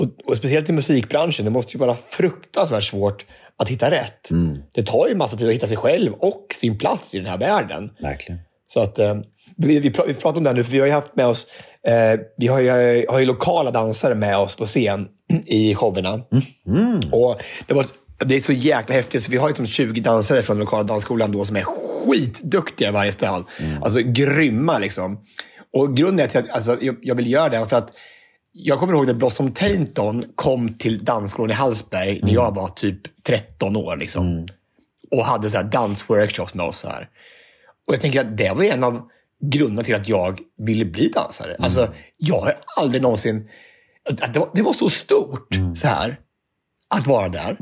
Och, 0.00 0.30
och 0.30 0.36
speciellt 0.36 0.68
i 0.68 0.72
musikbranschen, 0.72 1.44
det 1.44 1.50
måste 1.50 1.72
ju 1.72 1.78
vara 1.78 1.96
fruktansvärt 2.10 2.84
svårt 2.84 3.26
att 3.56 3.68
hitta 3.68 3.90
rätt. 3.90 4.28
Det 4.74 4.82
tar 4.82 5.08
ju 5.08 5.14
massa 5.14 5.36
tid 5.36 5.48
att 5.48 5.54
hitta 5.54 5.66
sig 5.66 5.76
själv 5.76 6.12
och 6.12 6.46
sin 6.54 6.78
plats 6.78 7.14
i 7.14 7.18
den 7.18 7.26
här 7.26 7.38
världen. 7.38 7.90
Verkligen. 8.00 8.40
Så 8.66 8.80
att, 8.80 8.98
eh, 8.98 9.14
vi, 9.56 9.80
vi, 9.80 9.90
pra, 9.90 10.04
vi 10.06 10.14
pratar 10.14 10.38
om 10.38 10.44
det 10.44 10.50
här 10.50 10.54
nu, 10.54 10.64
för 10.64 10.72
vi 10.72 10.78
har 10.78 10.86
ju 10.86 10.92
haft 10.92 11.16
med 11.16 11.26
oss, 11.26 11.46
eh, 11.86 12.20
vi 12.36 12.46
har 12.46 12.60
ju, 12.60 13.06
har 13.08 13.18
ju 13.18 13.26
lokala 13.26 13.70
dansare 13.70 14.14
med 14.14 14.38
oss 14.38 14.56
på 14.56 14.66
scen 14.66 15.08
i 15.46 15.74
showerna. 15.74 16.20
Och 17.12 17.42
det, 17.66 17.74
var, 17.74 17.86
det 18.18 18.36
är 18.36 18.40
så 18.40 18.52
jäkla 18.52 18.94
häftigt, 18.94 19.24
så 19.24 19.30
vi 19.30 19.36
har 19.36 19.48
liksom 19.48 19.66
20 19.66 20.00
dansare 20.00 20.42
från 20.42 20.56
den 20.56 20.64
lokala 20.64 20.82
dansskolan 20.82 21.32
då 21.32 21.44
som 21.44 21.56
är 21.56 21.64
skitduktiga 21.64 22.88
i 22.88 22.92
varje 22.92 23.12
ställ. 23.12 23.44
Alltså 23.82 24.00
grymma 24.00 24.78
liksom. 24.78 25.20
Och 25.72 25.96
grunden 25.96 26.28
till 26.28 26.40
att 26.40 26.50
alltså, 26.50 26.78
jag, 26.80 26.96
jag 27.02 27.14
vill 27.14 27.30
göra 27.30 27.48
det 27.48 27.66
för 27.66 27.76
att 27.76 27.92
jag 28.52 28.78
kommer 28.78 28.92
ihåg 28.92 29.06
när 29.06 29.14
Blossom 29.14 29.52
Tainton 29.52 30.24
kom 30.34 30.74
till 30.74 31.04
dansskolan 31.04 31.50
i 31.50 31.54
Hallsberg 31.54 32.20
när 32.22 32.32
jag 32.32 32.54
var 32.54 32.68
typ 32.68 33.22
13 33.22 33.76
år. 33.76 33.96
Liksom. 33.96 34.46
Och 35.10 35.24
hade 35.24 35.50
så 35.50 35.56
här 35.56 35.64
dansworkshops 35.64 36.54
med 36.54 36.66
oss. 36.66 36.78
Så 36.78 36.88
här. 36.88 37.08
Och 37.86 37.94
jag 37.94 38.00
tänker 38.00 38.20
att 38.20 38.36
det 38.36 38.52
var 38.54 38.64
en 38.64 38.84
av 38.84 39.08
grunderna 39.40 39.82
till 39.82 39.94
att 39.94 40.08
jag 40.08 40.40
ville 40.58 40.84
bli 40.84 41.08
dansare. 41.08 41.56
Alltså, 41.58 41.94
jag 42.16 42.40
har 42.40 42.54
aldrig 42.76 43.02
någonsin... 43.02 43.48
Att 44.22 44.34
det, 44.34 44.40
var, 44.40 44.50
det 44.54 44.62
var 44.62 44.72
så 44.72 44.88
stort 44.88 45.54
så 45.74 45.86
här 45.86 46.20
att 46.94 47.06
vara 47.06 47.28
där. 47.28 47.56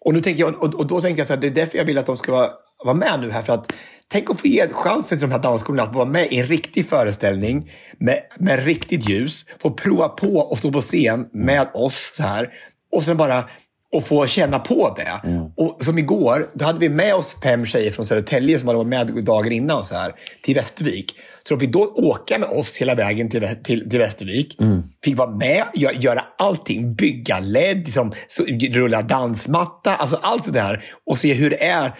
Och, 0.00 0.14
nu 0.14 0.20
tänker 0.20 0.40
jag, 0.40 0.62
och, 0.62 0.74
och 0.74 0.86
då 0.86 1.00
tänker 1.00 1.20
jag 1.20 1.26
så 1.26 1.34
här, 1.34 1.40
det 1.40 1.46
är 1.46 1.50
därför 1.50 1.78
jag 1.78 1.84
vill 1.84 1.98
att 1.98 2.06
de 2.06 2.16
ska 2.16 2.32
vara, 2.32 2.50
vara 2.84 2.94
med 2.94 3.20
nu 3.20 3.30
här. 3.30 3.42
För 3.42 3.52
att 3.52 3.72
tänk 4.08 4.30
att 4.30 4.40
få 4.40 4.46
ge 4.46 4.68
chansen 4.68 5.18
till 5.18 5.28
de 5.28 5.32
här 5.32 5.42
dansskolorna 5.42 5.82
att 5.82 5.94
vara 5.94 6.04
med 6.04 6.32
i 6.32 6.38
en 6.38 6.46
riktig 6.46 6.88
föreställning 6.88 7.70
med, 7.98 8.22
med 8.38 8.64
riktigt 8.64 9.08
ljus. 9.08 9.46
Få 9.58 9.70
prova 9.70 10.08
på 10.08 10.38
och 10.38 10.58
stå 10.58 10.72
på 10.72 10.80
scen 10.80 11.28
med 11.32 11.68
oss 11.74 12.12
så 12.16 12.22
här. 12.22 12.52
Och 12.92 13.02
sen 13.02 13.16
bara 13.16 13.48
och 13.92 14.06
få 14.06 14.26
känna 14.26 14.58
på 14.58 14.94
det. 14.96 15.28
Mm. 15.28 15.42
Och 15.56 15.84
som 15.84 15.98
igår, 15.98 16.50
då 16.54 16.64
hade 16.64 16.78
vi 16.78 16.88
med 16.88 17.14
oss 17.14 17.36
fem 17.42 17.66
tjejer 17.66 17.90
från 17.90 18.06
Södertälje 18.06 18.58
som 18.58 18.68
hade 18.68 18.78
varit 18.78 18.88
med 18.88 19.24
dagen 19.24 19.52
innan 19.52 19.84
så 19.84 19.94
här, 19.94 20.12
till 20.42 20.54
Västervik. 20.54 21.14
Så 21.42 21.54
de 21.54 21.60
fick 21.60 21.72
då 21.72 21.80
åka 21.80 22.38
med 22.38 22.48
oss 22.48 22.76
hela 22.76 22.94
vägen 22.94 23.30
till, 23.30 23.48
till, 23.64 23.90
till 23.90 23.98
Västervik. 23.98 24.60
Mm. 24.60 24.82
Fick 25.04 25.18
vara 25.18 25.30
med, 25.30 25.64
gö- 25.74 26.00
göra 26.00 26.24
allting. 26.38 26.94
Bygga 26.94 27.40
LED, 27.40 27.76
liksom, 27.76 28.12
så, 28.28 28.44
rulla 28.70 29.02
dansmatta, 29.02 29.94
alltså 29.96 30.18
allt 30.22 30.44
det 30.44 30.52
där. 30.52 30.84
Och 31.06 31.18
se 31.18 31.34
hur 31.34 31.50
det 31.50 31.64
är, 31.64 31.94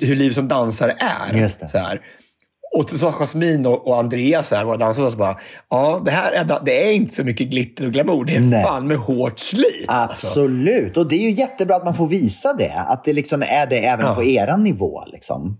hur 0.00 0.16
liv 0.16 0.30
som 0.30 0.48
dansare 0.48 0.96
är. 0.98 1.34
Så 1.68 1.78
här. 1.78 2.00
Och 2.76 2.90
så 2.90 2.98
sa 2.98 3.12
Jasmine 3.12 3.68
och, 3.68 3.98
Andreas, 3.98 4.50
här, 4.50 4.64
våra 4.64 4.76
dansare, 4.76 5.10
så 5.10 5.16
bara, 5.16 5.38
ja, 5.70 6.02
det 6.04 6.10
här 6.10 6.32
är, 6.32 6.64
det 6.64 6.88
är 6.88 6.92
inte 6.92 7.14
så 7.14 7.24
mycket 7.24 7.50
glitter 7.50 7.86
och 7.86 7.92
glamour. 7.92 8.24
Det 8.24 8.36
är 8.36 8.40
Nej. 8.40 8.62
fan 8.64 8.86
med 8.86 8.96
hårt 8.96 9.38
slit. 9.38 9.84
Alltså. 9.88 10.26
Absolut. 10.28 10.96
Och 10.96 11.08
det 11.08 11.14
är 11.16 11.22
ju 11.22 11.30
jättebra 11.30 11.76
att 11.76 11.84
man 11.84 11.94
får 11.96 12.06
visa 12.08 12.52
det. 12.52 12.72
Att 12.88 13.04
det 13.04 13.12
liksom 13.12 13.42
är 13.42 13.66
det 13.66 13.78
även 13.86 14.06
Ja. 14.06 14.14
på 14.14 14.24
eran 14.24 14.62
nivå. 14.64 15.04
Liksom. 15.12 15.58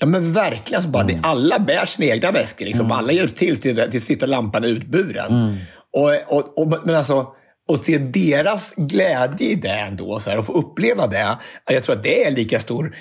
Ja 0.00 0.06
men 0.06 0.32
verkligen. 0.32 0.78
Alltså 0.78 0.90
bara, 0.90 1.02
Mm. 1.02 1.14
det, 1.22 1.28
alla 1.28 1.58
bär 1.58 1.84
sina 1.86 2.06
egna 2.14 2.30
väskor. 2.30 2.64
Liksom. 2.64 2.92
Alla 2.92 3.12
hjälper 3.12 3.34
till 3.36 3.56
till, 3.60 3.76
till 3.90 4.02
sitta 4.02 4.26
lampan 4.26 4.64
utburen. 4.64 5.32
Mm. 5.32 5.56
Och, 5.92 6.36
och, 6.38 6.58
och, 6.58 6.80
men 6.86 6.94
alltså, 6.94 7.26
och 7.68 7.78
se 7.78 7.98
deras 7.98 8.72
glädje 8.76 9.50
i 9.50 9.54
det 9.54 9.68
ändå, 9.68 10.20
så 10.20 10.30
här, 10.30 10.38
och 10.38 10.46
få 10.46 10.52
uppleva 10.52 11.06
det. 11.06 11.38
Jag 11.70 11.82
tror 11.82 11.96
att 11.96 12.02
det 12.02 12.24
är 12.26 12.30
lika 12.30 12.58
stor 12.60 12.96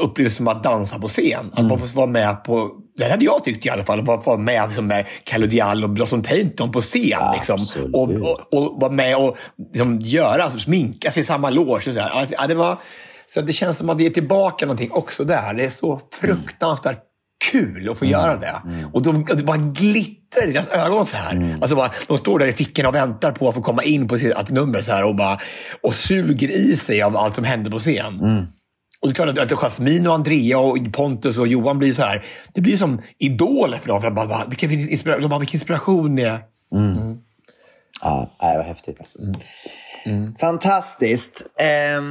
upplevelse 0.00 0.36
som 0.36 0.48
att 0.48 0.62
dansa 0.62 0.98
på 0.98 1.08
scen. 1.08 1.50
Att 1.52 1.58
Mm. 1.58 1.68
man 1.68 1.78
får 1.78 1.96
vara 1.96 2.06
med 2.06 2.44
på, 2.44 2.70
det 2.96 3.10
hade 3.10 3.24
jag 3.24 3.44
tyckt 3.44 3.66
i 3.66 3.70
alla 3.70 3.82
fall, 3.84 3.98
att 3.98 4.04
bara 4.04 4.20
få 4.20 4.30
vara 4.30 4.38
med 4.40 4.68
liksom, 4.68 4.86
med 4.86 5.06
Kalle 5.24 5.46
Diallo 5.46 5.84
och 5.86 5.90
Blossom 5.90 6.22
Tainton 6.22 6.72
på 6.72 6.80
scen. 6.80 7.20
Liksom, 7.34 7.54
Absolut. 7.54 7.94
och, 7.94 8.10
och, 8.10 8.54
och 8.54 8.80
vara 8.80 8.92
med 8.92 9.16
och 9.16 9.36
liksom, 9.72 10.00
göra, 10.00 10.42
alltså, 10.42 10.58
sminka 10.58 11.10
sig 11.10 11.20
i 11.20 11.24
samma 11.24 11.50
loge. 11.50 11.72
Och 11.72 11.82
så 11.82 12.00
här. 12.00 12.08
Alltså, 12.10 12.34
Ja, 12.38 12.46
det 12.46 12.54
var, 12.54 12.76
så 13.26 13.40
det 13.40 13.52
känns 13.52 13.76
som 13.78 13.90
att 13.90 13.98
det 13.98 14.04
ger 14.04 14.10
tillbaka 14.10 14.66
någonting 14.66 14.90
också 14.92 15.24
där. 15.24 15.54
Det 15.54 15.64
är 15.64 15.70
så 15.70 16.00
fruktansvärt 16.20 16.98
kul 17.50 17.88
att 17.90 17.98
få 17.98 18.04
göra 18.04 18.36
det. 18.36 18.62
Och 18.92 19.02
de, 19.02 19.24
det 19.24 19.42
bara 19.42 19.56
glittrar 19.56 20.48
i 20.48 20.52
deras 20.52 20.68
ögon 20.68 21.06
så 21.06 21.16
här. 21.16 21.58
Alltså 21.60 21.76
bara, 21.76 21.90
de 22.08 22.18
står 22.18 22.38
där 22.38 22.46
i 22.46 22.52
fickorna 22.52 22.88
och 22.88 22.94
väntar 22.94 23.32
på 23.32 23.48
att 23.48 23.54
få 23.54 23.62
komma 23.62 23.82
in 23.82 24.08
på 24.08 24.18
sitt 24.18 24.50
nummer 24.50 24.80
så 24.80 24.92
här, 24.92 25.04
och, 25.04 25.14
bara, 25.16 25.38
och 25.82 25.94
suger 25.94 26.50
i 26.50 26.76
sig 26.76 27.02
av 27.02 27.16
allt 27.16 27.34
som 27.34 27.44
händer 27.44 27.70
på 27.70 27.78
scen. 27.78 28.46
Och 29.00 29.08
det 29.08 29.12
är 29.12 29.14
klart 29.14 29.28
att 29.28 29.38
alltså, 29.38 29.56
Jasmin 29.56 30.06
och 30.06 30.14
Andrea 30.14 30.58
och 30.58 30.78
Pontus 30.92 31.38
och 31.38 31.46
Johan 31.46 31.78
blir 31.78 31.92
så 31.92 32.02
här. 32.02 32.24
Det 32.52 32.60
blir 32.60 32.76
som 32.76 33.02
idoler 33.18 33.78
för 33.78 33.88
dem. 33.88 34.00
För 34.00 34.10
de 34.10 34.14
bara, 34.14 34.46
vilken, 34.46 34.70
inspiration, 34.70 35.22
de 35.22 35.28
bara, 35.28 35.40
vilken 35.40 35.56
inspiration 35.56 36.16
det 36.16 36.22
är. 36.22 36.38
Mm. 36.74 36.92
Mm. 36.96 37.18
Ja, 38.02 38.30
det 38.40 38.58
var 38.58 38.64
häftigt. 38.64 39.14
Mm. 40.06 40.34
Fantastiskt. 40.40 41.46
Eh, 41.58 42.02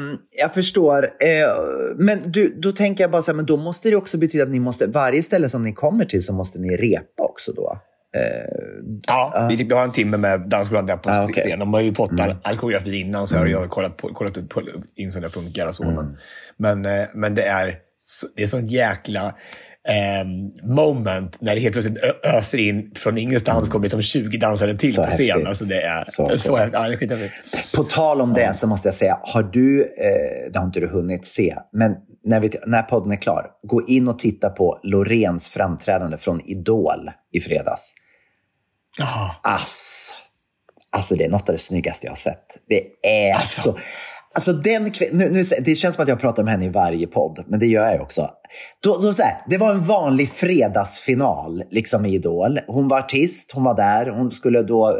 jag 0.41 0.53
förstår. 0.53 1.03
Eh, 1.03 1.47
men 1.95 2.31
du, 2.31 2.55
då 2.61 2.71
tänker 2.71 3.03
jag 3.03 3.11
bara 3.11 3.21
så 3.21 3.31
här, 3.31 3.35
men 3.35 3.45
då 3.45 3.57
måste 3.57 3.89
det 3.89 3.95
också 3.95 4.17
betyda 4.17 4.43
att 4.43 4.49
ni 4.49 4.59
måste, 4.59 4.87
varje 4.87 5.23
ställe 5.23 5.49
som 5.49 5.63
ni 5.63 5.73
kommer 5.73 6.05
till 6.05 6.23
så 6.23 6.33
måste 6.33 6.59
ni 6.59 6.77
repa 6.77 7.23
också 7.23 7.51
då? 7.53 7.79
Ja, 9.07 9.47
vi, 9.49 9.55
vi 9.55 9.74
har 9.74 9.84
en 9.84 9.91
timme 9.91 10.18
med 10.18 10.41
dansskolan 10.41 10.86
där 10.86 10.97
på 10.97 11.10
Ah, 11.10 11.24
okej. 11.24 11.43
scen. 11.43 11.60
De 11.60 11.74
har 11.74 11.82
ju 11.82 11.93
fått 11.93 12.20
all, 12.20 12.36
all 12.43 12.57
koreografi 12.57 12.99
innan, 12.99 13.28
så 13.28 13.36
jag 13.47 13.60
har 13.60 13.68
kollat, 13.68 13.97
på, 13.97 14.07
kollat 14.07 14.49
på, 14.49 14.62
in 14.95 15.12
så 15.12 15.20
det 15.20 15.30
funkar 15.30 15.68
och 15.68 15.76
så. 15.76 15.84
Men, 15.84 16.18
men, 16.57 16.99
eh, 16.99 17.07
men 17.14 17.36
det 17.36 17.43
är 17.43 17.76
det 18.36 18.43
är 18.43 18.47
sånt 18.47 18.72
jäkla 18.72 19.36
ehm, 19.89 20.76
moment 20.76 21.41
när 21.41 21.55
det 21.55 21.62
helt 21.62 21.74
plötsligt 21.74 21.97
öser 22.24 22.57
in 22.57 22.91
från 22.95 23.18
ingenstans 23.18 23.70
kommer 23.70 23.89
som 23.89 24.01
20 24.01 24.38
dansare 24.38 24.78
till 24.78 24.93
Så 24.93 25.03
på 25.05 25.12
scen. 25.12 25.47
Alltså 25.47 25.66
det 25.66 25.82
är 25.82 26.03
Så 26.07 26.39
så, 26.39 26.55
häftigt. 26.55 27.12
Ja. 27.12 27.18
På 27.76 27.84
tal 27.84 28.22
om 28.22 28.34
det 28.34 28.53
så 28.55 28.68
måste 28.68 28.88
jag 28.88 28.93
säga, 28.95 29.20
har 29.22 29.43
du, 29.43 29.82
eh, 29.82 30.51
det 30.51 30.60
har 30.60 30.66
inte 30.66 30.80
du 30.80 30.88
hunnit 30.88 31.26
se, 31.26 31.55
men 31.74 31.95
när, 32.30 32.39
vi, 32.39 32.49
när 32.65 32.82
podden 32.82 33.11
är 33.11 33.15
klar, 33.15 33.51
gå 33.63 33.88
in 33.88 34.07
och 34.07 34.19
titta 34.19 34.49
på 34.49 34.80
Lorens 34.84 35.47
framträdande 35.47 36.17
från 36.17 36.41
Idol 36.41 37.11
i 37.32 37.39
fredags. 37.39 37.93
Ja. 38.97 39.36
Alltså, 39.43 40.13
alltså 40.91 41.15
det 41.15 41.23
är 41.23 41.30
något 41.30 41.49
av 41.49 41.53
det 41.53 41.59
snyggaste 41.59 42.05
jag 42.05 42.11
har 42.11 42.15
sett. 42.15 42.45
Det 42.67 43.07
är 43.07 43.34
Alltså. 43.34 43.61
så... 43.61 43.80
Alltså 44.39 44.53
den 44.53 44.83
nu, 45.11 45.29
nu, 45.29 45.41
det 45.61 45.75
känns 45.75 45.95
som 45.95 46.03
att 46.03 46.09
jag 46.09 46.19
pratar 46.19 46.43
om 46.43 46.47
henne 46.47 46.65
i 46.65 46.69
varje 46.69 47.07
podd, 47.07 47.43
men 47.47 47.59
det 47.59 47.65
gör 47.65 47.91
jag 47.91 48.01
också. 48.01 48.29
Då, 48.83 48.97
då, 49.01 49.13
så 49.13 49.23
här, 49.23 49.41
det 49.49 49.57
var 49.57 49.71
en 49.71 49.85
vanlig 49.85 50.29
fredagsfinal 50.29 51.63
liksom 51.71 52.05
i 52.05 52.15
Idol. 52.15 52.59
Hon 52.67 52.87
var 52.87 52.99
artist, 52.99 53.51
hon 53.51 53.63
var 53.63 53.75
där, 53.75 54.09
hon 54.09 54.31
skulle 54.31 54.61
då, 54.61 54.89
eh, 54.89 54.95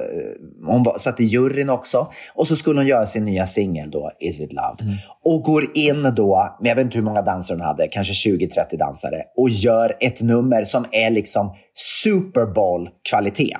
hon 0.66 0.84
var, 0.84 0.98
satt 0.98 1.20
i 1.20 1.24
juryn 1.24 1.70
också. 1.70 2.12
Och 2.36 2.48
så 2.48 2.56
skulle 2.56 2.80
hon 2.80 2.88
göra 2.88 3.06
sin 3.06 3.26
nya 3.26 3.46
singel 3.46 3.92
då, 3.92 4.12
Is 4.20 4.40
it 4.40 4.54
love? 4.54 5.00
Och 5.24 5.44
går 5.44 5.78
in 5.78 6.04
då, 6.16 6.58
med 6.62 6.70
jag 6.70 6.76
vet 6.76 6.86
inte 6.86 6.98
hur 6.98 7.06
många 7.06 7.22
dansare 7.22 7.56
hon 7.56 7.66
hade, 7.66 7.88
kanske 7.88 8.30
20-30 8.30 8.78
dansare, 8.78 9.24
och 9.38 9.50
gör 9.50 9.98
ett 10.00 10.22
nummer 10.22 10.64
som 10.64 10.86
är 10.92 11.10
liksom 11.10 11.56
Super 11.76 12.46
Bowl-kvalitet. 12.46 13.58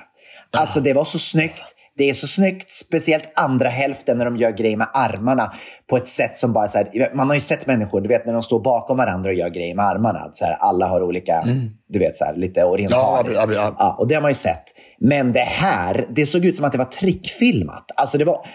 Alltså 0.50 0.80
det 0.80 0.92
var 0.92 1.04
så 1.04 1.18
snyggt. 1.18 1.62
Det 2.00 2.08
är 2.08 2.14
så 2.14 2.26
snyggt, 2.26 2.70
speciellt 2.70 3.32
andra 3.34 3.68
hälften 3.68 4.18
när 4.18 4.24
de 4.24 4.36
gör 4.36 4.50
grejer 4.50 4.76
med 4.76 4.88
armarna 4.94 5.52
på 5.90 5.96
ett 5.96 6.08
sätt 6.08 6.38
som 6.38 6.52
bara 6.52 6.68
så 6.68 6.78
här, 6.78 7.14
man 7.14 7.28
har 7.28 7.34
ju 7.34 7.40
sett 7.40 7.66
människor, 7.66 8.00
du 8.00 8.08
vet 8.08 8.26
när 8.26 8.32
de 8.32 8.42
står 8.42 8.60
bakom 8.60 8.96
varandra 8.96 9.30
och 9.30 9.36
gör 9.36 9.48
grejer 9.48 9.74
med 9.74 9.84
armarna. 9.84 10.28
Så 10.32 10.44
här, 10.44 10.52
alla 10.52 10.86
har 10.86 11.02
olika, 11.02 11.42
du 11.88 11.98
vet 11.98 12.16
så 12.16 12.24
här, 12.24 12.36
lite 12.36 12.64
orientaliskt. 12.64 13.40
Ja, 13.40 13.46
ja, 13.48 13.54
ja. 13.54 13.74
Ja, 13.78 13.96
och 13.98 14.08
det 14.08 14.14
har 14.14 14.22
man 14.22 14.30
ju 14.30 14.34
sett. 14.34 14.64
Men 15.00 15.32
det 15.32 15.40
här, 15.40 16.06
det 16.10 16.26
såg 16.26 16.44
ut 16.44 16.56
som 16.56 16.64
att 16.64 16.72
det 16.72 16.78
var 16.78 16.84
trickfilmat. 16.84 17.90
Alltså 17.96 18.18
det 18.18 18.24
var, 18.24 18.46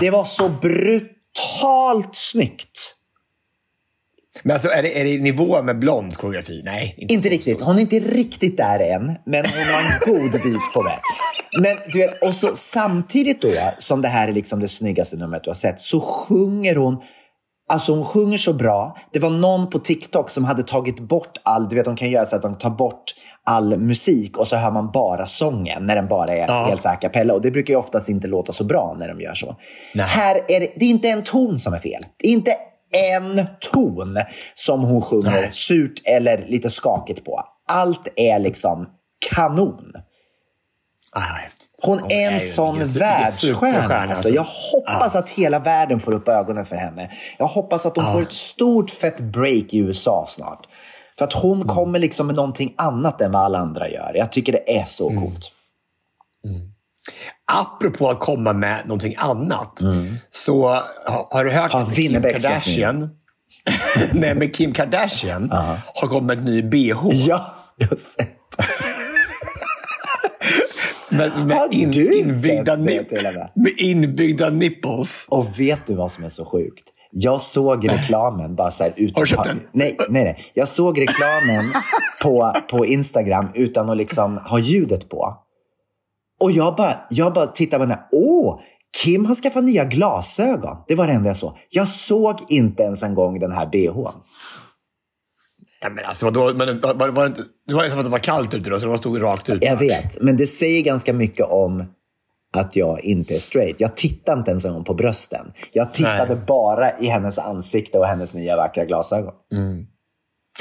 det 0.00 0.10
var 0.10 0.24
så 0.24 0.48
brutalt 0.48 2.16
snyggt. 2.16 2.94
Men 4.42 4.54
alltså, 4.54 4.68
är 4.68 4.82
det, 4.82 5.00
är 5.00 5.04
det 5.04 5.10
i 5.10 5.18
nivå 5.22 5.62
med 5.62 5.78
Blonds 5.78 6.16
koreografi? 6.16 6.62
Nej, 6.64 6.94
Inte 6.98 7.22
så- 7.22 7.28
riktigt. 7.28 7.58
så- 7.58 7.64
Hon 7.64 7.76
är 7.76 7.80
inte 7.80 7.98
riktigt 8.00 8.56
där 8.56 8.80
än, 8.80 9.04
men 9.26 9.44
hon 9.44 9.74
har 9.74 9.80
en 9.80 10.20
god 10.22 10.32
bit 10.32 10.72
på 10.74 10.82
väg. 10.82 10.98
Men 11.60 11.76
du 11.92 11.98
vet, 11.98 12.22
och 12.22 12.34
så 12.34 12.50
samtidigt 12.54 13.42
då 13.42 13.50
som 13.78 14.02
det 14.02 14.08
här 14.08 14.28
är 14.28 14.32
liksom 14.32 14.60
det 14.60 14.68
snyggaste 14.68 15.16
numret 15.16 15.44
du 15.44 15.50
har 15.50 15.54
sett, 15.54 15.80
så 15.80 16.00
sjunger 16.00 16.74
hon 16.76 16.96
Alltså 17.68 17.92
hon 17.94 18.04
sjunger 18.04 18.38
så 18.38 18.52
bra. 18.52 18.96
Det 19.12 19.18
var 19.18 19.30
någon 19.30 19.70
på 19.70 19.78
TikTok 19.78 20.30
som 20.30 20.44
hade 20.44 20.62
tagit 20.62 21.00
bort 21.00 21.38
all, 21.42 21.68
du 21.68 21.76
vet 21.76 21.84
de 21.84 21.96
kan 21.96 22.10
göra 22.10 22.24
så 22.24 22.36
att 22.36 22.42
de 22.42 22.58
tar 22.58 22.70
bort 22.70 23.02
all 23.44 23.78
musik 23.78 24.36
och 24.38 24.48
så 24.48 24.56
hör 24.56 24.70
man 24.70 24.90
bara 24.90 25.26
sången 25.26 25.86
när 25.86 25.96
den 25.96 26.08
bara 26.08 26.30
är 26.30 26.66
helt 26.66 26.82
så 26.82 26.88
här 26.88 26.96
a 26.96 26.98
cappella. 27.00 27.34
Och 27.34 27.40
det 27.40 27.50
brukar 27.50 27.74
ju 27.74 27.78
oftast 27.78 28.08
inte 28.08 28.26
låta 28.28 28.52
så 28.52 28.64
bra 28.64 28.96
när 28.98 29.08
de 29.08 29.20
gör 29.20 29.34
så. 29.34 29.56
Nej. 29.94 30.06
Här 30.06 30.34
är 30.48 30.60
det, 30.60 30.72
det 30.76 30.84
är 30.84 30.88
inte 30.88 31.08
en 31.08 31.22
ton 31.24 31.58
som 31.58 31.74
är 31.74 31.78
fel. 31.78 32.02
Det 32.16 32.28
är 32.28 32.32
inte 32.32 32.54
en 32.92 33.46
ton 33.60 34.18
som 34.54 34.80
hon 34.80 35.02
sjunger 35.02 35.30
Nej. 35.30 35.50
surt 35.52 36.02
eller 36.04 36.46
lite 36.48 36.70
skakigt 36.70 37.24
på. 37.24 37.42
Allt 37.68 38.08
är 38.16 38.38
liksom 38.38 38.88
kanon. 39.30 39.92
Ah. 41.12 41.20
Hon 41.82 41.98
är 42.12 42.32
en 42.32 42.40
sån 42.40 42.76
världsstjärna. 42.78 43.26
superstjärna, 43.26 43.94
Alltså. 43.96 44.28
Jag 44.28 44.46
hoppas 44.72 45.16
att 45.16 45.28
hela 45.28 45.58
världen 45.58 46.00
får 46.00 46.12
upp 46.12 46.28
ögonen 46.28 46.66
för 46.66 46.76
henne. 46.76 47.10
Jag 47.38 47.46
hoppas 47.46 47.86
att 47.86 47.96
hon 47.96 48.12
får 48.12 48.22
ett 48.22 48.32
stort 48.32 48.90
fett 48.90 49.20
break 49.20 49.74
i 49.74 49.78
USA 49.78 50.26
snart. 50.28 50.66
För 51.18 51.24
att 51.24 51.32
hon 51.32 51.56
Mm. 51.62 51.68
kommer 51.68 51.98
liksom 51.98 52.26
med 52.26 52.36
någonting 52.36 52.74
annat 52.78 53.20
än 53.20 53.32
vad 53.32 53.42
alla 53.42 53.58
andra 53.58 53.88
gör. 53.88 54.12
Jag 54.14 54.32
tycker 54.32 54.52
det 54.52 54.78
är 54.78 54.84
så 54.84 55.10
Mm. 55.10 55.22
coolt. 55.22 55.52
Apropå 57.52 58.10
att 58.10 58.20
komma 58.20 58.52
med 58.52 58.82
någonting 58.86 59.14
annat, 59.18 59.80
så 60.30 60.68
har, 61.30 61.44
du 61.44 61.50
hört 61.50 61.74
att 61.74 61.94
Kim 61.94 62.22
Kardashian, 62.22 63.10
nej, 64.12 64.34
men 64.34 64.50
Kim 64.50 64.72
Kardashian 64.72 65.50
har 65.94 66.08
kommit 66.08 66.26
med 66.26 66.38
en 66.38 66.44
ny 66.44 66.62
bh. 66.62 67.08
Ja, 67.12 67.54
jag 67.76 67.88
har 67.88 67.96
sett. 67.96 68.28
Med, 71.10 71.46
med, 71.46 71.68
in, 71.72 72.12
inbyggda, 72.12 72.76
nip, 72.76 73.10
med? 73.10 73.72
inbyggda 73.76 74.50
nipples. 74.50 75.26
Och 75.28 75.60
vet 75.60 75.86
du 75.86 75.94
vad 75.94 76.12
som 76.12 76.24
är 76.24 76.28
så 76.28 76.44
sjukt? 76.44 76.84
Jag 77.10 77.40
såg 77.40 77.88
reklamen 77.88 78.54
bara 78.54 78.70
så 78.70 78.84
här 78.84 78.92
utan 78.96 79.14
Har 79.14 79.22
du 79.22 79.26
köpt 79.26 79.44
den? 79.44 79.60
Nej, 79.72 79.96
nej, 80.08 80.24
nej. 80.24 80.50
Jag 80.54 80.68
såg 80.68 81.00
reklamen 81.00 81.64
på, 82.22 82.52
på 82.70 82.86
Instagram 82.86 83.48
utan 83.54 83.90
att 83.90 83.96
liksom 83.96 84.36
ha 84.36 84.58
ljudet 84.58 85.08
på. 85.08 85.36
Och 86.40 86.52
jag 86.52 86.76
bara, 86.76 86.96
jag 87.10 87.32
bara 87.32 87.46
tittade 87.46 87.84
på 87.84 87.88
den 87.88 87.98
här. 87.98 88.06
Åh, 88.12 88.60
Kim 89.02 89.24
har 89.24 89.34
skaffat 89.34 89.64
nya 89.64 89.84
glasögon. 89.84 90.76
Det 90.88 90.94
var 90.94 91.06
det 91.06 91.12
enda 91.12 91.28
jag 91.28 91.36
såg. 91.36 91.58
Jag 91.68 91.88
såg 91.88 92.40
inte 92.48 92.82
ens 92.82 93.02
en 93.02 93.14
gång 93.14 93.38
den 93.38 93.52
här 93.52 93.66
bhn. 93.66 94.12
Ja, 95.80 95.88
men 95.90 96.04
alltså, 96.04 96.24
vadå? 96.24 96.54
Men, 96.54 96.80
var, 96.80 96.94
var, 96.94 97.08
var 97.08 97.22
det, 97.22 97.28
inte, 97.28 97.42
det 97.66 97.74
var 97.74 97.88
som 97.88 97.98
att 97.98 98.04
det 98.04 98.10
var 98.10 98.18
kallt 98.18 98.54
ute 98.54 98.70
då, 98.70 98.78
så 98.78 98.92
det 98.92 98.98
stod 98.98 99.22
rakt 99.22 99.48
ut. 99.48 99.62
Jag 99.62 99.76
vet, 99.76 100.22
men 100.22 100.36
det 100.36 100.46
säger 100.46 100.82
ganska 100.82 101.12
mycket 101.12 101.46
om 101.46 101.84
att 102.56 102.76
jag 102.76 103.04
inte 103.04 103.34
är 103.34 103.38
straight. 103.38 103.80
Jag 103.80 103.96
tittar 103.96 104.38
inte 104.38 104.50
ens 104.50 104.64
en 104.64 104.72
gång 104.72 104.84
på 104.84 104.94
brösten. 104.94 105.52
Jag 105.72 105.94
tittade 105.94 106.34
Nej. 106.34 106.44
bara 106.46 106.98
i 106.98 107.06
hennes 107.06 107.38
ansikte 107.38 107.98
och 107.98 108.06
hennes 108.06 108.34
nya 108.34 108.56
vackra 108.56 108.84
glasögon. 108.84 109.34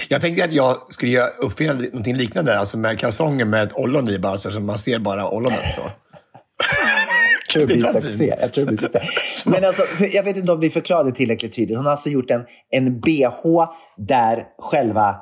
Jag 0.10 0.22
tänkte 0.22 0.44
att 0.44 0.52
jag 0.52 0.94
skulle 0.94 1.28
uppfinna 1.28 1.74
någonting 1.74 2.16
liknande, 2.16 2.60
alltså 2.60 2.78
med 2.78 3.00
kalsonger 3.00 3.46
med 3.46 3.64
ett 3.64 3.74
ollon 3.74 4.10
i 4.10 4.20
bara, 4.20 4.38
så 4.38 4.60
man 4.60 4.78
ser 4.78 5.00
bara 5.00 5.30
ollonet. 5.30 5.76
Så. 5.76 5.82
Jag 5.82 7.50
tror 7.54 7.68
det 7.68 7.76
blir 7.76 7.84
succé. 8.02 8.18
fint. 8.18 8.34
Jag, 8.42 8.54
tror 8.54 8.66
det 8.66 8.68
blir 8.68 8.78
succé. 8.78 9.02
Men 9.46 9.66
alltså, 9.66 9.84
jag 10.14 10.24
vet 10.24 10.38
inte 10.38 10.52
om 10.52 10.60
vi 10.60 10.70
förklarade 10.70 11.12
tillräckligt 11.12 11.56
tydligt. 11.56 11.78
Hon 11.78 11.86
har 11.86 11.92
alltså 11.92 12.10
gjort 12.10 12.32
en, 12.32 12.46
en 12.72 13.00
bh 13.00 13.66
där 13.98 14.44
själva 14.60 15.16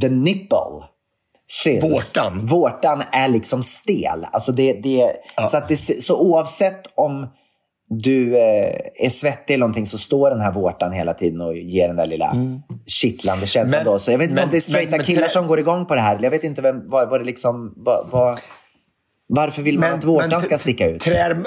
the 0.00 0.08
nipple 0.08 0.86
syns. 1.50 1.84
Vårtan. 1.84 2.46
Vårtan 2.46 3.02
är 3.12 3.28
liksom 3.28 3.62
stel. 3.62 4.26
Alltså 4.32 4.52
det, 4.52 4.72
det, 4.72 5.12
så, 5.48 5.56
att 5.56 5.68
det, 5.68 5.76
så 5.76 6.18
oavsett 6.18 6.82
om 6.94 7.28
du 7.90 8.36
eh, 8.36 8.74
är 8.94 9.08
svettig 9.08 9.54
eller 9.54 9.60
någonting 9.60 9.86
så 9.86 9.98
står 9.98 10.30
den 10.30 10.40
här 10.40 10.52
vårtan 10.52 10.92
hela 10.92 11.14
tiden 11.14 11.40
och 11.40 11.56
ger 11.56 11.88
den 11.88 11.96
där 11.96 12.06
lilla 12.06 12.34
kittlande 12.86 13.46
känslan. 13.46 13.78
Men- 13.84 13.92
då. 13.92 13.98
Så 13.98 14.10
jag 14.10 14.18
vet 14.18 14.24
inte 14.24 14.34
men- 14.34 14.44
om 14.44 14.50
det 14.50 14.56
är 14.56 14.60
straighta 14.60 14.96
men- 14.96 15.06
killar 15.06 15.28
som 15.28 15.46
går 15.46 15.58
igång 15.58 15.86
på 15.86 15.94
det 15.94 16.00
här. 16.00 16.18
Jag 16.22 16.30
vet 16.30 16.44
inte 16.44 16.62
vem, 16.62 16.88
vad, 16.90 17.08
vad 17.10 17.20
det 17.20 17.24
liksom... 17.24 17.74
Vad, 17.76 18.08
vad, 18.10 18.40
varför 19.28 19.62
vill 19.62 19.78
man 19.78 19.92
att 19.92 20.04
vårtan 20.04 20.42
ska 20.42 20.58
sticka 20.58 20.88
ut? 20.88 21.00
Trär, 21.00 21.42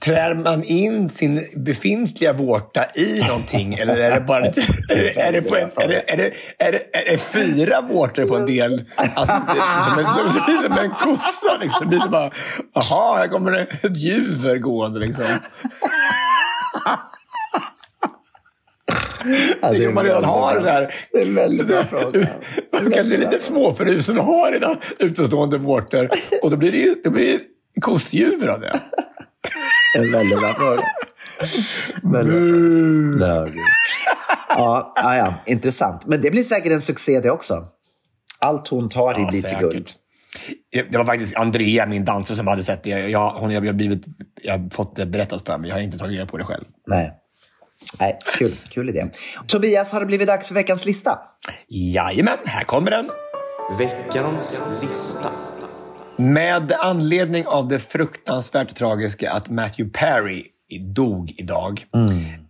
trär 0.00 0.34
man 0.34 0.64
in 0.64 1.08
sin 1.08 1.40
befintliga 1.56 2.32
vårta 2.32 2.84
i 2.94 3.20
någonting? 3.28 3.74
Eller 3.74 3.96
är 3.96 4.10
det 4.14 4.20
bara 4.20 4.44
är 4.44 4.52
det, 4.88 5.20
är 5.20 5.32
det, 5.32 5.42
på 5.42 5.56
en, 5.56 5.70
är 5.76 5.88
det, 5.88 6.12
är 6.12 6.16
det, 6.16 6.30
är 6.58 6.72
det, 6.72 6.78
är 6.96 7.12
det 7.12 7.18
fyra 7.18 7.80
vårtor 7.80 8.26
på 8.26 8.36
en 8.36 8.46
del? 8.46 8.84
Alltså, 8.96 9.42
det, 9.54 9.60
som 9.84 9.98
en, 10.04 10.10
som, 10.12 10.26
det 10.34 10.42
blir 10.46 10.62
som 10.62 10.78
en 10.84 10.90
kossa. 10.90 11.56
Liksom. 11.60 11.80
Det 11.80 11.86
blir 11.86 11.98
som 11.98 12.10
bara, 12.10 12.30
jaha, 12.74 13.18
här 13.18 13.28
kommer 13.28 13.50
det 13.50 13.60
ett 13.82 13.96
djur 13.96 14.58
gående. 14.58 14.98
Liksom. 15.00 15.24
Ja, 19.62 19.88
om 19.88 19.94
man 19.94 20.04
redan 20.04 20.24
har 20.24 20.54
det 20.54 20.62
där. 20.64 20.94
Det 21.12 21.18
är 21.18 21.26
en 21.26 21.34
väldigt 21.34 21.66
bra 21.66 21.84
fråga. 21.84 22.28
Man 22.72 22.92
kanske 22.92 23.14
är 23.14 23.18
lite 23.18 23.38
småfrusen 23.42 24.18
och 24.18 24.24
har 24.24 24.52
redan 24.52 24.76
utestående 24.98 25.58
vårtor. 25.58 26.08
Och 26.42 26.50
då 26.50 26.56
blir 26.56 26.72
det, 26.72 26.78
ju- 26.78 26.94
det 27.04 27.10
blir 27.10 27.38
kossdjur 27.80 28.48
av 28.48 28.60
det. 28.60 28.80
En 29.98 30.12
väldigt 30.12 30.38
bra 30.38 30.54
fråga. 30.54 30.82
Väldigt 32.02 33.18
bra. 33.18 33.48
Ja, 34.48 34.92
ja, 34.96 35.16
ja, 35.16 35.34
intressant. 35.46 36.06
Men 36.06 36.20
det 36.20 36.30
blir 36.30 36.42
säkert 36.42 36.72
en 36.72 36.80
succé 36.80 37.20
det 37.20 37.30
också. 37.30 37.64
Allt 38.38 38.68
hon 38.68 38.88
tar 38.88 39.18
i 39.18 39.22
Ja, 39.22 39.28
blir 39.30 39.42
till 39.42 39.58
guld. 39.58 39.90
Det 40.90 40.98
var 40.98 41.04
faktiskt 41.04 41.36
Andrea, 41.36 41.86
min 41.86 42.04
dansare, 42.04 42.36
som 42.36 42.46
hade 42.46 42.64
sett 42.64 42.82
det. 42.82 42.90
Jag, 42.90 43.30
hon, 43.30 43.50
jag, 43.50 43.66
jag, 43.66 43.76
blivit, 43.76 44.04
jag 44.42 44.58
har 44.58 44.70
fått 44.70 44.96
det 44.96 45.06
berättat 45.06 45.46
för 45.46 45.58
mig. 45.58 45.68
Jag 45.68 45.76
har 45.76 45.82
inte 45.82 45.98
tagit 45.98 46.12
reda 46.12 46.26
på 46.26 46.36
det 46.36 46.44
själv. 46.44 46.64
Nej. 46.86 47.12
Nej, 48.00 48.18
kul, 48.38 48.52
kul 48.70 48.88
idé. 48.88 49.04
Tobias, 49.46 49.92
har 49.92 50.00
det 50.00 50.06
blivit 50.06 50.26
dags 50.26 50.48
för 50.48 50.54
veckans 50.54 50.84
lista? 50.84 51.18
Jajamän, 51.68 52.38
här 52.44 52.64
kommer 52.64 52.90
den. 52.90 53.10
Veckans 53.78 54.60
lista. 54.82 55.30
Med 56.16 56.72
anledning 56.78 57.46
av 57.46 57.68
det 57.68 57.78
fruktansvärt 57.78 58.74
tragiska 58.74 59.32
att 59.32 59.50
Matthew 59.50 59.98
Perry 59.98 60.44
dog 60.94 61.34
idag, 61.36 61.84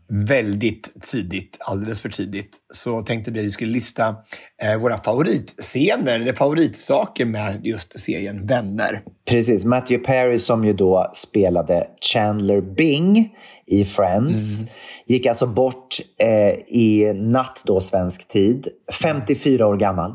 väldigt 0.08 1.02
tidigt, 1.02 1.56
alldeles 1.60 2.02
för 2.02 2.08
tidigt, 2.08 2.56
så 2.74 3.02
tänkte 3.02 3.30
vi 3.30 3.38
att 3.40 3.44
vi 3.44 3.50
skulle 3.50 3.72
lista 3.72 4.16
eh, 4.62 4.76
våra 4.76 4.98
favoritscener, 4.98 6.20
eller 6.20 6.32
favoritsaker 6.32 7.24
med 7.24 7.66
just 7.66 8.00
serien 8.00 8.46
Vänner. 8.46 9.02
Precis, 9.28 9.64
Matthew 9.64 10.06
Perry 10.06 10.38
som 10.38 10.64
ju 10.64 10.72
då 10.72 11.10
spelade 11.14 11.86
Chandler 12.12 12.60
Bing 12.60 13.36
i 13.66 13.84
Friends. 13.84 14.60
Gick 15.06 15.26
alltså 15.26 15.46
bort 15.46 15.96
eh, 16.18 16.28
i 16.66 17.12
natt 17.14 17.62
då, 17.66 17.80
svensk 17.80 18.28
tid. 18.28 18.68
54 19.02 19.66
år 19.66 19.76
gammal. 19.76 20.14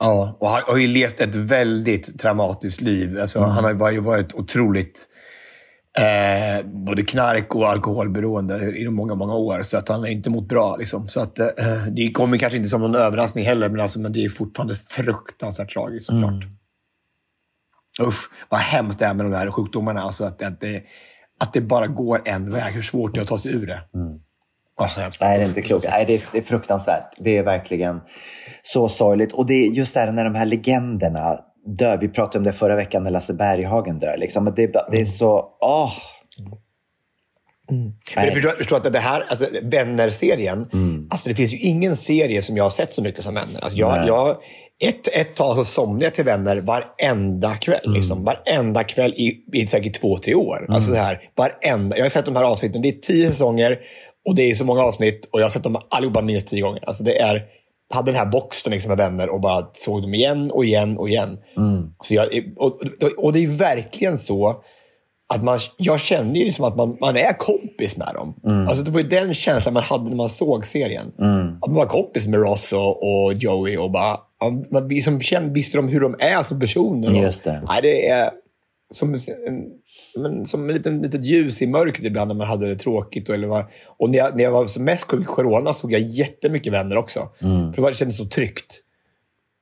Ja, 0.00 0.36
och 0.40 0.48
han 0.48 0.62
har 0.66 0.76
ju 0.76 0.86
levt 0.86 1.20
ett 1.20 1.34
väldigt 1.34 2.20
traumatiskt 2.20 2.80
liv. 2.80 3.18
Alltså, 3.20 3.40
Han 3.40 3.64
har 3.80 3.92
ju 3.92 4.00
varit, 4.00 4.34
otroligt 4.34 5.06
eh, 5.98 6.66
både 6.66 7.02
knark 7.02 7.54
och 7.54 7.68
alkoholberoende 7.68 8.76
i 8.76 8.88
många, 8.88 9.14
många 9.14 9.34
år. 9.34 9.62
Så 9.62 9.76
att 9.78 9.88
han 9.88 10.00
har 10.00 10.06
inte 10.06 10.30
mått 10.30 10.48
bra. 10.48 10.76
Liksom. 10.76 11.08
Så 11.08 11.20
att, 11.20 11.38
eh, 11.38 11.46
det 11.96 12.12
kommer 12.12 12.38
kanske 12.38 12.56
inte 12.56 12.68
som 12.68 12.80
någon 12.80 12.94
överraskning 12.94 13.44
heller, 13.44 13.68
men, 13.68 13.80
alltså, 13.80 14.00
men 14.00 14.12
det 14.12 14.24
är 14.24 14.28
fortfarande 14.28 14.76
fruktansvärt 14.76 15.72
tragiskt 15.72 16.06
såklart. 16.06 16.44
Usch, 18.06 18.30
vad 18.48 18.60
hemskt 18.60 18.98
det 18.98 19.04
är 19.04 19.14
med 19.14 19.26
de 19.26 19.32
här 19.32 19.50
sjukdomarna. 19.50 20.02
Alltså 20.02 20.24
att, 20.24 20.42
att, 20.42 20.60
det, 20.60 20.82
att 21.40 21.52
det 21.52 21.60
bara 21.60 21.86
går 21.86 22.22
en 22.24 22.50
väg. 22.50 22.72
Hur 22.72 22.82
svårt 22.82 23.14
det 23.14 23.20
är 23.20 23.22
att 23.22 23.28
ta 23.28 23.38
sig 23.38 23.54
ur 23.54 23.66
det. 23.66 23.80
Åh, 24.80 24.88
så 24.88 25.00
hemskt. 25.00 25.20
Nej, 25.20 25.38
det 25.38 25.44
är 25.44 25.48
inte 25.48 25.62
klokt. 25.62 25.86
Nej, 25.90 26.04
det 26.06 26.14
är, 26.14 26.22
det 26.32 26.38
är 26.38 26.42
fruktansvärt. 26.42 27.14
Det 27.18 27.36
är 27.36 27.42
verkligen 27.42 28.00
så 28.62 28.88
sorgligt. 28.88 29.32
Och 29.32 29.46
det 29.46 29.54
är 29.54 29.70
just 29.70 29.94
det 29.94 30.00
här 30.00 30.12
när 30.12 30.24
de 30.24 30.34
här 30.34 30.46
legenderna 30.46 31.38
dör. 31.78 31.98
Vi 31.98 32.08
pratade 32.08 32.38
om 32.38 32.44
det 32.44 32.52
förra 32.52 32.76
veckan 32.76 33.04
när 33.04 33.10
Lasse 33.10 33.34
Berghagen 33.34 33.98
dör. 33.98 34.16
Liksom. 34.16 34.44
Men 34.44 34.54
Det, 34.54 34.72
det 34.90 35.00
är 35.00 35.04
så... 35.04 35.48
Åh. 35.60 35.92
Men 37.70 37.92
Nej. 38.16 38.26
du 38.26 38.32
förstår, 38.32 38.50
förstår 38.50 38.76
att 38.76 38.92
det 38.92 38.98
här, 38.98 39.24
alltså 39.28 39.46
Vänner-serien, 39.62 40.68
alltså 41.10 41.28
det 41.28 41.34
finns 41.34 41.54
ju 41.54 41.58
ingen 41.58 41.96
serie 41.96 42.42
som 42.42 42.56
jag 42.56 42.64
har 42.64 42.70
sett 42.70 42.94
så 42.94 43.02
mycket 43.02 43.24
som 43.24 43.34
Vänner. 43.34 43.60
Alltså 43.64 43.78
jag, 43.78 43.98
Nej. 43.98 44.06
jag, 44.06 44.36
ett, 44.84 45.08
ett 45.16 45.34
tag 45.34 45.56
så 45.56 45.64
somnade 45.64 46.04
jag 46.04 46.14
till 46.14 46.24
Vänner 46.24 46.56
varenda 46.56 47.54
kväll. 47.54 47.92
Liksom. 47.92 48.24
Varenda 48.24 48.84
kväll 48.84 49.12
i, 49.12 49.44
i 49.52 49.66
säkert 49.66 50.00
två, 50.00 50.18
tre 50.18 50.34
år. 50.34 50.66
Alltså 50.68 50.90
det 50.90 50.98
här, 50.98 51.20
varenda, 51.36 51.96
jag 51.96 52.04
har 52.04 52.10
sett 52.10 52.24
de 52.24 52.36
här 52.36 52.44
avsnitten, 52.44 52.82
det 52.82 52.88
är 52.88 52.92
tio 52.92 53.30
säsonger 53.30 53.78
och 54.28 54.34
det 54.34 54.50
är 54.50 54.54
så 54.54 54.64
många 54.64 54.82
avsnitt 54.82 55.28
och 55.32 55.40
jag 55.40 55.44
har 55.44 55.50
sett 55.50 55.62
dem 55.62 55.76
allihopa 55.90 56.22
minst 56.22 56.48
tio 56.48 56.62
gånger. 56.62 56.84
Alltså 56.86 57.04
det 57.04 57.18
är, 57.18 57.34
jag 57.34 57.42
hade 57.94 58.10
den 58.10 58.18
här 58.18 58.26
boxen 58.26 58.72
liksom 58.72 58.88
med 58.88 58.98
vänner 58.98 59.28
och 59.28 59.40
bara 59.40 59.66
såg 59.72 60.02
dem 60.02 60.14
igen 60.14 60.50
och 60.50 60.64
igen 60.64 60.98
och 60.98 61.08
igen. 61.08 61.38
Så 62.02 62.14
jag, 62.14 62.28
och, 62.56 62.80
och, 63.16 63.32
det 63.32 63.44
är 63.44 63.58
verkligen 63.58 64.18
så 64.18 64.62
att 65.34 65.42
man, 65.42 65.58
jag 65.76 66.00
kände 66.00 66.38
ju 66.38 66.44
liksom 66.44 66.64
att 66.64 66.76
man, 66.76 66.96
man 67.00 67.16
är 67.16 67.38
kompis 67.38 67.96
med 67.96 68.10
dem. 68.14 68.34
Alltså 68.68 68.84
det 68.84 68.90
var 68.90 69.00
ju 69.00 69.08
den 69.08 69.34
känslan 69.34 69.74
man 69.74 69.82
hade 69.82 70.08
när 70.08 70.16
man 70.16 70.28
såg 70.28 70.66
serien. 70.66 71.12
Att 71.62 71.68
man 71.70 71.74
var 71.74 71.86
kompis 71.86 72.26
med 72.26 72.40
Ross 72.40 72.72
och, 72.72 72.90
och 72.90 73.34
Joey 73.34 73.76
och 73.76 73.90
bara, 73.90 74.18
man, 74.42 74.64
man 74.70 74.88
liksom 74.88 75.20
kände, 75.20 75.54
visste 75.54 75.78
de 75.78 75.88
hur 75.88 76.00
de 76.00 76.16
är 76.18 76.42
som 76.42 76.60
personer. 76.60 77.12
Och, 77.12 77.18
Just 77.18 77.44
det. 77.44 77.62
Nej, 77.68 77.82
det 77.82 78.08
är 78.08 78.30
som, 78.90 79.14
en, 79.14 79.20
men, 80.22 80.46
som 80.46 80.70
ett 80.70 80.76
litet, 80.76 80.92
litet 80.92 81.24
ljus 81.24 81.62
i 81.62 81.66
mörkret 81.66 82.06
ibland 82.06 82.28
när 82.28 82.34
man 82.34 82.46
hade 82.46 82.66
det 82.66 82.74
tråkigt. 82.74 83.28
Och, 83.28 83.34
eller 83.34 83.48
var, 83.48 83.66
och 83.98 84.10
när 84.10 84.18
jag, 84.18 84.36
när 84.36 84.44
jag 84.44 84.50
var 84.50 84.66
som 84.66 84.84
mest 84.84 85.04
sjuk 85.04 85.20
i 85.22 85.24
corona 85.24 85.72
såg 85.72 85.92
jag 85.92 86.00
jättemycket 86.00 86.72
vänner 86.72 86.96
också. 86.96 87.28
För 87.38 87.72
det, 87.76 87.80
var, 87.82 87.88
det 87.90 87.96
kändes 87.96 88.16
så 88.16 88.24
tryggt. 88.26 88.82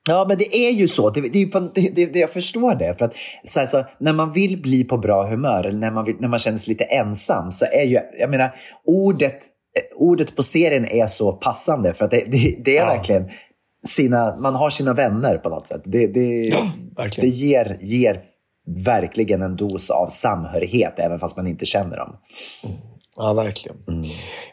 Ja, 0.09 0.25
men 0.27 0.37
det 0.37 0.55
är 0.55 0.71
ju 0.71 0.87
så. 0.87 1.09
Det, 1.09 1.21
det, 1.21 1.45
det, 1.75 2.05
det, 2.05 2.19
jag 2.19 2.31
förstår 2.31 2.75
det. 2.75 2.95
För 2.97 3.05
att, 3.05 3.13
så 3.43 3.59
här, 3.59 3.67
så, 3.67 3.85
när 3.99 4.13
man 4.13 4.31
vill 4.33 4.61
bli 4.61 4.83
på 4.83 4.97
bra 4.97 5.27
humör 5.29 5.63
eller 5.63 5.79
när 5.79 5.91
man, 5.91 6.05
vill, 6.05 6.15
när 6.19 6.27
man 6.27 6.39
känner 6.39 6.57
sig 6.57 6.69
lite 6.69 6.83
ensam 6.83 7.51
så 7.51 7.65
är 7.65 7.83
ju, 7.83 7.99
jag 8.19 8.29
menar, 8.29 8.55
ordet, 8.85 9.33
eh, 9.33 9.97
ordet 9.97 10.35
på 10.35 10.43
serien 10.43 10.85
är 10.85 11.07
så 11.07 11.33
passande. 11.33 11.93
För 11.93 12.05
att 12.05 12.11
det, 12.11 12.25
är 12.65 12.71
Ja. 12.75 12.85
verkligen 12.85 13.29
sina, 13.87 14.35
man 14.39 14.55
har 14.55 14.69
sina 14.69 14.93
vänner 14.93 15.37
på 15.37 15.49
något 15.49 15.67
sätt. 15.67 15.81
Det, 15.85 16.07
det, 16.07 16.43
Ja, 16.45 16.71
det 17.15 17.27
ger, 17.27 17.77
ger 17.81 18.21
verkligen 18.67 19.41
en 19.41 19.55
dos 19.55 19.89
av 19.89 20.07
samhörighet 20.07 20.99
även 20.99 21.19
fast 21.19 21.37
man 21.37 21.47
inte 21.47 21.65
känner 21.65 21.97
dem. 21.97 22.17
Ja, 23.17 23.33
verkligen. 23.33 23.77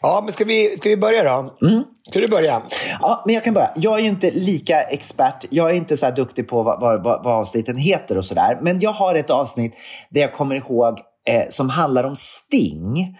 Ja, 0.01 0.21
men 0.23 0.33
ska 0.33 0.45
vi, 0.45 0.77
ska 0.77 0.89
vi 0.89 0.97
börja 0.97 1.23
då? 1.23 1.55
Ska 2.09 2.19
du 2.19 2.27
börja? 2.27 2.61
Ja, 3.01 3.23
men 3.25 3.35
jag 3.35 3.43
kan 3.43 3.53
börja. 3.53 3.71
Jag 3.75 3.99
är 3.99 4.03
ju 4.03 4.09
inte 4.09 4.31
lika 4.31 4.81
expert. 4.81 5.45
Jag 5.49 5.69
är 5.69 5.73
inte 5.73 5.97
så 5.97 6.05
här 6.05 6.15
duktig 6.15 6.47
på 6.47 6.63
vad, 6.63 6.81
vad, 6.81 7.03
vad, 7.03 7.27
avsnitten 7.27 7.77
heter 7.77 8.17
och 8.17 8.25
sådär. 8.25 8.59
Men 8.61 8.79
jag 8.79 8.91
har 8.91 9.15
ett 9.15 9.29
avsnitt 9.29 9.73
där 10.09 10.21
jag 10.21 10.33
kommer 10.33 10.55
ihåg 10.55 10.99
eh, 11.27 11.43
som 11.49 11.69
handlar 11.69 12.03
om 12.03 12.15
Sting. 12.15 13.17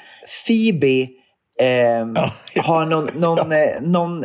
Phoebe 0.48 1.02
eh, 1.60 2.08
har 2.64 2.86
någon, 2.86 3.08
någon, 3.16 3.52
eh, 3.52 3.82
någon 3.82 4.24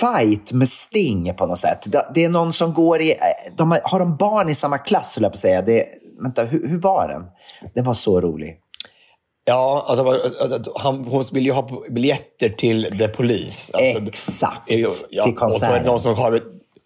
fight 0.00 0.52
med 0.52 0.68
Sting 0.68 1.34
på 1.34 1.46
något 1.46 1.58
sätt. 1.58 1.86
Det, 2.14 2.24
är 2.24 2.28
någon 2.28 2.52
som 2.52 2.74
går 2.74 3.00
i... 3.00 3.10
eh, 3.10 3.16
De 3.56 3.70
har, 3.70 3.80
har 3.84 4.00
de 4.00 4.16
barn 4.16 4.48
i 4.48 4.54
samma 4.54 4.78
klass, 4.78 5.16
höll 5.16 5.22
jag 5.22 5.32
på 5.32 5.34
att 5.34 5.38
säga. 5.38 5.62
Det, 5.62 5.86
vänta, 6.22 6.44
hur, 6.44 6.68
hur 6.68 6.78
var 6.78 7.08
den? 7.08 7.24
Den 7.74 7.84
var 7.84 7.94
så 7.94 8.20
rolig. 8.20 8.56
Ja, 9.44 9.84
alltså, 9.88 10.30
han, 10.76 11.04
hon 11.04 11.24
vill 11.32 11.46
ju 11.46 11.52
ha 11.52 11.68
biljetter 11.90 12.48
till 12.48 12.98
The 12.98 13.08
Police. 13.08 13.72
Alltså, 13.76 14.02
Exakt. 14.02 14.60
ja, 14.68 14.74
till 14.74 14.86
och 14.86 14.92
så 14.92 15.04
är 15.22 15.26
det 15.26 15.32
konserten. 15.32 15.82
någon 15.86 16.00
som 16.00 16.14
har... 16.14 16.42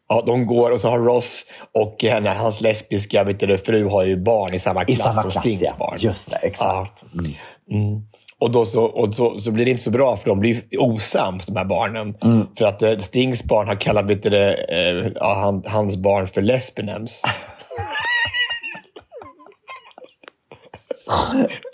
Ja, 0.08 0.22
de 0.26 0.46
går 0.46 0.70
och 0.70 0.80
så 0.80 0.88
har 0.88 0.98
Ross 0.98 1.44
och 1.74 2.02
henne, 2.02 2.30
hans 2.30 2.60
lesbiska 2.60 3.24
vet 3.24 3.40
du, 3.40 3.58
fru 3.58 3.88
har 3.88 4.04
ju 4.04 4.16
barn 4.22 4.54
i 4.54 4.58
samma 4.58 4.82
I 4.82 4.84
klass 4.84 4.98
samma 4.98 5.22
som 5.22 5.30
klass, 5.30 5.44
Stings 5.44 5.62
ja. 5.62 5.72
barn. 5.78 5.96
Just 5.98 6.30
det, 6.30 6.36
exakt. 6.36 7.02
Mm. 7.12 7.24
Mm. 7.70 8.02
Och 8.40 8.50
då 8.50 8.66
så, 8.66 8.84
och 8.84 9.14
så, 9.14 9.40
så 9.40 9.50
blir 9.50 9.64
det 9.64 9.70
inte 9.70 9.82
så 9.82 9.90
bra 9.90 10.16
för 10.16 10.28
de 10.28 10.40
blir 10.40 10.62
osams, 10.78 11.46
de 11.46 11.56
här 11.56 11.64
barnen. 11.64 12.14
Mm. 12.22 12.46
För 12.58 12.64
att 12.64 12.82
eh, 12.82 12.96
Stings 12.96 13.44
barn 13.44 13.68
har 13.68 13.80
kallat 13.80 14.04
vet 14.04 14.22
du, 14.22 14.38
eh, 14.38 15.12
ja, 15.14 15.34
han, 15.34 15.62
hans 15.66 15.96
barn 15.96 16.26
för 16.26 16.42
lesbinems. 16.42 17.22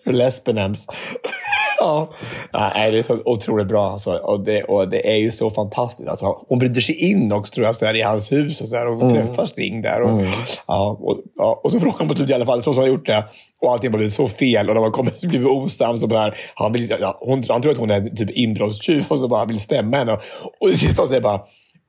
Lesbenems. 0.06 0.86
ja. 1.78 2.10
Nej, 2.52 2.90
det 2.90 2.98
är 2.98 3.02
så 3.02 3.22
otroligt 3.24 3.68
bra. 3.68 3.90
Alltså. 3.90 4.12
Och, 4.12 4.44
det, 4.44 4.62
och 4.62 4.88
det 4.88 5.12
är 5.12 5.16
ju 5.16 5.32
så 5.32 5.50
fantastiskt. 5.50 6.08
Alltså, 6.08 6.44
hon 6.48 6.58
bryter 6.58 6.80
sig 6.80 7.10
in 7.10 7.32
också 7.32 7.52
tror 7.52 7.66
jag, 7.66 7.76
så 7.76 7.86
här, 7.86 7.96
i 7.96 8.02
hans 8.02 8.32
hus 8.32 8.60
och, 8.60 8.68
så 8.68 8.76
här, 8.76 8.88
och 8.88 9.02
mm. 9.02 9.10
träffar 9.10 9.46
Sting 9.46 9.82
där. 9.82 10.02
Och, 10.02 10.10
mm. 10.10 10.30
ja, 10.66 10.98
och, 11.00 11.18
ja, 11.34 11.60
och 11.64 11.72
så 11.72 11.80
frågar 11.80 11.98
han 11.98 12.08
på 12.08 12.14
slutet 12.14 12.30
i 12.30 12.34
alla 12.34 12.46
fall, 12.46 12.62
trots 12.62 12.78
att 12.78 12.84
han 12.84 12.92
gjort 12.92 13.06
det. 13.06 13.24
Och 13.62 13.72
allting 13.72 13.90
har 13.90 13.98
blivit 13.98 14.14
så 14.14 14.28
fel. 14.28 14.68
Och 14.68 14.74
de 14.74 14.84
har 14.84 14.90
kommit 14.90 15.20
blivit 15.20 15.48
osams. 15.48 16.02
Och 16.02 16.08
bara, 16.08 16.34
han, 16.54 16.72
vill, 16.72 16.96
ja, 17.00 17.18
hon, 17.20 17.44
han 17.48 17.62
tror 17.62 17.72
att 17.72 17.78
hon 17.78 17.90
är 17.90 18.16
typ 18.16 18.30
inbrottstjuv 18.30 19.04
och 19.08 19.18
så 19.18 19.28
bara 19.28 19.44
vill 19.44 19.60
stämma 19.60 19.96
henne. 19.96 20.12
Och, 20.12 20.20
och 20.60 20.68
det 20.68 20.76
sista 20.76 21.02
hon 21.02 21.08
säger 21.08 21.20
bara, 21.20 21.40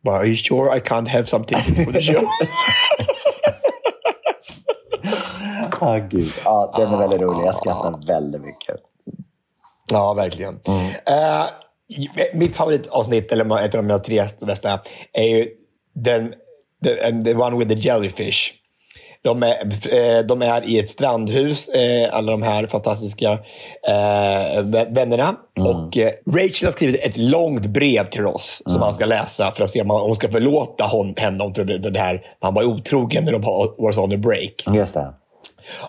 bara, 0.03 0.18
Are 0.18 0.28
you 0.28 0.36
sure 0.36 0.78
I 0.78 0.80
can't 0.80 1.07
have 1.07 1.26
some 1.26 1.45
tickets 1.45 1.86
for 1.86 1.91
the 1.91 2.01
show? 2.01 2.22
Ah, 5.86 5.98
gud. 5.98 6.32
Ja, 6.46 6.74
den 6.78 6.94
är 6.94 6.98
väldigt 6.98 7.22
rolig. 7.22 7.48
Jag 7.48 7.56
skrattar 7.56 8.08
väldigt 8.08 8.42
mycket. 8.42 8.76
Ja, 9.90 10.14
verkligen. 10.14 10.60
Mm. 10.68 10.86
Uh, 10.86 11.48
mitt 12.34 12.56
favoritavsnitt, 12.56 13.32
eller 13.32 13.66
ett 13.66 13.76
av 13.76 13.84
mina 13.84 14.00
tre 14.00 14.24
bästa, 14.40 14.80
är 15.14 15.24
ju 15.24 15.48
den, 15.94 16.34
the, 16.84 17.22
the 17.24 17.36
one 17.36 17.58
with 17.58 17.76
the 17.76 17.82
jellyfish. 17.82 18.54
De 19.24 19.44
är, 19.44 19.56
eh, 19.96 20.26
de 20.26 20.42
är 20.42 20.70
i 20.70 20.80
ett 20.80 20.90
strandhus, 20.90 21.70
eh, 21.70 22.16
alla 22.16 22.32
de 22.32 22.42
här 22.42 22.68
fantastiska 22.68 23.40
vännerna. 24.90 25.36
Mm. 25.58 25.70
Och 25.70 25.98
Rachel 26.28 26.68
har 26.68 26.72
skrivit 26.72 27.06
ett 27.06 27.18
långt 27.18 27.66
brev 27.66 28.10
till 28.10 28.22
Ross 28.22 28.62
mm. 28.66 28.74
som 28.74 28.82
han 28.82 28.94
ska 28.94 29.06
läsa 29.06 29.52
för 29.52 29.64
att 29.64 29.70
se 29.70 29.82
om 29.82 29.90
hon 29.90 30.16
ska 30.16 30.32
förlåta 30.32 30.84
honom 30.84 31.54
för 31.54 31.90
det 31.92 32.00
här. 32.00 32.22
Han 32.40 32.54
var 32.54 32.64
otrogen 32.64 33.26
när 33.26 33.32
de 33.32 33.42
var 33.42 34.00
on 34.00 34.14
a 34.14 34.18
break. 34.18 34.76
Just 34.76 34.94
det. 34.94 35.14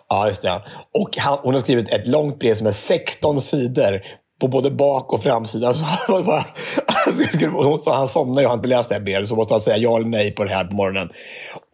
Ja, 0.08 0.28
just 0.28 0.42
det. 0.42 0.62
Och 0.94 1.16
han, 1.16 1.38
hon 1.42 1.54
har 1.54 1.60
skrivit 1.60 1.92
ett 1.92 2.06
långt 2.06 2.38
brev 2.38 2.54
som 2.54 2.66
är 2.66 2.72
16 2.72 3.40
sidor 3.40 4.02
på 4.42 4.48
både 4.48 4.70
bak 4.70 5.12
och 5.12 5.22
framsida. 5.22 5.74
Så 5.74 5.84
alltså, 5.84 6.12
han, 6.12 6.24
bara, 6.24 7.78
så 7.80 7.92
han 7.92 8.08
somnar 8.08 8.42
ju 8.42 8.46
och 8.46 8.50
har 8.50 8.56
inte 8.56 8.68
läst 8.68 8.88
det 8.88 8.94
här 8.94 9.02
brevet, 9.02 9.28
så 9.28 9.36
måste 9.36 9.54
han 9.54 9.60
säga 9.60 9.76
ja 9.76 9.96
eller 9.96 10.08
nej 10.08 10.30
på 10.30 10.44
det 10.44 10.50
här 10.50 10.64
på 10.64 10.74
morgonen. 10.74 11.08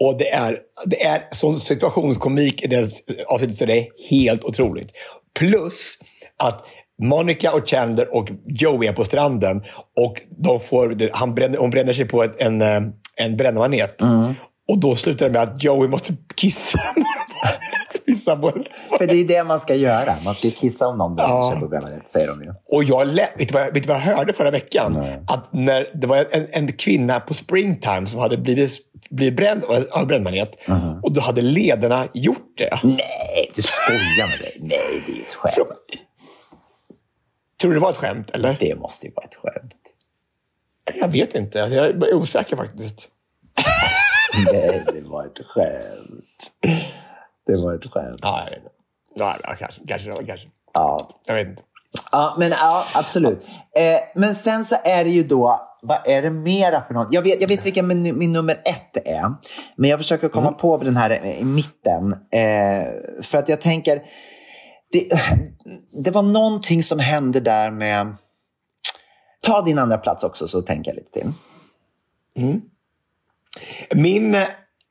Och 0.04 0.18
det 0.18 0.30
är, 0.30 0.58
det 0.86 1.04
är 1.04 1.22
sån 1.30 1.60
situationskomik 1.60 2.62
i 2.62 2.66
det 2.66 2.90
avsnittet 3.26 3.58
så 3.58 3.66
det 3.66 3.78
är 3.78 3.86
helt 4.10 4.44
otroligt. 4.44 4.92
Plus 5.38 5.98
att 6.42 6.66
Monica 7.02 7.52
och 7.52 7.68
Chandler 7.68 8.16
och 8.16 8.28
Joey 8.46 8.88
är 8.88 8.92
på 8.92 9.04
stranden 9.04 9.62
och 10.00 10.22
de 10.44 10.60
får, 10.60 11.10
han 11.12 11.34
bränner, 11.34 11.58
hon 11.58 11.70
bränner 11.70 11.92
sig 11.92 12.04
på 12.04 12.22
ett, 12.22 12.40
en, 12.40 12.62
eh, 12.62 12.80
en 13.16 13.36
brännmanet. 13.36 14.02
Mm. 14.02 14.34
Och 14.68 14.78
då 14.78 14.96
slutar 14.96 15.26
det 15.26 15.32
med 15.32 15.42
att 15.42 15.64
Joey 15.64 15.88
måste 15.88 16.14
kissa. 16.34 16.78
kissa 18.06 18.40
För 18.98 19.06
det 19.06 19.14
är 19.14 19.24
det 19.24 19.44
man 19.44 19.60
ska 19.60 19.74
göra. 19.74 20.14
Man 20.24 20.34
ska 20.34 20.50
kissa 20.50 20.86
om 20.86 20.98
någon 20.98 21.16
bränner 21.16 21.50
sig 21.50 21.60
på 21.60 21.68
brännmanet, 21.68 22.10
säger 22.10 22.28
de 22.28 22.42
ju. 22.42 22.54
Och 22.66 22.84
jag 22.84 23.06
vet, 23.06 23.48
du 23.48 23.54
vad, 23.54 23.74
vet 23.74 23.82
du 23.82 23.88
vad 23.88 23.96
jag 23.96 24.02
hörde 24.02 24.32
förra 24.32 24.50
veckan? 24.50 24.92
Nej. 24.92 25.24
Att 25.28 25.52
när 25.52 25.86
det 25.94 26.06
var 26.06 26.26
en, 26.30 26.46
en 26.50 26.72
kvinna 26.72 27.20
på 27.20 27.34
Springtime 27.34 28.06
som 28.06 28.20
hade 28.20 28.38
blivit, 28.38 28.78
blivit 29.10 29.36
bränd 29.36 29.64
av 29.90 30.06
brännmanet. 30.06 30.68
Mm. 30.68 31.02
Och 31.02 31.12
då 31.12 31.20
hade 31.20 31.42
ledarna 31.42 32.08
gjort 32.14 32.58
det. 32.58 32.80
Nej, 32.82 33.52
du 33.54 33.62
skojar 33.62 34.28
med 34.28 34.38
dig. 34.40 34.56
Nej, 34.60 35.02
det 35.06 35.12
är 35.12 35.16
ju 35.16 35.22
ett 35.22 35.34
skämt. 35.34 35.54
Tror 37.60 37.70
du 37.70 37.74
det 37.74 37.82
var 37.82 37.90
ett 37.90 37.96
skämt, 37.96 38.30
eller? 38.30 38.56
Det 38.60 38.74
måste 38.74 39.06
ju 39.06 39.12
vara 39.12 39.26
ett 39.26 39.34
skämt. 39.34 39.74
Jag 41.00 41.08
vet 41.08 41.34
inte. 41.34 41.58
Jag 41.58 41.72
är 41.72 42.14
osäker 42.14 42.56
faktiskt. 42.56 43.08
Nej, 44.44 44.84
det 44.94 45.00
var 45.00 45.24
ett 45.24 45.38
skämt. 45.46 46.50
Det 47.46 47.56
var 47.56 47.74
ett 47.74 47.92
skämt. 47.92 48.18
Ja, 48.22 48.40
jag 48.44 48.50
vet 48.50 48.58
inte. 48.58 48.70
Ja, 49.14 49.54
kanske. 49.58 49.80
Kanske. 49.86 50.10
kanske. 50.26 50.48
Ja. 50.74 51.08
Jag 51.26 51.34
vet 51.34 51.48
inte. 51.48 51.62
Ja, 52.12 52.36
men 52.38 52.50
ja, 52.50 52.84
absolut. 52.94 53.46
Eh, 53.76 54.00
men 54.14 54.34
sen 54.34 54.64
så 54.64 54.76
är 54.84 55.04
det 55.04 55.10
ju 55.10 55.22
då, 55.22 55.68
vad 55.82 56.06
är 56.06 56.22
det 56.22 56.30
mera 56.30 56.84
för 56.86 56.94
något? 56.94 57.08
Jag 57.10 57.22
vet, 57.22 57.40
jag 57.40 57.48
vet 57.48 57.66
vilken 57.66 57.86
min, 57.86 58.18
min 58.18 58.32
nummer 58.32 58.54
ett 58.64 59.06
är, 59.08 59.34
men 59.76 59.90
jag 59.90 59.98
försöker 59.98 60.28
komma 60.28 60.48
mm. 60.48 60.58
på 60.58 60.76
den 60.76 60.96
här 60.96 61.26
i 61.26 61.44
mitten. 61.44 62.12
Eh, 62.12 63.22
för 63.22 63.38
att 63.38 63.48
jag 63.48 63.60
tänker, 63.60 64.02
det, 64.92 65.20
det 66.04 66.10
var 66.10 66.22
någonting 66.22 66.82
som 66.82 66.98
hände 66.98 67.40
där 67.40 67.70
med... 67.70 68.16
Ta 69.42 69.62
din 69.62 69.78
andra 69.78 69.98
plats 69.98 70.24
också 70.24 70.48
så 70.48 70.62
tänker 70.62 70.90
jag 70.90 70.96
lite 70.96 71.10
till. 71.10 71.32
Mm. 72.36 72.60
Min 73.94 74.36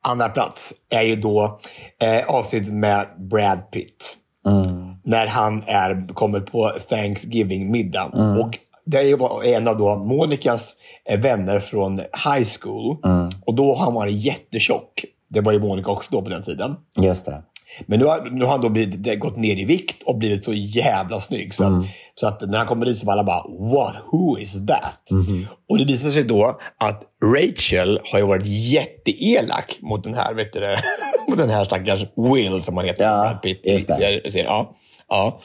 andra 0.04 0.28
plats 0.28 0.74
är 0.90 1.02
ju 1.02 1.16
då 1.16 1.58
eh, 2.02 2.34
avsnittet 2.34 2.72
med 2.72 3.06
Brad 3.30 3.70
Pitt. 3.70 4.14
Mm. 4.46 4.94
När 5.04 5.26
han 5.26 5.62
är, 5.66 6.14
kommer 6.14 6.40
på 6.40 6.70
Thanksgiving-middag. 6.88 8.10
Mm. 8.14 8.40
Och 8.40 8.58
det 8.86 8.98
är 8.98 9.02
ju 9.02 9.18
en 9.54 9.68
av 9.68 9.76
då 9.76 9.96
Monikas 9.96 10.74
eh, 11.10 11.20
vänner 11.20 11.60
från 11.60 11.98
high 11.98 12.48
school. 12.60 12.96
Mm. 13.04 13.30
Och 13.46 13.54
då 13.54 13.74
har 13.74 13.84
han 13.84 13.94
varit 13.94 14.24
jättetjock. 14.24 15.04
Det 15.30 15.40
var 15.40 15.52
ju 15.52 15.60
Monica 15.60 15.90
också 15.90 16.08
då 16.12 16.22
på 16.22 16.30
den 16.30 16.42
tiden. 16.42 16.76
Just 16.96 17.24
det. 17.24 17.42
Men 17.86 17.98
nu 17.98 18.04
har, 18.04 18.30
nu 18.30 18.44
har 18.44 18.52
han 18.52 18.60
då 18.60 18.68
blivit, 18.68 19.20
gått 19.20 19.36
ner 19.36 19.56
i 19.56 19.64
vikt 19.64 20.02
och 20.02 20.18
blivit 20.18 20.44
så 20.44 20.52
jävla 20.54 21.20
snygg. 21.20 21.54
Så, 21.54 21.64
mm. 21.64 21.78
att, 21.80 21.86
så 22.14 22.28
att 22.28 22.40
när 22.40 22.58
han 22.58 22.66
kommer 22.66 22.86
dit 22.86 22.98
så 22.98 23.06
var 23.06 23.12
alla 23.12 23.24
bara 23.24 23.42
“What? 23.72 23.96
Who 24.12 24.38
is 24.38 24.66
that?” 24.66 25.10
mm. 25.10 25.46
Och 25.68 25.78
det 25.78 25.84
visar 25.84 26.10
sig 26.10 26.24
då 26.24 26.58
att 26.78 27.02
Rachel 27.24 28.00
har 28.12 28.18
ju 28.18 28.26
varit 28.26 28.46
jätteelak 28.46 29.78
mot 29.80 30.04
den 30.04 30.14
här, 30.14 30.34
vet 30.34 30.52
du, 30.52 30.76
mot 31.28 31.38
den 31.38 31.50
här 31.50 31.64
stackars 31.64 32.04
Will 32.16 32.62
som 32.62 32.76
han 32.76 32.86
heter. 32.86 33.04
Ja, 33.04 33.22
Brad 33.22 33.42
Pitt. 33.42 33.86
Ser, 33.86 34.30
ser, 34.30 34.44
ja, 34.44 34.72
ja. 35.08 35.38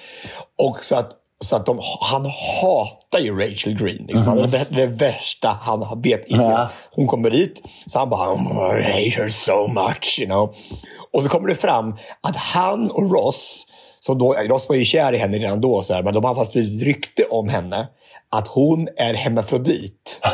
Och 0.58 0.84
så 0.84 0.96
att 0.96 1.20
så 1.44 1.56
att 1.56 1.66
de, 1.66 1.80
han 2.02 2.26
hatar 2.26 3.20
ju 3.20 3.40
Rachel 3.40 3.74
Green. 3.74 4.06
Liksom. 4.08 4.38
Mm. 4.38 4.52
Det 4.52 4.66
det 4.70 4.86
värsta 4.86 5.58
han 5.62 6.02
vet. 6.02 6.22
Ja. 6.28 6.70
Hon 6.92 7.08
kommer 7.08 7.30
dit, 7.30 7.62
så 7.88 8.00
han 8.00 8.10
bara 8.10 8.80
I 8.80 8.84
hate 8.84 9.22
her 9.24 9.30
so 9.30 9.68
much. 9.68 10.20
You 10.20 10.28
know? 10.28 10.54
Och 11.14 11.24
så 11.24 11.30
kommer 11.30 11.48
det 11.48 11.56
fram 11.56 11.96
att 12.28 12.36
han 12.36 12.92
och 12.92 13.12
Ross, 13.12 13.66
som 14.00 14.18
då, 14.18 14.34
Ross 14.34 14.70
var 14.70 14.76
ju 14.76 14.86
kär 14.86 15.14
i 15.14 15.18
henne 15.18 15.38
redan 15.38 15.62
då, 15.62 15.82
så 15.82 15.94
här, 15.94 16.04
men 16.04 16.14
de 16.14 16.24
har 16.24 16.36
fast 16.36 16.54
blivit 16.54 16.84
rykte 16.84 17.24
om 17.24 17.50
henne, 17.50 17.88
att 18.36 18.48
hon 18.48 18.88
är 18.98 19.14
hemafrodit. 19.14 20.20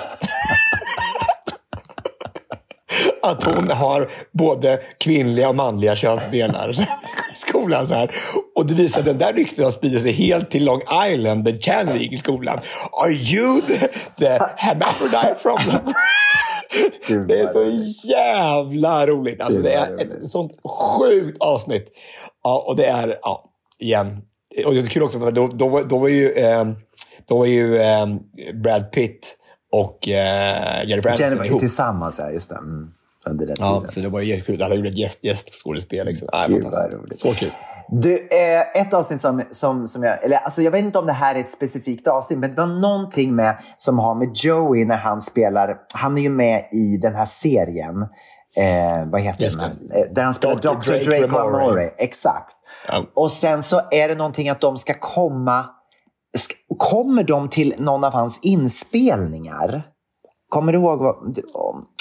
att 3.21 3.43
hon 3.43 3.71
har 3.71 4.09
både 4.31 4.79
kvinnliga 4.97 5.49
och 5.49 5.55
manliga 5.55 5.95
könsdelar 5.95 6.71
i 7.31 7.35
skolan. 7.35 7.87
Så 7.87 7.93
här. 7.93 8.11
Och 8.55 8.65
det 8.65 8.73
visar 8.73 8.99
att 8.99 9.05
den 9.05 9.17
där 9.17 9.33
ryktet 9.33 9.63
har 9.63 9.71
spridit 9.71 10.01
sig 10.01 10.11
helt 10.11 10.51
till 10.51 10.65
Long 10.65 10.81
Island, 11.07 11.43
där 11.43 11.57
Chandler 11.57 11.95
gick 11.95 12.13
i 12.13 12.17
skolan. 12.17 12.59
Are 13.03 13.11
you 13.11 13.61
the, 13.61 13.87
the 14.17 14.39
hermaphrodite 14.57 15.35
from 15.41 15.59
det 17.27 17.39
är 17.39 17.47
så 17.47 17.63
jävla 18.07 19.07
roligt. 19.07 19.41
Alltså, 19.41 19.61
det 19.61 19.73
är 19.73 20.01
ett 20.01 20.29
sånt 20.29 20.51
sjukt 20.63 21.37
avsnitt. 21.39 21.91
Ja, 22.43 22.65
och 22.67 22.75
det 22.75 22.85
är, 22.85 23.19
ja, 23.21 23.51
igen. 23.79 24.21
Och 24.65 24.73
det 24.73 24.79
är 24.79 24.85
kul 24.85 25.03
också, 25.03 25.19
för 25.19 25.31
då, 25.31 25.47
då, 25.47 25.81
då 25.81 25.97
var 25.97 26.07
ju, 26.07 26.31
eh, 26.31 26.65
då 27.25 27.37
var 27.37 27.45
ju 27.45 27.77
eh, 27.77 28.07
Brad 28.53 28.91
Pitt 28.91 29.37
och 29.71 30.07
eh, 30.07 30.87
Jennifer 30.89 31.09
Aniston 31.09 31.27
Jennifer, 31.27 31.45
ihop. 31.45 31.59
Tillsammans, 31.59 32.19
ja. 32.19 32.31
Just 32.31 32.49
det. 32.49 32.55
Mm 32.55 32.93
under 33.25 33.47
den 33.47 33.55
ja, 33.59 33.79
tiden. 33.79 33.91
Så 33.91 33.99
det 33.99 34.09
var 34.09 34.21
jättekul. 34.21 34.61
Han 34.61 34.75
gjorde 34.75 34.89
ett 34.89 34.97
gäst, 34.97 35.19
gästskådespel. 35.21 36.05
Liksom. 36.07 36.27
Gud, 36.47 36.65
Så 37.11 37.33
kul. 37.33 37.51
Du, 37.91 38.13
eh, 38.13 38.81
ett 38.81 38.93
avsnitt 38.93 39.21
som, 39.21 39.43
som, 39.51 39.87
som 39.87 40.03
jag... 40.03 40.23
Eller, 40.23 40.37
alltså, 40.37 40.61
jag 40.61 40.71
vet 40.71 40.83
inte 40.83 40.99
om 40.99 41.05
det 41.05 41.13
här 41.13 41.35
är 41.35 41.39
ett 41.39 41.51
specifikt 41.51 42.07
avsnitt, 42.07 42.39
men 42.39 42.49
det 42.49 42.57
var 42.57 42.67
någonting 42.67 43.35
med, 43.35 43.57
som 43.77 43.99
har 43.99 44.15
med 44.15 44.31
Joey 44.33 44.85
när 44.85 44.97
han 44.97 45.21
spelar... 45.21 45.77
Han 45.93 46.17
är 46.17 46.21
ju 46.21 46.29
med 46.29 46.69
i 46.71 46.97
den 46.97 47.15
här 47.15 47.25
serien. 47.25 48.01
Eh, 48.57 49.09
vad 49.11 49.21
heter 49.21 49.43
Just 49.43 49.59
den? 49.59 49.71
Eh, 49.71 50.13
där 50.13 50.23
han 50.23 50.33
spelar 50.33 50.55
Dr. 50.55 50.61
Dr. 50.61 50.73
Drake, 50.73 51.03
Drake 51.03 51.27
Ramore. 51.27 51.89
Exakt. 51.97 52.51
Ja. 52.87 53.05
Och 53.15 53.31
sen 53.31 53.63
så 53.63 53.81
är 53.91 54.07
det 54.07 54.15
någonting 54.15 54.49
att 54.49 54.61
de 54.61 54.77
ska 54.77 54.93
komma... 54.93 55.65
Ska, 56.37 56.55
kommer 56.77 57.23
de 57.23 57.49
till 57.49 57.75
någon 57.77 58.03
av 58.03 58.13
hans 58.13 58.39
inspelningar? 58.43 59.83
Kommer 60.49 60.71
du 60.71 60.79
ihåg 60.79 60.99
vad... 60.99 61.15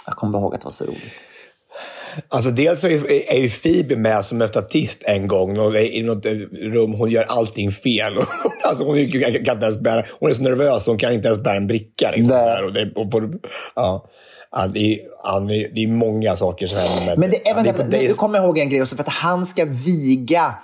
Jag 0.06 0.16
kommer 0.16 0.38
ihåg 0.38 0.54
att 0.54 0.60
det 0.60 0.66
var 0.66 0.72
så 0.72 0.84
roligt. 0.84 1.12
Alltså 2.28 2.50
dels 2.50 2.84
är, 2.84 3.12
är 3.32 3.38
ju 3.38 3.50
Phoebe 3.50 3.96
med 3.96 4.24
som 4.24 4.42
en 4.42 4.48
statist 4.48 5.02
en 5.06 5.26
gång 5.26 5.74
i 5.76 6.02
något 6.02 6.26
rum. 6.52 6.92
Hon 6.92 7.10
gör 7.10 7.24
allting 7.28 7.72
fel. 7.72 8.12
alltså 8.64 8.84
hon, 8.84 9.06
kan 9.06 9.36
inte 9.36 9.50
ens 9.50 9.80
bära, 9.80 10.04
hon 10.20 10.30
är 10.30 10.34
så 10.34 10.42
nervös 10.42 10.86
hon 10.86 10.98
kan 10.98 11.12
inte 11.12 11.28
ens 11.28 11.42
bära 11.42 11.56
en 11.56 11.66
bricka. 11.66 12.10
Liksom, 12.10 12.28
där. 12.28 12.64
Och 12.64 12.72
det, 12.72 12.92
och 12.94 13.10
på, 13.10 13.32
ja. 13.74 14.08
Det 14.74 14.94
är, 14.94 15.74
det 15.74 15.84
är 15.84 15.88
många 15.88 16.36
saker 16.36 16.66
som 16.66 16.78
händer 16.78 17.06
med 17.06 17.18
Men 17.18 17.30
det, 17.30 17.54
vänta, 17.54 17.84
det, 17.84 18.08
nu 18.08 18.14
kommer 18.14 18.38
jag 18.38 18.46
ihåg 18.46 18.58
en 18.58 18.68
grej 18.68 18.82
också. 18.82 18.96
För 18.96 19.02
att 19.02 19.08
han 19.08 19.46
ska 19.46 19.64
viga 19.64 20.54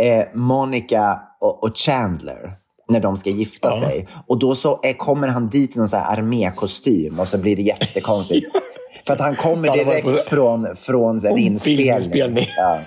eh, 0.00 0.24
Monica 0.34 1.20
och, 1.40 1.64
och 1.64 1.76
Chandler 1.76 2.52
när 2.88 3.00
de 3.00 3.16
ska 3.16 3.30
gifta 3.30 3.68
ja. 3.68 3.80
sig. 3.80 4.08
Och 4.26 4.38
då 4.38 4.54
så 4.54 4.80
är, 4.82 4.92
kommer 4.92 5.28
han 5.28 5.48
dit 5.48 5.76
i 5.76 5.78
någon 5.78 5.88
så 5.88 5.96
här 5.96 6.18
armékostym 6.18 7.20
och 7.20 7.28
så 7.28 7.38
blir 7.38 7.56
det 7.56 7.62
jättekonstigt. 7.62 8.46
För 9.06 9.14
att 9.14 9.20
han 9.20 9.36
kommer 9.36 9.72
direkt 9.72 10.28
från, 10.28 10.76
från 10.76 11.26
en 11.26 11.38
inspelning. 11.38 12.46
Ja. 12.56 12.78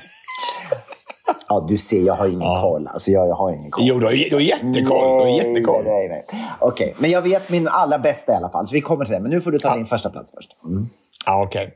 Ja, 1.48 1.66
du 1.70 1.78
ser, 1.78 2.02
jag 2.02 2.14
har 2.14 2.28
ingen 2.28 2.62
koll. 2.62 2.88
Alltså, 2.88 3.12
jag, 3.12 3.28
jag 3.28 3.36
har 3.36 3.52
ingen 3.52 3.72
koll. 3.72 3.86
Jo, 3.88 4.00
du 4.00 4.06
har, 4.06 4.30
du 4.30 4.36
har 4.36 4.42
jättekoll. 4.42 4.74
Du 4.74 5.32
har 5.32 5.38
jättekoll. 5.38 5.84
Nej, 5.86 6.08
nej, 6.08 6.26
nej. 6.34 6.46
Okej, 6.60 6.96
men 7.00 7.12
jag 7.12 7.22
vet 7.22 7.50
min 7.50 7.68
allra 7.68 8.00
bästa 8.00 8.34
i 8.34 8.36
alla 8.36 8.50
fall. 8.50 8.68
Så 8.68 8.74
vi 8.74 8.82
kommer 8.82 9.06
till 9.06 9.14
det. 9.14 9.20
Men 9.20 9.32
nu 9.32 9.42
får 9.42 9.52
du 9.52 9.60
ta 9.60 9.76
din 9.76 9.86
första 9.86 10.10
plats 10.10 10.32
först. 10.32 10.50
Mm. 10.66 10.90
Ja, 11.26 11.44
okej. 11.44 11.74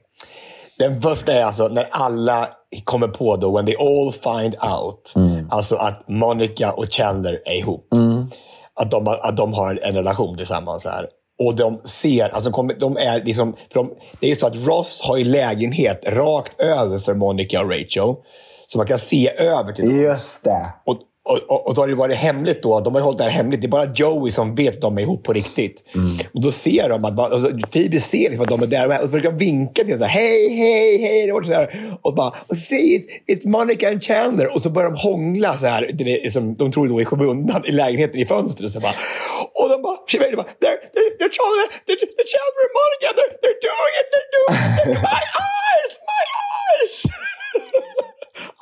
Den 0.80 1.02
första 1.02 1.34
är 1.34 1.44
alltså 1.44 1.68
när 1.68 1.88
alla 1.92 2.50
kommer 2.84 3.08
på 3.08 3.36
då, 3.36 3.56
when 3.58 3.66
they 3.66 3.76
all 3.76 4.12
find 4.12 4.56
out, 4.56 5.14
alltså 5.50 5.76
att 5.76 6.08
Monica 6.08 6.72
och 6.72 6.86
Chandler 6.94 7.42
är 7.46 7.58
ihop. 7.60 7.88
Att, 8.74 8.92
de, 8.92 9.08
att 9.08 9.38
de 9.38 9.54
har 9.54 9.80
en 9.84 9.96
relation 9.96 10.38
tillsammans 10.38 10.86
här. 10.86 11.08
Och 11.40 11.56
de 11.56 11.82
ser, 11.86 12.30
alltså 12.30 12.50
de 12.80 12.98
är 12.98 13.24
liksom, 13.26 13.54
för 13.54 13.74
de, 13.74 13.94
det 14.20 14.26
är 14.26 14.30
ju 14.30 14.36
så 14.36 14.48
att 14.48 14.68
Ross 14.68 15.02
har 15.04 15.18
ju 15.18 15.24
lägenhet 15.24 16.04
rakt 16.08 16.60
över 16.60 17.00
för 17.00 17.14
Monica 17.14 17.62
och 17.62 17.72
Rachel. 17.72 18.16
Så 18.68 18.78
man 18.78 18.88
kan 18.88 19.00
se 19.00 19.30
över 19.38 19.72
till 19.72 19.90
dem. 19.90 20.02
Just 20.02 20.44
det. 20.44 20.74
Och, 20.86 20.98
och, 21.30 21.38
och, 21.48 21.68
och 21.68 21.76
då 21.76 21.82
har 21.82 21.88
det 21.88 21.96
varit 21.96 22.18
hemligt 22.18 22.64
då. 22.64 22.80
De 22.80 22.96
har 22.96 23.02
hållit 23.02 23.18
det 23.18 23.24
här 23.24 23.32
hemligt. 23.32 23.62
Det 23.62 23.68
är 23.68 23.70
bara 23.70 23.92
Joey 23.96 24.32
som 24.32 24.56
vet 24.56 24.76
att 24.76 24.82
de 24.82 24.98
är 24.98 25.02
ihop 25.02 25.24
på 25.24 25.34
riktigt. 25.34 25.84
Och 26.34 26.42
då 26.42 26.52
ser 26.52 26.90
de 26.90 27.06
att 27.06 27.20
alltså, 27.20 27.50
Phoebe 27.72 28.00
ser 28.00 28.30
liksom 28.30 28.42
att 28.42 28.50
de 28.50 28.64
är 28.64 28.68
där. 28.68 28.88
Och 28.88 29.08
så 29.08 29.08
försöker 29.08 29.32
de 29.32 29.38
vinka 29.38 29.84
till 29.84 30.00
dem. 30.00 30.10
Hej, 30.10 30.50
hej, 30.56 30.98
hej. 30.98 31.32
Och, 31.34 31.46
så 31.46 31.52
där. 31.52 31.70
och 32.02 32.16
bara, 32.16 32.34
och 32.48 32.58
see 32.58 32.96
it, 32.96 33.08
it's 33.28 33.48
Monica 33.48 33.90
and 33.90 34.04
Chandler. 34.04 34.54
Och 34.54 34.62
så 34.62 34.70
börjar 34.70 34.90
de 34.90 34.98
hångla 34.98 35.58
så 35.58 35.66
här. 35.66 35.92
Det 35.94 36.26
är 36.26 36.30
som 36.30 36.56
de 36.56 36.72
tror 36.72 36.88
då 36.88 37.02
är 37.02 37.06
skymundan 37.06 37.66
i 37.66 37.72
lägenheten 37.72 38.20
i 38.20 38.26
fönstret. 38.26 38.72
Så 38.72 38.80
bara, 38.80 38.96
och 39.64 39.70
de 39.70 39.82
bara, 39.82 39.98
Sinead 40.08 40.36
bara, 40.36 40.48
they're, 40.62 40.80
they're, 40.94 41.12
they're, 41.20 41.34
Chandler, 41.38 41.68
they're, 41.86 42.00
they're 42.18 42.30
Chandler 42.34 42.64
and 42.68 42.74
Monica. 42.80 43.08
They're, 43.18 43.34
they're 43.42 43.62
doing 43.70 43.94
it, 44.00 44.08
they're 44.12 44.32
doing 44.38 44.58
it. 44.80 45.02
My 45.12 45.24
eyes, 45.50 45.94
my 46.12 46.24
eyes. 46.46 46.94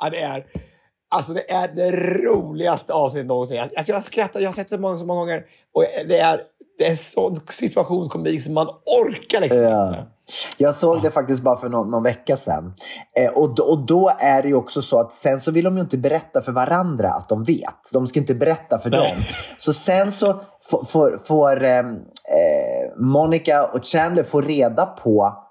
ja, 0.00 0.10
det 0.10 0.20
är... 0.20 0.67
Alltså 1.10 1.32
det 1.32 1.50
är 1.50 1.68
det 1.68 1.90
roligaste 2.24 2.92
avsnittet 2.92 3.26
någonsin. 3.26 3.58
Alltså 3.60 3.92
jag 3.92 4.02
skrattar, 4.04 4.40
jag 4.40 4.48
har 4.48 4.54
sett 4.54 4.68
det 4.68 4.78
många, 4.78 4.96
så 4.96 5.06
många 5.06 5.20
gånger. 5.20 5.42
Och 5.74 5.84
det 6.08 6.18
är, 6.18 6.40
det 6.78 6.86
är 6.86 6.96
sån 6.96 7.40
situationskomik 7.50 8.42
som 8.42 8.54
man 8.54 8.66
orkar 9.00 9.40
liksom 9.40 9.62
Ja. 9.62 9.88
inte. 9.88 10.06
Jag 10.58 10.74
såg 10.74 11.02
det 11.02 11.10
faktiskt 11.10 11.42
bara 11.42 11.56
för 11.56 11.68
någon, 11.68 11.90
någon 11.90 12.02
vecka 12.02 12.36
sedan. 12.36 12.74
Eh, 13.18 13.32
och, 13.32 13.58
och 13.60 13.86
då 13.86 14.10
är 14.18 14.42
det 14.42 14.48
ju 14.48 14.54
också 14.54 14.82
så 14.82 15.00
att 15.00 15.12
sen 15.12 15.40
så 15.40 15.50
vill 15.50 15.64
de 15.64 15.76
ju 15.76 15.80
inte 15.82 15.98
berätta 15.98 16.42
för 16.42 16.52
varandra 16.52 17.08
att 17.10 17.28
de 17.28 17.44
vet. 17.44 17.90
De 17.92 18.06
ska 18.06 18.18
inte 18.18 18.34
berätta 18.34 18.78
för 18.78 18.90
Nej. 18.90 19.12
dem. 19.14 19.22
Så 19.58 19.72
sen 19.72 20.12
så 20.12 20.40
får, 20.70 20.84
får, 20.84 21.20
får 21.24 21.64
eh, 21.64 21.78
eh, 21.78 21.84
Monica 22.96 23.64
och 23.64 23.84
Chandler 23.84 24.22
få 24.22 24.40
reda 24.40 24.86
på 24.86 25.44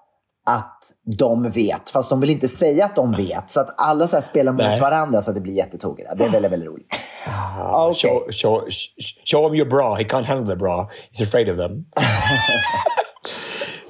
att 0.48 0.92
de 1.18 1.50
vet, 1.50 1.90
fast 1.90 2.10
de 2.10 2.20
vill 2.20 2.30
inte 2.30 2.48
säga 2.48 2.84
att 2.84 2.96
de 2.96 3.12
vet. 3.12 3.50
Så 3.50 3.60
att 3.60 3.74
alla 3.76 4.06
så 4.06 4.22
spelar 4.22 4.52
mot 4.52 4.62
Nej. 4.62 4.80
varandra 4.80 5.22
så 5.22 5.30
att 5.30 5.34
det 5.34 5.40
blir 5.40 5.54
jättetokigt. 5.54 6.08
Det 6.16 6.24
är 6.24 6.30
väldigt, 6.30 6.52
väldigt 6.52 6.68
roligt. 6.68 6.94
Ah, 7.58 7.88
okej. 7.88 8.10
Show, 8.10 8.32
show, 8.32 8.68
show 9.24 9.44
him 9.44 9.54
your 9.54 9.70
bra. 9.70 9.94
He 9.94 10.04
can't 10.04 10.24
handle 10.24 10.54
the 10.54 10.56
bra. 10.56 10.88
He's 11.12 11.22
afraid 11.22 11.50
of 11.50 11.56
them. 11.56 11.84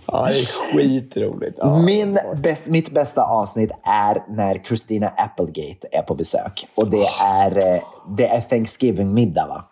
ja, 0.06 0.26
det 0.26 0.38
är 0.38 0.72
skitroligt. 0.72 1.58
Ja. 1.58 1.82
Min 1.82 2.18
bäst, 2.42 2.68
mitt 2.68 2.90
bästa 2.90 3.22
avsnitt 3.22 3.70
är 3.84 4.34
när 4.36 4.62
Christina 4.64 5.08
Applegate 5.08 5.88
är 5.92 6.02
på 6.02 6.14
besök. 6.14 6.66
Och 6.76 6.90
det 6.90 7.06
är, 7.24 7.74
eh, 7.74 7.82
det 8.16 8.28
är 8.28 8.40
Thanksgiving-middag, 8.40 9.46
va? 9.46 9.64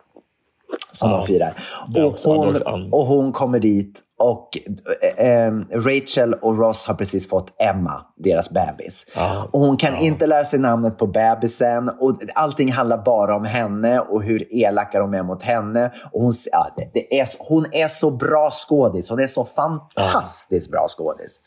Som 0.90 1.10
Ja, 1.10 1.16
de 1.16 1.26
firar. 1.26 1.54
Och 1.96 2.34
hon, 2.34 2.92
och 2.92 3.06
hon 3.06 3.32
kommer 3.32 3.58
dit 3.60 4.02
och 4.18 4.48
eh, 5.18 5.26
eh, 5.26 5.52
Rachel 5.70 6.34
och 6.34 6.58
Ross 6.58 6.86
har 6.86 6.94
precis 6.94 7.28
fått 7.28 7.62
Emma, 7.62 8.00
deras 8.16 8.50
bebis. 8.50 9.06
Och 9.50 9.60
hon 9.60 9.76
kan 9.76 9.96
inte 9.96 10.26
lära 10.26 10.44
sig 10.44 10.58
namnet 10.58 10.98
på 10.98 11.06
bebisen 11.06 11.88
och 12.00 12.18
allting 12.34 12.72
handlar 12.72 13.04
bara 13.04 13.36
om 13.36 13.44
henne 13.44 14.00
och 14.00 14.22
hur 14.22 14.54
elaka 14.54 15.00
de 15.00 15.14
är 15.14 15.22
mot 15.22 15.42
henne. 15.42 15.92
Och 16.12 16.22
hon, 16.22 16.32
ja, 16.52 16.74
det, 16.94 17.20
är, 17.20 17.28
hon 17.38 17.66
är 17.72 17.88
så 17.88 18.10
bra 18.10 18.50
skådis. 18.52 19.10
Hon 19.10 19.20
är 19.20 19.26
så 19.26 19.44
fantastiskt 19.44 20.70
bra 20.70 20.86
skådis. 20.88 21.40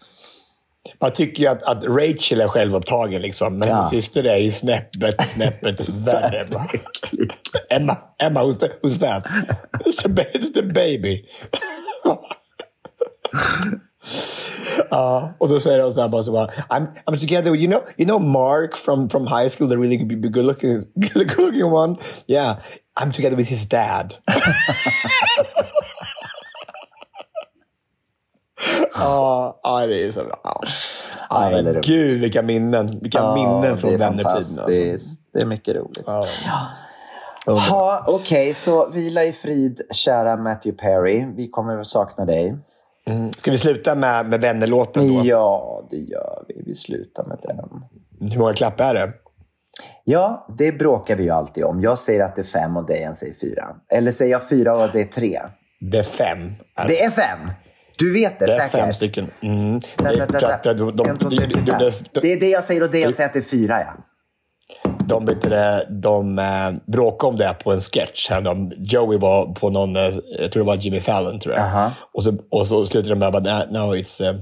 Man 1.01 1.11
tycker 1.11 1.43
ju 1.43 1.49
att, 1.49 1.63
att 1.63 1.83
Rachel 1.83 2.41
är 2.41 2.47
självupptagen, 2.47 3.21
liksom, 3.21 3.57
men 3.57 3.67
Ja. 3.67 3.73
hennes 3.75 3.89
syster 3.89 4.23
är 4.23 4.37
ju 4.37 4.51
snäppet, 4.51 5.29
snäppet 5.29 5.89
värre. 5.89 6.45
Emma, 7.69 7.97
Emma 8.23 8.41
who's, 8.43 8.59
the, 8.59 8.67
who's 8.81 8.99
that? 8.99 9.25
It's, 9.85 10.07
ba- 10.09 10.21
it's 10.33 10.53
the 10.53 10.61
baby. 10.63 11.23
Ja, 14.91 15.33
och 15.37 15.49
så 15.49 15.59
säger 15.59 15.83
hon 15.83 15.93
så 15.93 16.01
här 16.01 16.07
bara, 16.07 16.23
så 16.23 16.31
bara 16.31 16.47
I'm, 16.47 16.87
I'm 17.05 17.17
together 17.19 17.51
with, 17.51 17.61
you 17.61 17.67
know, 17.71 17.81
you 17.97 18.05
know 18.07 18.19
Mark 18.21 18.77
from, 18.77 19.09
from 19.09 19.27
high 19.27 19.47
school, 19.49 19.69
the 19.69 19.75
really 19.77 19.97
good, 19.97 20.33
good, 20.33 20.45
looking, 20.45 20.81
good 21.13 21.37
looking 21.37 21.63
one? 21.73 21.95
Yeah, 22.27 22.57
I'm 23.01 23.11
together 23.11 23.35
with 23.37 23.49
his 23.49 23.65
dad. 23.69 24.13
Ja, 28.99 29.59
ja, 29.63 29.85
det 29.87 30.03
är 30.03 30.11
så 30.11 30.23
bra. 30.23 30.61
Väldigt 31.31 31.57
Aj, 31.57 31.63
roligt. 31.63 31.85
gud, 31.85 32.19
vilka 32.21 32.41
minnen. 32.41 32.99
Vilka 33.01 33.17
Ja, 33.17 33.35
minnen 33.35 33.77
från 33.77 33.89
det 33.89 33.95
är 33.95 33.99
vännertiden. 33.99 34.35
Alltså. 34.35 34.65
Det 35.33 35.41
är 35.41 35.45
mycket 35.45 35.75
roligt. 35.75 36.03
Ja. 37.45 38.03
Okej, 38.07 38.53
så 38.53 38.89
vila 38.89 39.23
i 39.23 39.31
frid, 39.31 39.81
kära 39.91 40.37
Matthew 40.37 40.77
Perry. 40.83 41.25
Vi 41.35 41.47
kommer 41.49 41.79
att 41.79 41.87
sakna 41.87 42.25
dig. 42.25 42.57
Ska 43.37 43.51
vi 43.51 43.57
sluta 43.57 43.95
med, 43.95 44.25
med 44.25 44.41
vännerlåten 44.41 45.07
då? 45.15 45.21
Ja, 45.25 45.87
det 45.89 45.97
gör 45.97 46.43
vi. 46.47 46.63
Vi 46.65 46.73
slutar 46.75 47.23
med 47.23 47.37
den. 47.43 47.83
Hur 48.31 48.39
många 48.39 48.53
klappar 48.53 48.95
är 48.95 49.07
det? 49.07 49.13
Ja, 50.03 50.45
det 50.57 50.71
bråkar 50.71 51.15
vi 51.15 51.23
ju 51.23 51.29
alltid 51.29 51.63
om. 51.63 51.81
Jag 51.81 51.97
säger 51.97 52.23
att 52.23 52.35
det 52.35 52.41
är 52.41 52.43
fem 52.43 52.77
och 52.77 52.85
Dejan 52.85 53.15
säger 53.15 53.33
fyra. 53.33 53.67
Eller 53.93 54.11
säger 54.11 54.31
jag 54.31 54.49
fyra 54.49 54.75
och 54.83 54.89
det 54.93 55.01
är 55.01 55.05
tre? 55.05 55.39
Det 55.91 55.97
är 55.97 56.03
fem. 56.03 56.37
Det 56.87 57.03
är 57.03 57.09
fem! 57.11 57.39
Du 57.99 58.13
vet 58.13 58.39
det, 58.39 58.45
Det 58.45 58.51
är 58.51 58.57
säkert? 58.57 58.71
fem 58.71 58.93
stycken. 58.93 59.27
Mm. 59.41 59.79
Det, 59.79 60.03
de, 60.03 60.75
de, 60.75 60.95
de, 60.95 60.95
de, 60.95 61.35
de, 61.65 62.21
Det 62.21 62.33
är 62.33 62.39
det 62.39 62.49
jag 62.49 62.63
säger 62.63 62.83
och 62.83 62.91
Dejan 62.91 63.13
säger 63.13 63.27
att 63.27 63.33
det 63.33 63.39
är 63.39 63.43
fyra, 63.43 63.79
ja. 63.79 63.93
de, 65.05 65.25
det, 65.25 65.87
de 65.89 66.39
eh, 66.39 66.91
bråkade 66.91 67.29
om 67.29 67.37
det 67.37 67.55
på 67.63 67.71
en 67.71 67.81
sketch. 67.81 68.29
De, 68.29 68.71
Joey 68.77 69.17
var 69.19 69.45
på 69.53 69.69
någon, 69.69 69.95
eh, 69.95 70.13
jag 70.39 70.51
tror 70.51 70.63
det 70.63 70.67
var 70.67 70.75
Jimmy 70.75 70.99
Fallon, 70.99 71.39
tror 71.39 71.55
jag. 71.55 71.63
Aha. 71.63 71.91
Och, 72.13 72.23
så, 72.23 72.37
och 72.51 72.67
så 72.67 72.85
slutade 72.85 73.15
de 73.15 73.19
med 73.19 73.35
att 73.35 73.71
no, 73.71 73.95
it's... 73.95 74.25
eh, 74.25 74.35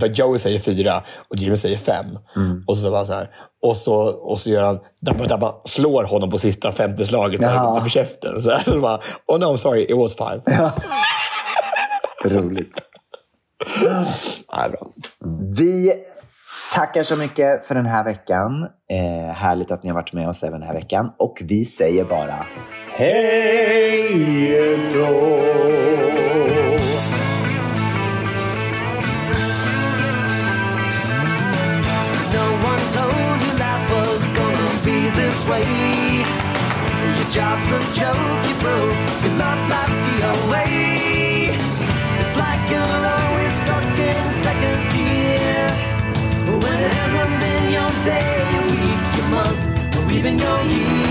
för 0.00 0.08
Joey 0.08 0.38
säger 0.38 0.58
fyra 0.58 1.02
och 1.28 1.36
Jimmy 1.36 1.56
säger 1.56 1.78
fem. 1.78 2.06
Mm. 2.36 2.64
Och 2.66 2.76
så 2.76 2.90
bara 2.90 3.04
så 3.04 3.12
här. 3.12 3.30
Och 3.62 3.76
så, 3.76 3.94
och 4.04 4.40
så 4.40 4.50
gör 4.50 4.62
han, 4.62 4.78
dabba, 5.02 5.26
dabba, 5.26 5.54
slår 5.64 6.04
honom 6.04 6.30
på 6.30 6.38
sista 6.38 6.72
femte 6.72 7.06
slaget 7.06 7.42
över 7.42 7.88
käften. 7.88 8.40
Så 8.40 8.50
här, 8.50 8.58
så 8.64 8.80
bara, 8.80 9.00
oh 9.26 9.38
no, 9.38 9.44
I'm 9.44 9.56
sorry, 9.56 9.82
it 9.82 9.96
was 9.96 10.16
five. 10.16 10.40
Roligt. 12.24 12.78
Ja, 14.48 14.68
bra. 14.68 14.86
Vi 15.58 15.92
tackar 16.74 17.02
så 17.02 17.16
mycket 17.16 17.66
för 17.66 17.74
den 17.74 17.86
här 17.86 18.04
veckan. 18.04 18.68
Eh, 18.90 19.34
härligt 19.34 19.70
att 19.70 19.82
ni 19.82 19.88
har 19.88 19.94
varit 19.94 20.12
med 20.12 20.28
oss 20.28 20.44
även 20.44 20.60
den 20.60 20.68
här 20.68 20.74
veckan. 20.74 21.12
Och 21.18 21.42
vi 21.44 21.64
säger 21.64 22.04
bara 22.04 22.46
hej 22.92 24.12
då! 24.92 25.34
Way. 35.48 35.60
Your 35.60 37.28
job's 37.30 37.70
a 37.72 37.80
joke, 37.92 38.48
you 38.48 38.54
broke. 38.60 38.96
Your 39.22 39.34
love 39.36 39.68
life's 39.68 39.98
the 40.06 40.14
away. 40.32 40.73
even 50.26 50.38
though 50.38 50.62
you 50.62 51.03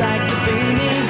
like 0.00 0.26
to 0.26 0.36
be 0.46 0.74
me. 0.74 1.09